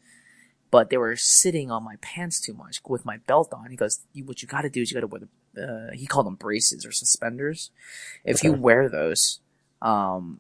But 0.70 0.90
they 0.90 0.98
were 0.98 1.16
sitting 1.18 1.70
on 1.70 1.84
my 1.84 1.96
pants 2.02 2.40
too 2.40 2.54
much 2.54 2.82
with 2.88 3.06
my 3.06 3.18
belt 3.18 3.54
on. 3.54 3.70
He 3.72 3.76
goes, 3.76 4.00
what 4.26 4.42
you 4.42 4.48
gotta 4.48 4.70
do 4.70 4.82
is 4.82 4.92
you 4.92 4.96
gotta 4.96 5.08
wear 5.08 5.20
the, 5.20 5.28
uh, 5.58 5.92
he 5.94 6.06
called 6.06 6.26
them 6.26 6.36
braces 6.36 6.86
or 6.86 6.92
suspenders. 6.92 7.72
If 8.24 8.44
you 8.44 8.54
wear 8.54 8.90
those, 8.90 9.40
um, 9.82 10.40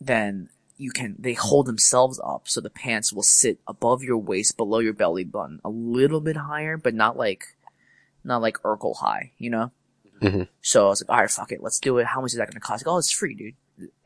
then 0.00 0.48
you 0.76 0.90
can, 0.90 1.16
they 1.18 1.34
hold 1.34 1.66
themselves 1.66 2.20
up 2.24 2.48
so 2.48 2.60
the 2.60 2.70
pants 2.70 3.12
will 3.12 3.22
sit 3.22 3.58
above 3.66 4.02
your 4.02 4.16
waist, 4.16 4.56
below 4.56 4.78
your 4.78 4.94
belly 4.94 5.24
button, 5.24 5.60
a 5.64 5.68
little 5.68 6.20
bit 6.20 6.36
higher, 6.36 6.76
but 6.78 6.94
not 6.94 7.16
like, 7.16 7.44
not 8.24 8.40
like 8.40 8.58
Urkel 8.62 8.96
high, 8.96 9.32
you 9.38 9.50
know? 9.50 9.70
Mhm. 10.22 10.48
So 10.62 10.86
I 10.86 10.88
was 10.90 11.02
like, 11.02 11.10
alright, 11.10 11.30
fuck 11.30 11.52
it, 11.52 11.62
let's 11.62 11.78
do 11.80 11.98
it. 11.98 12.06
How 12.06 12.20
much 12.20 12.32
is 12.32 12.38
that 12.38 12.48
gonna 12.50 12.60
cost? 12.60 12.84
Like, 12.86 12.92
oh, 12.94 12.98
it's 12.98 13.12
free, 13.12 13.34
dude. 13.34 13.54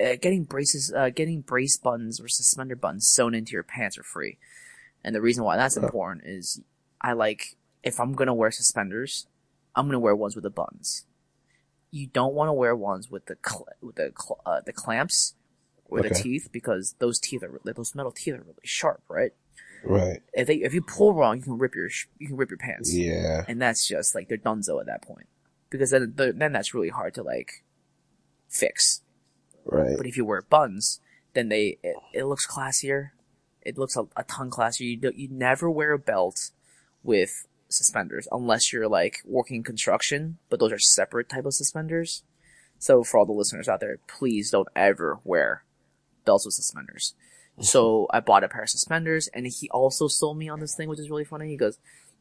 Uh, 0.01 0.17
getting 0.21 0.45
braces, 0.45 0.93
uh, 0.93 1.11
getting 1.11 1.41
brace 1.41 1.77
buttons 1.77 2.21
or 2.21 2.29
suspender 2.29 2.77
buttons 2.77 3.07
sewn 3.09 3.35
into 3.35 3.53
your 3.53 3.65
pants 3.65 3.99
are 3.99 4.05
free. 4.05 4.39
And 5.05 5.15
the 5.15 5.21
reason 5.21 5.45
why 5.45 5.57
that's 5.57 5.77
Oh. 5.77 5.83
important 5.83 6.25
is 6.27 6.61
I 7.01 7.13
like, 7.13 7.57
if 7.85 8.01
I'm 8.01 8.13
gonna 8.15 8.35
wear 8.35 8.51
suspenders, 8.51 9.27
I'm 9.77 9.87
gonna 9.87 9.99
wear 10.01 10.17
ones 10.17 10.35
with 10.35 10.45
the 10.45 10.51
buttons. 10.51 11.07
You 11.91 12.09
don't 12.09 12.35
want 12.35 12.49
to 12.49 12.53
wear 12.53 12.75
ones 12.75 13.11
with 13.11 13.27
the 13.27 13.37
cl- 13.47 13.69
with 13.81 13.97
the 13.97 14.13
cl- 14.21 14.41
uh, 14.45 14.61
the 14.67 14.73
clamps 14.73 15.35
or 15.87 16.03
the 16.03 16.11
teeth 16.11 16.49
because 16.51 16.97
those 16.99 17.21
teeth 17.21 17.43
are 17.45 17.61
those 17.65 17.95
metal 17.95 18.11
teeth 18.11 18.35
are 18.35 18.39
really 18.43 18.55
sharp, 18.65 19.03
right? 19.09 19.33
Right. 19.85 20.23
If 20.33 20.47
they 20.49 20.57
if 20.57 20.75
you 20.75 20.83
pull 20.83 21.15
wrong, 21.15 21.37
you 21.37 21.43
can 21.43 21.59
rip 21.59 21.75
your 21.77 21.89
sh- 21.91 22.09
you 22.19 22.27
can 22.29 22.37
rip 22.37 22.51
your 22.51 22.59
pants, 22.59 22.93
Yeah. 22.93 23.45
and 23.47 23.61
that's 23.63 23.87
just 23.87 24.15
like 24.15 24.29
they're 24.29 24.39
donezo 24.39 24.81
at 24.81 24.87
that 24.87 25.03
point 25.03 25.27
because 25.71 25.91
then 25.91 26.15
the, 26.17 26.33
then 26.33 26.53
that's 26.53 26.75
really 26.75 26.89
hard 26.89 27.15
to 27.15 27.23
like 27.23 27.63
fix. 28.49 29.03
Right. 29.65 29.97
But 29.97 30.07
if 30.07 30.17
you 30.17 30.25
wear 30.25 30.43
buns, 30.43 31.01
then 31.35 31.49
they 31.49 31.79
it, 31.83 31.97
it 32.13 32.25
looks 32.25 32.47
classier. 32.47 33.11
It 33.63 33.79
looks 33.79 33.97
a, 33.97 34.07
a 34.17 34.25
ton 34.25 34.51
classier. 34.51 34.81
You 34.91 34.97
do, 34.97 35.13
you 35.15 35.29
never 35.31 35.71
wear 35.71 35.93
a 35.93 35.99
belt 35.99 36.51
with 37.03 37.47
suspenders 37.75 38.27
unless 38.33 38.73
you're 38.73 38.89
like 38.89 39.19
working 39.25 39.63
construction, 39.63 40.39
but 40.49 40.61
those 40.61 40.73
are 40.73 40.79
separate 40.79 41.29
type 41.29 41.47
of 41.47 41.55
suspenders. 41.55 42.23
So 42.79 43.05
for 43.05 43.19
all 43.19 43.27
the 43.27 43.33
listeners 43.33 43.69
out 43.69 43.81
there, 43.81 43.99
please 44.07 44.51
don't 44.51 44.69
ever 44.75 45.19
wear 45.25 45.65
belts 46.25 46.45
with 46.45 46.55
suspenders. 46.55 47.15
So 47.61 48.09
I 48.11 48.21
bought 48.21 48.43
a 48.43 48.49
pair 48.49 48.63
of 48.63 48.69
suspenders 48.69 49.29
and 49.33 49.47
he 49.47 49.71
also 49.71 50.09
sold 50.09 50.39
me 50.39 50.49
on 50.49 50.61
this 50.61 50.75
thing, 50.75 50.89
which 50.89 50.99
is 50.99 51.11
really 51.11 51.25
funny. 51.25 51.49
He 51.49 51.57
goes, 51.57 51.79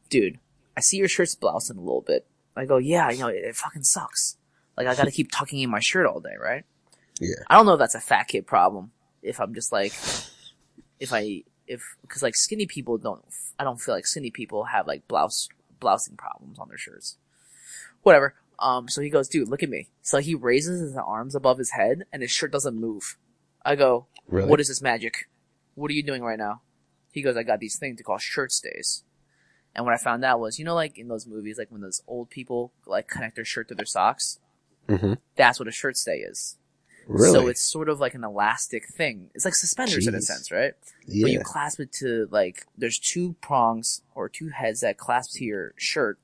dude, 0.08 0.38
I 0.76 0.80
see 0.80 0.96
your 0.96 1.08
shirt's 1.08 1.34
blousing 1.34 1.76
a 1.76 1.80
little 1.80 2.02
bit. 2.02 2.26
I 2.56 2.66
go, 2.66 2.76
yeah, 2.76 3.10
you 3.10 3.18
know, 3.18 3.28
it, 3.28 3.44
it 3.44 3.56
fucking 3.56 3.82
sucks. 3.82 4.36
Like 4.76 4.86
I 4.86 4.94
gotta 4.94 5.10
keep 5.10 5.32
tucking 5.32 5.60
in 5.60 5.70
my 5.70 5.80
shirt 5.80 6.06
all 6.06 6.20
day, 6.20 6.34
right? 6.40 6.64
Yeah. 7.20 7.34
I 7.48 7.56
don't 7.56 7.66
know 7.66 7.74
if 7.74 7.78
that's 7.78 7.94
a 7.94 8.00
fat 8.00 8.28
kid 8.28 8.46
problem. 8.46 8.92
If 9.22 9.40
I'm 9.40 9.54
just 9.54 9.72
like, 9.72 9.92
if 11.00 11.12
I, 11.12 11.42
if, 11.66 11.96
cause 12.08 12.22
like 12.22 12.34
skinny 12.36 12.66
people 12.66 12.98
don't, 12.98 13.24
I 13.58 13.64
don't 13.64 13.80
feel 13.80 13.94
like 13.94 14.06
skinny 14.06 14.30
people 14.30 14.64
have 14.64 14.86
like 14.86 15.06
blouse, 15.08 15.48
blousing 15.80 16.16
problems 16.16 16.58
on 16.58 16.68
their 16.68 16.78
shirts. 16.78 17.16
Whatever. 18.02 18.34
Um, 18.58 18.88
so 18.88 19.00
he 19.00 19.10
goes, 19.10 19.28
dude, 19.28 19.48
look 19.48 19.62
at 19.62 19.68
me. 19.68 19.88
So 20.02 20.18
he 20.18 20.34
raises 20.34 20.80
his 20.80 20.96
arms 20.96 21.34
above 21.34 21.58
his 21.58 21.70
head 21.70 22.04
and 22.12 22.22
his 22.22 22.30
shirt 22.30 22.52
doesn't 22.52 22.78
move. 22.78 23.16
I 23.64 23.74
go, 23.76 24.06
Really? 24.28 24.48
what 24.48 24.60
is 24.60 24.68
this 24.68 24.82
magic? 24.82 25.28
What 25.74 25.90
are 25.90 25.94
you 25.94 26.02
doing 26.02 26.22
right 26.22 26.38
now? 26.38 26.60
He 27.10 27.22
goes, 27.22 27.36
I 27.36 27.42
got 27.42 27.60
these 27.60 27.78
things 27.78 27.96
to 27.98 28.04
call 28.04 28.18
shirt 28.18 28.52
stays. 28.52 29.02
And 29.74 29.84
what 29.84 29.94
I 29.94 29.98
found 29.98 30.24
out 30.24 30.38
was, 30.38 30.58
you 30.58 30.64
know, 30.64 30.74
like 30.74 30.96
in 30.98 31.08
those 31.08 31.26
movies, 31.26 31.58
like 31.58 31.70
when 31.70 31.80
those 31.80 32.02
old 32.06 32.30
people 32.30 32.72
like 32.86 33.08
connect 33.08 33.36
their 33.36 33.44
shirt 33.44 33.68
to 33.68 33.74
their 33.74 33.86
socks, 33.86 34.38
Mhm. 34.88 35.18
that's 35.34 35.58
what 35.58 35.66
a 35.68 35.72
shirt 35.72 35.96
stay 35.96 36.18
is. 36.18 36.58
Really? 37.06 37.32
So 37.32 37.48
it's 37.48 37.60
sort 37.60 37.88
of 37.88 38.00
like 38.00 38.14
an 38.14 38.24
elastic 38.24 38.88
thing. 38.88 39.30
It's 39.34 39.44
like 39.44 39.54
suspenders 39.54 40.06
in 40.06 40.14
a 40.14 40.20
sense, 40.20 40.50
right? 40.50 40.72
yeah. 41.06 41.24
But 41.24 41.32
you 41.32 41.40
clasp 41.40 41.80
it 41.80 41.92
to 41.94 42.28
like 42.30 42.66
there's 42.78 42.98
two 42.98 43.34
prongs 43.40 44.02
or 44.14 44.28
two 44.28 44.48
heads 44.48 44.80
that 44.80 44.96
clasp 44.98 45.32
to 45.38 45.44
your 45.44 45.74
shirt, 45.76 46.18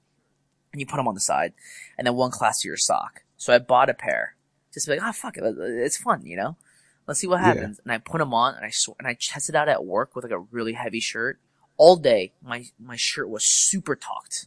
and 0.72 0.80
you 0.80 0.86
put 0.86 0.96
them 0.96 1.08
on 1.08 1.14
the 1.14 1.20
side, 1.20 1.52
and 1.98 2.06
then 2.06 2.14
one 2.14 2.30
clasp 2.30 2.62
to 2.62 2.68
your 2.68 2.76
sock. 2.76 3.22
So 3.36 3.52
I 3.54 3.58
bought 3.58 3.90
a 3.90 3.94
pair, 3.94 4.36
just 4.72 4.86
to 4.86 4.92
be 4.92 4.98
like, 4.98 5.06
ah, 5.06 5.12
fuck 5.12 5.36
it, 5.36 5.44
it's 5.58 5.96
fun, 5.96 6.24
you 6.26 6.36
know. 6.36 6.56
Let's 7.06 7.20
see 7.20 7.26
what 7.26 7.40
Yeah. 7.40 7.46
happens. 7.54 7.80
And 7.82 7.92
I 7.92 7.98
put 7.98 8.18
them 8.18 8.32
on, 8.34 8.54
and 8.54 8.64
I 8.64 8.70
sw- 8.70 8.96
and 8.98 9.06
I 9.08 9.14
tested 9.20 9.54
out 9.56 9.68
at 9.68 9.84
work 9.84 10.14
with 10.14 10.24
like 10.24 10.32
a 10.32 10.38
really 10.38 10.74
heavy 10.74 11.00
shirt. 11.00 11.38
All 11.76 11.96
day, 11.96 12.32
my 12.42 12.66
my 12.78 12.96
shirt 12.96 13.28
was 13.28 13.44
super 13.44 13.96
tucked, 13.96 14.46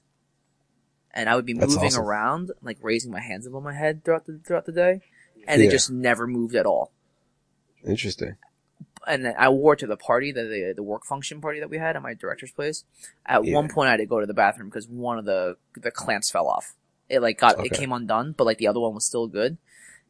and 1.14 1.30
I 1.30 1.36
would 1.36 1.46
be 1.46 1.54
That's 1.54 1.74
moving 1.74 1.88
awesome. 1.90 2.04
around, 2.04 2.52
like 2.62 2.78
raising 2.82 3.12
my 3.12 3.20
hands 3.22 3.46
above 3.46 3.64
my 3.64 3.74
head 3.74 4.04
throughout 4.04 4.26
the 4.26 4.40
throughout 4.46 4.66
the 4.66 4.72
day, 4.72 5.02
and 5.48 5.62
Yeah. 5.62 5.68
it 5.68 5.72
just 5.72 5.92
never 5.92 6.28
moved 6.28 6.56
at 6.56 6.66
all 6.66 6.92
Interesting. 7.86 8.36
and 9.08 9.28
I 9.28 9.50
wore 9.50 9.74
it 9.74 9.80
to 9.80 9.88
the 9.88 9.98
party, 9.98 10.32
the, 10.32 10.44
the 10.44 10.74
the 10.76 10.84
work 10.84 11.06
function 11.06 11.42
party 11.42 11.60
that 11.60 11.70
we 11.70 11.78
had 11.78 11.96
at 11.96 12.02
my 12.02 12.14
director's 12.14 12.52
place. 12.52 12.86
At 13.26 13.44
Yeah. 13.44 13.56
one 13.56 13.68
point, 13.70 13.88
I 13.88 13.92
had 13.92 13.98
to 13.98 14.06
go 14.06 14.20
to 14.20 14.26
the 14.26 14.34
bathroom 14.34 14.70
because 14.70 14.88
one 14.88 15.18
of 15.20 15.26
the 15.26 15.58
the 15.76 15.92
clamps 15.92 16.32
fell 16.32 16.48
off. 16.48 16.76
It 17.10 17.20
like 17.22 17.38
got 17.38 17.64
it 17.66 17.74
came 17.74 17.92
undone, 17.92 18.34
but 18.38 18.46
like 18.46 18.58
the 18.58 18.68
other 18.68 18.80
one 18.80 18.94
was 18.94 19.06
still 19.06 19.28
good. 19.28 19.58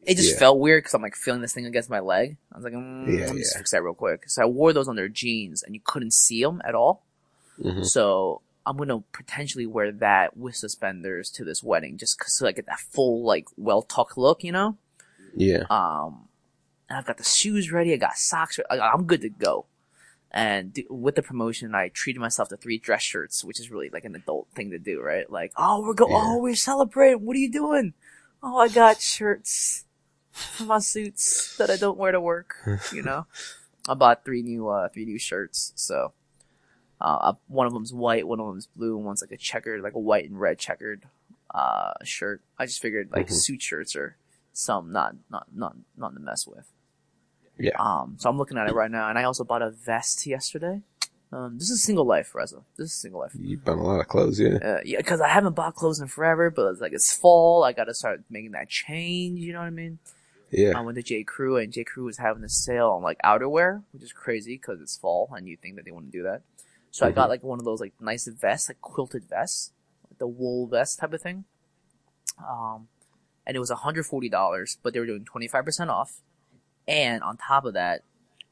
It 0.06 0.16
just 0.16 0.32
Yeah. 0.34 0.38
felt 0.38 0.60
weird 0.60 0.82
because 0.84 0.94
I'm 0.94 1.02
like 1.02 1.16
feeling 1.16 1.40
this 1.40 1.52
thing 1.54 1.66
against 1.66 1.90
my 1.90 1.98
leg. 2.00 2.36
I 2.52 2.56
was 2.56 2.64
like, 2.64 2.74
mm, 2.74 3.06
Yeah, 3.18 3.26
let 3.26 3.34
me 3.34 3.40
just 3.40 3.56
fix 3.56 3.70
that 3.72 3.82
real 3.82 3.94
quick. 3.94 4.28
So 4.28 4.42
I 4.42 4.44
wore 4.46 4.72
those 4.72 4.86
under 4.88 5.08
jeans, 5.08 5.62
and 5.62 5.74
you 5.74 5.80
couldn't 5.82 6.12
see 6.12 6.42
them 6.42 6.60
at 6.64 6.74
all. 6.74 7.02
Mhm. 7.60 7.84
So 7.86 8.42
I'm 8.66 8.76
gonna 8.76 9.02
potentially 9.12 9.66
wear 9.66 9.90
that 9.92 10.36
with 10.36 10.54
suspenders 10.56 11.30
to 11.32 11.44
this 11.44 11.62
wedding, 11.64 11.96
just 11.98 12.18
cause 12.18 12.36
so 12.36 12.46
I 12.46 12.52
get 12.52 12.66
that 12.66 12.78
full 12.80 13.24
like 13.24 13.46
well 13.56 13.82
tucked 13.82 14.16
look, 14.16 14.44
you 14.44 14.52
know. 14.52 14.76
Yeah. 15.36 15.64
Um, 15.70 16.28
and 16.88 16.98
I've 16.98 17.06
got 17.06 17.18
the 17.18 17.24
shoes 17.24 17.72
ready. 17.72 17.92
I 17.92 17.96
got 17.96 18.16
socks. 18.16 18.58
I'm 18.70 19.04
good 19.04 19.22
to 19.22 19.28
go. 19.30 19.66
And 20.30 20.76
with 20.90 21.14
the 21.14 21.22
promotion, 21.22 21.74
I 21.74 21.88
treated 21.88 22.18
myself 22.20 22.48
to 22.48 22.56
three 22.56 22.78
dress 22.78 23.02
shirts, 23.02 23.44
which 23.44 23.60
is 23.60 23.70
really 23.70 23.88
like 23.90 24.04
an 24.04 24.16
adult 24.16 24.48
thing 24.54 24.70
to 24.72 24.78
do, 24.78 25.00
right? 25.00 25.30
Like, 25.30 25.52
oh, 25.56 25.80
we're 25.82 25.94
go, 25.94 26.08
Yeah. 26.08 26.16
oh, 26.18 26.38
we're 26.38 26.56
celebrating. 26.56 27.24
What 27.24 27.36
are 27.36 27.40
you 27.40 27.50
doing? 27.52 27.94
Oh, 28.42 28.58
I 28.58 28.68
got 28.68 29.00
shirts 29.00 29.84
for 30.32 30.64
my 30.64 30.80
suits 30.80 31.56
that 31.56 31.70
I 31.70 31.76
don't 31.76 31.96
wear 31.96 32.10
to 32.12 32.20
work. 32.20 32.56
You 32.92 33.02
know, 33.02 33.26
I 33.88 33.94
bought 33.94 34.24
three 34.24 34.42
new, 34.42 34.68
uh, 34.68 34.88
three 34.88 35.04
new 35.04 35.18
shirts. 35.18 35.72
So, 35.76 36.12
uh, 37.00 37.34
one 37.46 37.66
of 37.68 37.72
them's 37.72 37.92
white, 37.92 38.26
one 38.26 38.40
of 38.40 38.46
them's 38.48 38.66
blue, 38.66 38.96
and 38.96 39.06
one's 39.06 39.22
like 39.22 39.30
a 39.32 39.36
checkered, 39.36 39.82
like 39.82 39.94
a 39.94 40.00
white 40.00 40.28
and 40.28 40.38
red 40.40 40.58
checkered, 40.58 41.04
uh, 41.54 41.92
shirt. 42.02 42.42
I 42.58 42.66
just 42.66 42.82
figured 42.82 43.10
like 43.12 43.28
Mhm. 43.28 43.32
suit 43.34 43.62
shirts 43.62 43.94
are 43.94 44.16
some 44.54 44.92
not, 44.92 45.16
not, 45.30 45.48
not, 45.54 45.76
not 45.96 46.14
to 46.14 46.20
mess 46.20 46.46
with. 46.46 46.70
Yeah. 47.58 47.72
Um, 47.78 48.16
so 48.18 48.30
I'm 48.30 48.38
looking 48.38 48.56
at 48.56 48.68
it 48.68 48.74
right 48.74 48.90
now, 48.90 49.08
and 49.08 49.18
I 49.18 49.24
also 49.24 49.44
bought 49.44 49.62
a 49.62 49.70
vest 49.70 50.26
yesterday. 50.26 50.80
Um, 51.32 51.58
this 51.58 51.68
is 51.70 51.82
single 51.82 52.06
life, 52.06 52.34
Reza. 52.34 52.62
This 52.76 52.86
is 52.86 52.94
single 52.94 53.20
life. 53.20 53.32
You 53.38 53.58
bought 53.58 53.78
a 53.78 53.82
lot 53.82 54.00
of 54.00 54.08
clothes, 54.08 54.38
yeah. 54.38 54.58
Uh, 54.62 54.80
yeah, 54.84 54.98
because 54.98 55.20
I 55.20 55.28
haven't 55.28 55.54
bought 55.54 55.74
clothes 55.74 56.00
in 56.00 56.06
forever, 56.06 56.50
but 56.50 56.70
it's 56.70 56.80
like 56.80 56.92
it's 56.92 57.14
fall. 57.14 57.64
I 57.64 57.72
got 57.72 57.84
to 57.84 57.94
start 57.94 58.22
making 58.30 58.52
that 58.52 58.68
change. 58.68 59.40
You 59.40 59.52
know 59.52 59.58
what 59.58 59.66
I 59.66 59.70
mean? 59.70 59.98
Yeah. 60.50 60.78
I 60.78 60.80
went 60.80 60.96
to 60.96 61.02
J 61.02 61.24
Crew, 61.24 61.56
and 61.56 61.72
J 61.72 61.82
Crew 61.82 62.04
was 62.04 62.18
having 62.18 62.44
a 62.44 62.48
sale 62.48 62.90
on 62.90 63.02
like 63.02 63.18
outerwear, 63.24 63.82
which 63.92 64.02
is 64.04 64.12
crazy 64.12 64.54
because 64.54 64.80
it's 64.80 64.96
fall, 64.96 65.28
and 65.36 65.48
you 65.48 65.56
think 65.56 65.76
that 65.76 65.84
they 65.84 65.90
want 65.90 66.06
to 66.06 66.12
do 66.16 66.22
that. 66.22 66.42
So 66.92 67.04
I 67.04 67.10
got 67.10 67.28
like 67.28 67.42
one 67.42 67.58
of 67.58 67.64
those 67.64 67.80
like 67.80 67.94
nice 68.00 68.28
vests, 68.28 68.68
like 68.68 68.80
quilted 68.80 69.24
vests, 69.28 69.72
like 70.08 70.18
the 70.20 70.28
wool 70.28 70.68
vest 70.68 71.00
type 71.00 71.12
of 71.12 71.20
thing. 71.20 71.44
Um, 72.38 72.86
and 73.46 73.56
it 73.56 73.60
was 73.60 73.70
$140, 73.70 74.76
but 74.82 74.92
they 74.92 75.00
were 75.00 75.06
doing 75.06 75.24
25% 75.24 75.88
off. 75.88 76.20
And 76.86 77.22
on 77.22 77.36
top 77.36 77.64
of 77.64 77.74
that, 77.74 78.02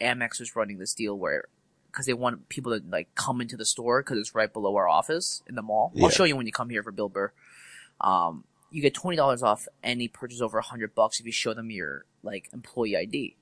Amex 0.01 0.41
was 0.41 0.57
running 0.57 0.79
this 0.79 0.95
deal 0.95 1.17
where, 1.19 1.45
cause 1.93 2.07
they 2.07 2.15
want 2.15 2.49
people 2.49 2.79
to 2.79 2.85
like 2.89 3.15
come 3.15 3.41
into 3.41 3.57
the 3.57 3.67
store 3.67 4.03
cause 4.03 4.17
it's 4.17 4.35
right 4.35 4.51
below 4.53 4.75
our 4.77 4.89
office 4.89 5.43
in 5.47 5.55
the 5.55 5.63
mall. 5.63 5.93
Yeah. 5.95 6.05
I'll 6.05 6.11
show 6.11 6.25
you 6.25 6.37
when 6.37 6.47
you 6.47 6.53
come 6.53 6.71
here 6.71 6.83
for 6.83 6.91
Bill 6.93 7.09
Burr. 7.11 7.33
Um, 8.01 8.45
you 8.71 8.81
get 8.81 8.95
$20 8.95 9.43
off 9.43 9.67
any 9.85 10.09
purchase 10.09 10.41
over 10.41 10.57
100 10.59 10.95
bucks 10.95 11.21
if 11.21 11.27
you 11.27 11.33
show 11.33 11.53
them 11.53 11.71
your 11.71 12.07
like 12.23 12.49
employee 12.53 12.97
ID. 12.97 13.37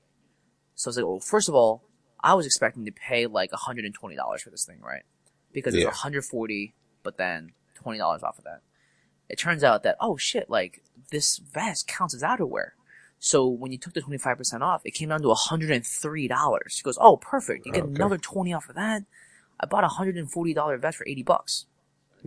So 0.74 0.88
I 0.88 0.90
was 0.90 0.96
like, 0.96 1.06
well, 1.06 1.20
first 1.20 1.48
of 1.48 1.54
all, 1.54 1.82
I 2.22 2.34
was 2.34 2.44
expecting 2.46 2.84
to 2.86 2.92
pay 2.92 3.26
like 3.26 3.50
$120 3.52 4.40
for 4.40 4.50
this 4.50 4.64
thing, 4.64 4.80
right? 4.82 5.02
Because 5.52 5.74
it's 5.74 5.82
Yeah. 5.82 5.88
140, 5.90 6.74
but 7.02 7.16
then 7.16 7.52
$20 7.82 8.00
off 8.22 8.38
of 8.38 8.44
that. 8.44 8.60
It 9.30 9.38
turns 9.38 9.64
out 9.64 9.82
that, 9.84 9.96
oh 10.00 10.16
shit, 10.16 10.50
like 10.50 10.82
this 11.10 11.38
vest 11.38 11.86
counts 11.88 12.14
as 12.14 12.22
outerwear. 12.22 12.70
So 13.18 13.46
when 13.46 13.70
you 13.72 13.78
took 13.78 13.94
the 13.94 14.00
25% 14.02 14.60
off, 14.60 14.82
it 14.84 14.92
came 14.92 15.10
down 15.10 15.22
to 15.22 15.28
$103. 15.28 16.58
She 16.68 16.82
goes, 16.82 16.98
oh, 17.00 17.16
perfect. 17.16 17.66
You 17.66 17.72
get 17.72 17.84
Okay. 17.84 17.94
another 17.94 18.18
20 18.18 18.52
off 18.52 18.68
of 18.68 18.74
that. 18.76 19.04
I 19.58 19.66
bought 19.66 19.84
a 19.84 19.88
$140 19.88 20.80
vest 20.80 20.96
for 20.98 21.06
80 21.06 21.22
bucks. 21.22 21.66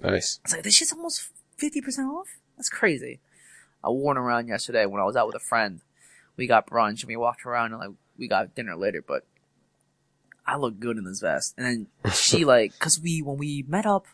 Nice. 0.01 0.39
It's 0.43 0.53
like, 0.53 0.63
this 0.63 0.75
shit's 0.75 0.93
almost 0.93 1.29
fifty 1.57 1.81
percent 1.81 2.07
off. 2.09 2.27
That's 2.57 2.69
crazy. 2.69 3.19
I 3.83 3.89
wore 3.89 4.15
it 4.15 4.19
around 4.19 4.47
yesterday 4.47 4.85
when 4.87 4.99
I 5.01 5.05
was 5.05 5.15
out 5.15 5.27
with 5.27 5.35
a 5.35 5.39
friend. 5.39 5.81
We 6.35 6.47
got 6.47 6.65
brunch 6.67 7.01
and 7.01 7.07
we 7.09 7.15
walked 7.15 7.45
around 7.45 7.73
and 7.73 7.79
like 7.79 7.91
we 8.17 8.27
got 8.27 8.55
dinner 8.55 8.75
later, 8.75 9.03
but 9.05 9.23
I 10.47 10.57
look 10.57 10.79
good 10.79 10.97
in 10.97 11.03
this 11.03 11.19
vest. 11.19 11.53
And 11.57 11.65
then 12.03 12.11
she 12.13 12.43
like, 12.43 12.77
cause 12.79 12.99
we, 12.99 13.21
when 13.21 13.37
we 13.37 13.63
met 13.67 13.85
up, 13.85 14.05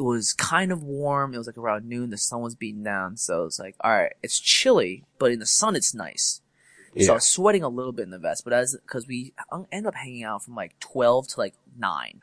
it 0.00 0.04
was 0.04 0.32
kind 0.32 0.72
of 0.72 0.82
warm. 0.82 1.34
It 1.34 1.38
was 1.38 1.46
like 1.46 1.58
around 1.58 1.86
noon. 1.86 2.08
The 2.08 2.16
sun 2.16 2.40
was 2.40 2.54
beating 2.54 2.82
down. 2.82 3.18
So 3.18 3.44
it's 3.44 3.58
like, 3.58 3.76
all 3.82 3.92
right, 3.92 4.14
it's 4.22 4.40
chilly, 4.40 5.04
but 5.18 5.30
in 5.30 5.40
the 5.40 5.46
sun, 5.46 5.76
it's 5.76 5.94
nice. 5.94 6.40
So 6.98 7.12
I 7.12 7.16
was 7.16 7.26
sweating 7.26 7.62
a 7.62 7.68
little 7.68 7.92
bit 7.92 8.04
in 8.04 8.10
the 8.10 8.18
vest, 8.18 8.42
but 8.42 8.54
as, 8.54 8.76
cause 8.86 9.06
we 9.06 9.34
end 9.70 9.86
up 9.86 9.94
hanging 9.94 10.24
out 10.24 10.42
from 10.42 10.54
like 10.54 10.80
12 10.80 11.28
to 11.28 11.38
like 11.38 11.54
9. 11.78 12.22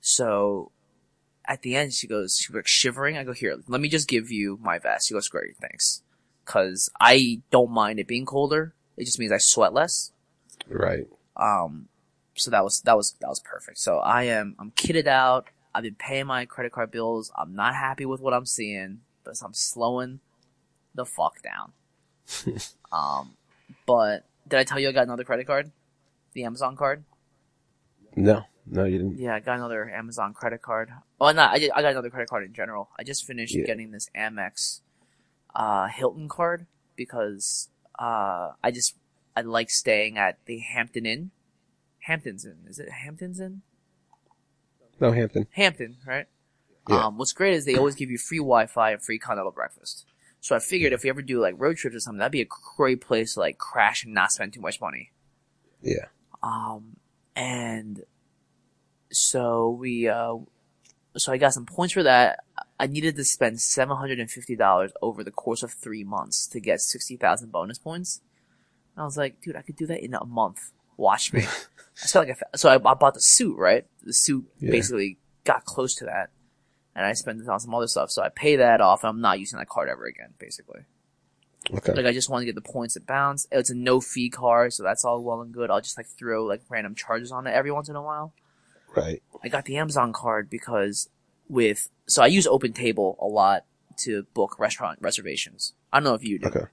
So 0.00 0.70
at 1.44 1.62
the 1.62 1.74
end, 1.74 1.92
she 1.92 2.06
goes, 2.06 2.38
she 2.38 2.52
was 2.52 2.60
like 2.60 2.68
shivering. 2.68 3.18
I 3.18 3.24
go, 3.24 3.32
here, 3.32 3.56
let 3.66 3.80
me 3.80 3.88
just 3.88 4.08
give 4.08 4.30
you 4.30 4.58
my 4.62 4.78
vest. 4.78 5.08
She 5.08 5.14
goes, 5.14 5.28
great, 5.28 5.56
thanks. 5.60 6.02
Cause 6.44 6.88
I 7.00 7.42
don't 7.50 7.72
mind 7.72 7.98
it 7.98 8.06
being 8.06 8.26
colder. 8.26 8.74
It 8.96 9.06
just 9.06 9.18
means 9.18 9.32
I 9.32 9.38
sweat 9.38 9.74
less. 9.74 10.12
Right. 10.68 11.08
Um, 11.36 11.88
so 12.34 12.50
that 12.52 12.62
was, 12.62 12.80
that 12.82 12.96
was, 12.96 13.16
that 13.20 13.28
was 13.28 13.40
perfect. 13.40 13.78
So 13.78 13.98
I 13.98 14.22
am, 14.22 14.54
I'm 14.60 14.70
kitted 14.70 15.08
out. 15.08 15.48
I've 15.74 15.82
been 15.82 15.94
paying 15.94 16.26
my 16.26 16.44
credit 16.44 16.72
card 16.72 16.90
bills. 16.90 17.32
I'm 17.36 17.54
not 17.54 17.74
happy 17.74 18.04
with 18.04 18.20
what 18.20 18.34
I'm 18.34 18.46
seeing, 18.46 19.00
but 19.24 19.34
I'm 19.42 19.54
slowing 19.54 20.20
the 20.94 21.06
fuck 21.06 21.36
down. 21.42 21.72
um, 22.92 23.36
but 23.86 24.26
did 24.48 24.58
I 24.58 24.64
tell 24.64 24.78
you 24.78 24.88
I 24.88 24.92
got 24.92 25.04
another 25.04 25.24
credit 25.24 25.46
card? 25.46 25.70
The 26.34 26.44
Amazon 26.44 26.76
card? 26.76 27.04
No, 28.14 28.44
no, 28.66 28.84
you 28.84 28.98
didn't. 28.98 29.18
Yeah, 29.18 29.34
I 29.34 29.40
got 29.40 29.56
another 29.56 29.88
Amazon 29.90 30.34
credit 30.34 30.62
card. 30.62 30.90
Oh, 31.20 31.30
no, 31.32 31.42
I, 31.42 31.54
I 31.74 31.82
got 31.82 31.92
another 31.92 32.10
credit 32.10 32.28
card 32.28 32.44
in 32.44 32.52
general. 32.52 32.90
I 32.98 33.04
just 33.04 33.24
finished 33.26 33.54
Yeah. 33.54 33.64
getting 33.64 33.90
this 33.90 34.10
Amex, 34.16 34.80
uh, 35.54 35.88
Hilton 35.88 36.28
card 36.28 36.66
because, 36.96 37.68
uh, 37.98 38.52
I 38.62 38.70
just, 38.70 38.96
I 39.34 39.40
like 39.42 39.70
staying 39.70 40.18
at 40.18 40.38
the 40.44 40.58
Hampton 40.58 41.06
Inn. 41.06 41.30
Hampton's 42.00 42.44
Inn. 42.44 42.58
Is 42.66 42.78
it 42.78 42.90
Hampton's 42.90 43.40
Inn? 43.40 43.62
No, 45.02 45.10
Hampton. 45.10 45.48
Hampton, 45.50 45.96
right? 46.06 46.26
Yeah. 46.88 47.06
Um, 47.06 47.18
what's 47.18 47.32
great 47.32 47.54
is 47.54 47.64
they 47.64 47.74
always 47.74 47.96
give 47.96 48.08
you 48.08 48.18
free 48.18 48.38
Wi-Fi 48.38 48.92
and 48.92 49.02
free 49.02 49.18
continental 49.18 49.50
breakfast. 49.50 50.06
So 50.40 50.54
I 50.54 50.60
figured 50.60 50.92
if 50.92 51.02
we 51.02 51.10
ever 51.10 51.22
do 51.22 51.40
like 51.40 51.56
road 51.58 51.76
trips 51.76 51.96
or 51.96 52.00
something, 52.00 52.20
that'd 52.20 52.30
be 52.30 52.40
a 52.40 52.48
great 52.76 53.00
place 53.00 53.34
to 53.34 53.40
like 53.40 53.58
crash 53.58 54.04
and 54.04 54.14
not 54.14 54.30
spend 54.30 54.52
too 54.52 54.60
much 54.60 54.80
money. 54.80 55.10
Yeah. 55.82 56.06
Um, 56.40 56.98
and 57.34 58.04
so 59.10 59.70
we, 59.70 60.08
uh, 60.08 60.36
so 61.16 61.32
I 61.32 61.36
got 61.36 61.52
some 61.52 61.66
points 61.66 61.94
for 61.94 62.04
that. 62.04 62.38
I 62.78 62.86
needed 62.86 63.16
to 63.16 63.24
spend 63.24 63.56
$750 63.56 64.90
over 65.02 65.24
the 65.24 65.30
course 65.32 65.64
of 65.64 65.72
three 65.72 66.04
months 66.04 66.46
to 66.46 66.60
get 66.60 66.80
60,000 66.80 67.50
bonus 67.50 67.78
points. 67.78 68.20
And 68.94 69.02
I 69.02 69.04
was 69.04 69.16
like, 69.16 69.40
dude, 69.40 69.56
I 69.56 69.62
could 69.62 69.76
do 69.76 69.86
that 69.86 70.04
in 70.04 70.14
a 70.14 70.24
month. 70.24 70.70
Watch 71.02 71.32
me. 71.32 71.42
I 72.02 72.06
spent 72.06 72.28
like 72.28 72.38
a, 72.52 72.56
so 72.56 72.70
I, 72.70 72.74
I 72.74 72.94
bought 72.94 73.14
the 73.14 73.20
suit, 73.20 73.58
right? 73.58 73.84
The 74.04 74.12
suit 74.14 74.44
Yeah. 74.60 74.70
basically 74.70 75.18
got 75.44 75.64
close 75.64 75.94
to 75.96 76.04
that. 76.06 76.30
And 76.94 77.04
I 77.04 77.12
spent 77.14 77.40
it 77.40 77.48
on 77.48 77.58
some 77.58 77.74
other 77.74 77.86
stuff. 77.88 78.10
So 78.10 78.22
I 78.22 78.28
pay 78.28 78.56
that 78.56 78.80
off 78.80 79.02
and 79.02 79.08
I'm 79.10 79.20
not 79.20 79.40
using 79.40 79.58
that 79.58 79.68
card 79.68 79.88
ever 79.88 80.04
again, 80.06 80.34
basically. 80.38 80.82
Okay. 81.74 81.92
Like 81.92 82.06
I 82.06 82.12
just 82.12 82.28
want 82.28 82.42
to 82.42 82.46
get 82.46 82.54
the 82.54 82.60
points 82.60 82.94
that 82.94 83.06
bounce. 83.06 83.46
It's 83.50 83.70
a 83.70 83.74
no 83.74 84.00
fee 84.00 84.30
card, 84.30 84.72
so 84.72 84.82
that's 84.82 85.04
all 85.04 85.22
well 85.22 85.40
and 85.40 85.52
good. 85.52 85.70
I'll 85.70 85.80
just 85.80 85.96
like 85.96 86.06
throw 86.06 86.44
like 86.44 86.62
random 86.68 86.94
charges 86.94 87.32
on 87.32 87.46
it 87.46 87.50
every 87.52 87.70
once 87.72 87.88
in 87.88 87.96
a 87.96 88.02
while. 88.02 88.32
Right. 88.94 89.22
I 89.42 89.48
got 89.48 89.64
the 89.64 89.76
Amazon 89.76 90.12
card 90.12 90.50
because 90.50 91.08
with 91.48 91.88
so 92.06 92.22
I 92.22 92.26
use 92.26 92.46
Open 92.46 92.72
Table 92.72 93.16
a 93.20 93.26
lot 93.26 93.64
to 93.98 94.24
book 94.34 94.58
restaurant 94.58 94.98
reservations. 95.00 95.74
I 95.92 95.98
don't 95.98 96.04
know 96.04 96.14
if 96.14 96.24
you 96.24 96.38
do. 96.38 96.46
Okay. 96.48 96.66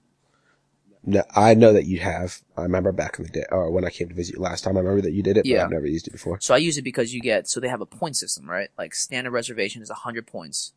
No, 1.02 1.22
I 1.34 1.54
know 1.54 1.72
that 1.72 1.86
you 1.86 1.98
have. 2.00 2.42
I 2.56 2.62
remember 2.62 2.92
back 2.92 3.18
in 3.18 3.24
the 3.24 3.30
day, 3.30 3.44
or 3.50 3.70
when 3.70 3.84
I 3.86 3.90
came 3.90 4.08
to 4.08 4.14
visit 4.14 4.34
you 4.36 4.40
last 4.42 4.62
time, 4.64 4.76
I 4.76 4.80
remember 4.80 5.00
that 5.02 5.12
you 5.12 5.22
did 5.22 5.38
it, 5.38 5.46
Yeah. 5.46 5.58
but 5.58 5.64
I've 5.64 5.70
never 5.70 5.86
used 5.86 6.06
it 6.06 6.10
before. 6.10 6.38
So 6.40 6.52
I 6.54 6.58
use 6.58 6.76
it 6.76 6.82
because 6.82 7.14
you 7.14 7.20
get 7.22 7.48
so 7.48 7.58
they 7.58 7.68
have 7.68 7.80
a 7.80 7.86
point 7.86 8.16
system, 8.16 8.48
right? 8.48 8.68
Like 8.76 8.94
standard 8.94 9.30
reservation 9.30 9.80
is 9.82 9.90
hundred 9.90 10.26
points. 10.26 10.72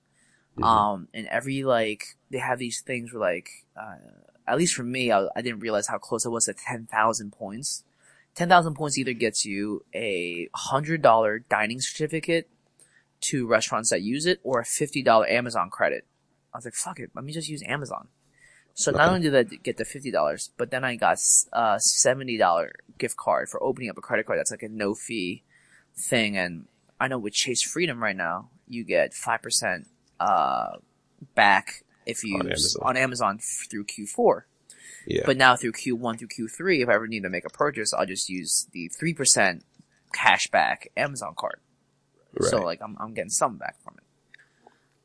Mhm. 0.58 0.64
Um, 0.64 1.08
and 1.14 1.28
every 1.28 1.64
like 1.64 2.18
they 2.32 2.38
have 2.38 2.58
these 2.60 2.80
things 2.80 3.12
where 3.12 3.20
like 3.20 3.50
uh, 3.76 3.96
at 4.48 4.58
least 4.58 4.76
for 4.76 4.84
me, 4.84 5.12
I, 5.12 5.28
I 5.36 5.42
didn't 5.42 5.60
realize 5.60 5.88
how 5.88 5.98
close 5.98 6.26
I 6.26 6.30
was 6.30 6.46
to 6.46 6.54
ten 6.54 6.86
thousand 6.86 7.32
points. 7.34 7.84
Ten 8.34 8.48
thousand 8.50 8.76
points 8.76 8.98
either 8.98 9.14
gets 9.14 9.46
you 9.46 9.84
a 9.94 10.48
hundred 10.56 11.02
dollar 11.02 11.40
dining 11.40 11.82
certificate 11.82 12.50
to 13.22 13.46
restaurants 13.46 13.90
that 13.90 14.02
use 14.02 14.26
it, 14.26 14.40
or 14.44 14.60
a 14.62 14.66
fifty 14.66 15.04
dollar 15.04 15.28
Amazon 15.28 15.70
credit. 15.70 16.06
I 16.54 16.58
was 16.60 16.66
like, 16.66 16.76
fuck 16.76 17.00
it, 17.00 17.10
let 17.14 17.26
me 17.26 17.34
just 17.34 17.50
use 17.50 17.64
Amazon. 17.64 18.08
So 18.76 18.92
not 18.92 19.10
only 19.10 19.22
did 19.22 19.36
I 19.36 19.44
get 19.44 19.78
the 19.78 19.86
fifty 19.86 20.10
dollars, 20.12 20.52
but 20.58 20.72
then 20.72 20.84
I 20.84 20.96
got 20.96 21.18
a 21.54 21.80
seventy 21.80 22.38
dollar 22.38 22.72
gift 22.98 23.18
card 23.18 23.50
for 23.50 23.62
opening 23.62 23.90
up 23.90 23.98
a 23.98 24.02
credit 24.02 24.26
card. 24.26 24.40
That's 24.40 24.52
like 24.52 24.64
a 24.64 24.70
no 24.70 24.96
fee 24.96 25.44
thing, 25.96 26.38
and 26.38 26.66
I 27.00 27.08
know 27.08 27.20
with 27.20 27.34
Chase 27.34 27.62
Freedom 27.62 28.02
right 28.02 28.16
now, 28.16 28.50
you 28.68 28.84
get 28.84 29.14
five 29.14 29.42
percent 29.44 29.88
uh, 30.20 30.78
back 31.36 31.84
if 32.06 32.24
you 32.24 32.36
On 32.40 32.48
use 32.50 32.76
Amazon. 32.76 32.82
on 32.84 32.98
Amazon 32.98 33.36
f- 33.40 33.68
through 33.70 33.86
Q4. 33.86 34.42
Yeah. 35.06 35.24
But 35.26 35.38
now 35.38 35.56
through 35.56 35.74
Q1 35.74 36.18
through 36.18 36.30
Q3, 36.30 36.82
if 36.84 36.90
I 36.90 36.94
ever 36.94 37.08
need 37.08 37.24
to 37.24 37.30
make 37.30 37.46
a 37.46 37.50
purchase, 37.50 37.94
I'll 37.94 38.06
just 38.06 38.30
use 38.30 38.68
the 38.72 38.88
three 38.88 39.14
percent 39.14 39.64
cash 40.14 40.48
back 40.48 40.88
Amazon 40.98 41.34
card. 41.38 41.60
right. 42.40 42.50
So 42.50 42.62
like 42.64 42.82
I'm 42.82 42.98
I'm 43.00 43.14
getting 43.14 43.30
some 43.30 43.58
back 43.58 43.76
from 43.84 43.96
it. 43.98 44.04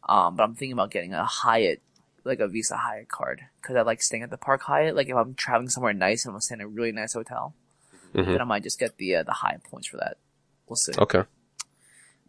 Um, 0.08 0.36
but 0.36 0.44
I'm 0.44 0.54
thinking 0.54 0.72
about 0.72 0.90
getting 0.90 1.12
a 1.12 1.24
Hyatt, 1.26 1.82
like 2.28 2.40
a 2.40 2.48
Visa 2.48 2.76
Hyatt 2.76 3.08
card, 3.08 3.40
because 3.60 3.76
I 3.76 3.82
like 3.82 4.02
staying 4.02 4.22
at 4.22 4.30
the 4.30 4.36
Park 4.36 4.62
Hyatt. 4.62 4.94
Like 4.94 5.08
if 5.08 5.16
I'm 5.16 5.34
traveling 5.34 5.68
somewhere 5.68 5.92
nice 5.92 6.24
and 6.24 6.34
I'm 6.34 6.40
staying 6.40 6.60
in 6.60 6.66
a 6.66 6.68
really 6.68 6.92
nice 6.92 7.14
hotel, 7.14 7.54
Mhm. 8.14 8.26
then 8.26 8.40
I 8.40 8.44
might 8.44 8.62
just 8.62 8.78
get 8.78 8.96
the 8.98 9.16
uh, 9.16 9.22
the 9.24 9.32
Hyatt 9.32 9.64
points 9.64 9.88
for 9.88 9.96
that. 9.98 10.16
We'll 10.68 10.76
see. 10.76 10.92
okay. 10.98 11.24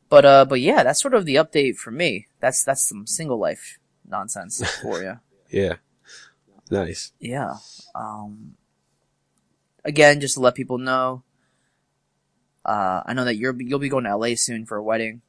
But 0.09 0.25
uh, 0.25 0.45
but 0.45 0.59
yeah, 0.61 0.83
that's 0.83 1.01
sort 1.01 1.13
of 1.13 1.25
the 1.25 1.35
update 1.35 1.75
for 1.77 1.91
me. 1.91 2.27
That's 2.39 2.63
that's 2.63 2.87
some 2.87 3.05
single 3.05 3.37
life 3.37 3.77
nonsense 4.07 4.63
for 4.81 5.01
you. 5.03 5.19
Yeah. 5.49 5.75
Nice. 6.71 7.11
Yeah. 7.19 7.55
Um, 7.95 8.55
again, 9.85 10.19
just 10.19 10.35
to 10.35 10.39
let 10.39 10.55
people 10.55 10.77
know, 10.77 11.23
uh, 12.65 13.01
I 13.05 13.13
know 13.13 13.25
that 13.25 13.35
you're 13.37 13.55
you'll 13.59 13.79
be 13.79 13.89
going 13.89 14.03
to 14.05 14.15
LA 14.15 14.35
soon 14.35 14.65
for 14.65 14.77
a 14.77 14.83
wedding. 14.83 15.21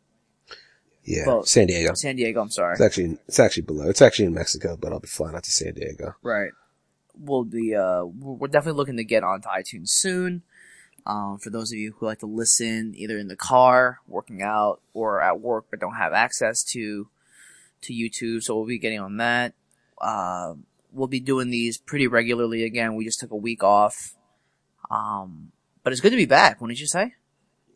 Yeah. 1.05 1.27
Well- 1.27 1.45
San 1.45 1.67
Diego. 1.67 1.95
San 1.95 2.17
Diego, 2.17 2.41
I'm 2.43 2.51
sorry. 2.51 2.73
It's 2.75 2.81
actually 2.83 3.19
it's 3.27 3.39
actually 3.41 3.63
below. 3.65 3.89
It's 3.89 4.03
actually 4.03 4.27
in 4.27 4.35
Mexico, 4.35 4.77
but 4.81 4.93
I'll 4.93 5.01
be 5.01 5.09
flying 5.09 5.35
out 5.35 5.45
to 5.45 5.51
San 5.51 5.75
Diego. 5.75 6.15
Right. 6.23 6.51
We'll 7.19 7.45
be, 7.45 7.75
uh, 7.75 8.05
we're 8.05 8.49
definitely 8.49 8.79
looking 8.79 8.97
to 8.97 9.05
get 9.05 9.25
onto 9.25 9.49
iTunes 9.49 9.89
soon. 9.89 10.43
Um, 11.07 11.39
for 11.39 11.51
those 11.51 11.73
of 11.73 11.79
you 11.79 11.95
who 11.99 12.07
like 12.07 12.21
to 12.21 12.27
listen 12.27 12.95
either 12.97 13.19
in 13.19 13.29
the 13.29 13.37
car, 13.37 13.99
working 14.07 14.43
out, 14.43 14.81
or 14.95 15.21
at 15.21 15.41
work 15.41 15.67
but 15.71 15.81
don't 15.81 15.97
have 15.97 16.13
access 16.13 16.63
to, 16.65 17.09
to 17.83 17.93
YouTube, 17.93 18.43
so 18.43 18.55
we'll 18.57 18.67
be 18.67 18.79
getting 18.79 19.01
on 19.01 19.17
that. 19.19 19.55
Uh, 20.01 20.55
we'll 20.93 21.09
be 21.09 21.21
doing 21.21 21.51
these 21.51 21.77
pretty 21.79 22.07
regularly 22.07 22.65
again. 22.65 22.95
We 22.95 23.05
just 23.05 23.21
took 23.21 23.31
a 23.33 23.37
week 23.37 23.63
off. 23.63 24.15
Um, 24.91 25.53
but 25.83 25.93
it's 25.93 26.01
good 26.03 26.11
to 26.11 26.17
be 26.17 26.27
back. 26.27 26.61
What 26.61 26.69
did 26.69 26.81
you 26.81 26.87
say? 26.87 27.15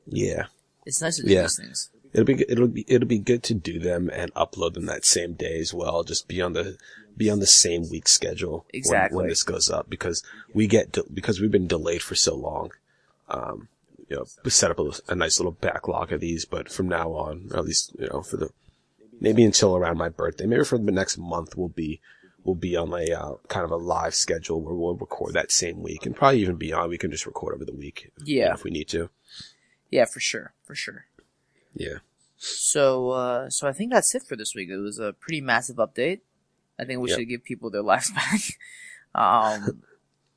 Yeah. 0.06 0.44
It's 0.86 1.00
nice 1.00 1.16
to 1.16 1.22
do 1.22 1.32
Yeah. 1.32 1.42
these 1.42 1.56
things. 1.56 1.90
It'll 2.14 2.24
be 2.24 2.44
it'll 2.48 2.68
be 2.68 2.84
it'll 2.88 3.08
be 3.08 3.18
good 3.18 3.42
to 3.44 3.54
do 3.54 3.78
them 3.78 4.08
and 4.12 4.32
upload 4.34 4.74
them 4.74 4.86
that 4.86 5.04
same 5.04 5.34
day 5.34 5.58
as 5.58 5.74
well. 5.74 6.04
Just 6.04 6.28
be 6.28 6.40
on 6.40 6.52
the 6.54 6.78
be 7.16 7.28
on 7.28 7.40
the 7.40 7.46
same 7.46 7.88
week 7.90 8.08
schedule 8.08 8.64
when- 8.70 8.78
Exactly. 8.80 9.16
when, 9.16 9.26
this 9.28 9.42
goes 9.42 9.68
up 9.70 9.90
because 9.90 10.22
we 10.54 10.66
get 10.66 10.92
de- 10.92 11.02
because 11.12 11.40
we've 11.40 11.50
been 11.50 11.66
delayed 11.66 12.02
for 12.02 12.14
so 12.14 12.34
long. 12.34 12.70
Um, 13.28 13.68
you 14.08 14.16
know, 14.16 14.24
set 14.48 14.70
up 14.70 14.78
a, 14.78 14.92
a 15.08 15.14
nice 15.14 15.38
little 15.40 15.52
backlog 15.52 16.12
of 16.12 16.20
these, 16.20 16.44
but 16.44 16.70
from 16.70 16.88
now 16.88 17.10
on, 17.12 17.50
at 17.54 17.64
least 17.64 17.94
you 17.98 18.08
know 18.08 18.22
for 18.22 18.36
the 18.36 18.50
maybe 19.20 19.44
until 19.44 19.76
around 19.76 19.96
my 19.98 20.08
birthday, 20.08 20.46
maybe 20.46 20.64
for 20.64 20.78
the 20.78 20.92
next 20.92 21.18
month, 21.18 21.56
we'll 21.56 21.68
be 21.68 22.00
we'll 22.44 22.54
be 22.54 22.76
on 22.76 22.92
a 22.92 23.10
uh, 23.12 23.34
kind 23.48 23.64
of 23.64 23.70
a 23.70 23.76
live 23.76 24.14
schedule 24.14 24.60
where 24.60 24.74
we'll 24.74 24.94
record 24.94 25.32
that 25.34 25.50
same 25.50 25.82
week 25.82 26.04
and 26.06 26.14
probably 26.14 26.40
even 26.42 26.56
beyond. 26.56 26.90
We 26.90 26.98
can 26.98 27.10
just 27.10 27.26
record 27.26 27.54
over 27.54 27.64
the 27.64 27.72
week, 27.74 28.12
you 28.24 28.36
know, 28.36 28.44
Yeah. 28.46 28.54
if 28.54 28.62
we 28.62 28.70
need 28.70 28.88
to. 28.88 29.08
Yeah, 29.90 30.04
for 30.04 30.20
sure. 30.20 30.52
For 30.64 30.74
sure. 30.74 31.06
Yeah. 31.74 31.98
So, 32.36 33.10
uh, 33.10 33.50
so 33.50 33.66
I 33.68 33.72
think 33.72 33.92
that's 33.92 34.14
it 34.14 34.22
for 34.22 34.36
this 34.36 34.54
week. 34.54 34.68
It 34.68 34.76
was 34.78 34.98
a 34.98 35.12
pretty 35.12 35.40
massive 35.40 35.76
update. 35.76 36.20
I 36.78 36.84
think 36.84 37.00
we 37.00 37.08
Yep. 37.10 37.18
should 37.18 37.28
give 37.28 37.44
people 37.44 37.70
their 37.70 37.82
lives 37.92 38.10
back. 38.10 38.40
um, 39.14 39.82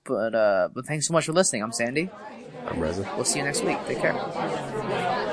but, 0.06 0.36
uh, 0.36 0.70
but 0.74 0.86
thanks 0.86 1.08
so 1.08 1.14
much 1.14 1.26
for 1.26 1.34
listening. 1.34 1.64
I'm 1.64 1.72
Sandy. 1.74 2.10
I'm 2.68 2.80
Reza. 2.80 3.10
We'll 3.16 3.26
see 3.26 3.40
you 3.40 3.46
next 3.46 3.64
week. 3.64 3.78
Take 3.88 4.00
care. 4.00 5.24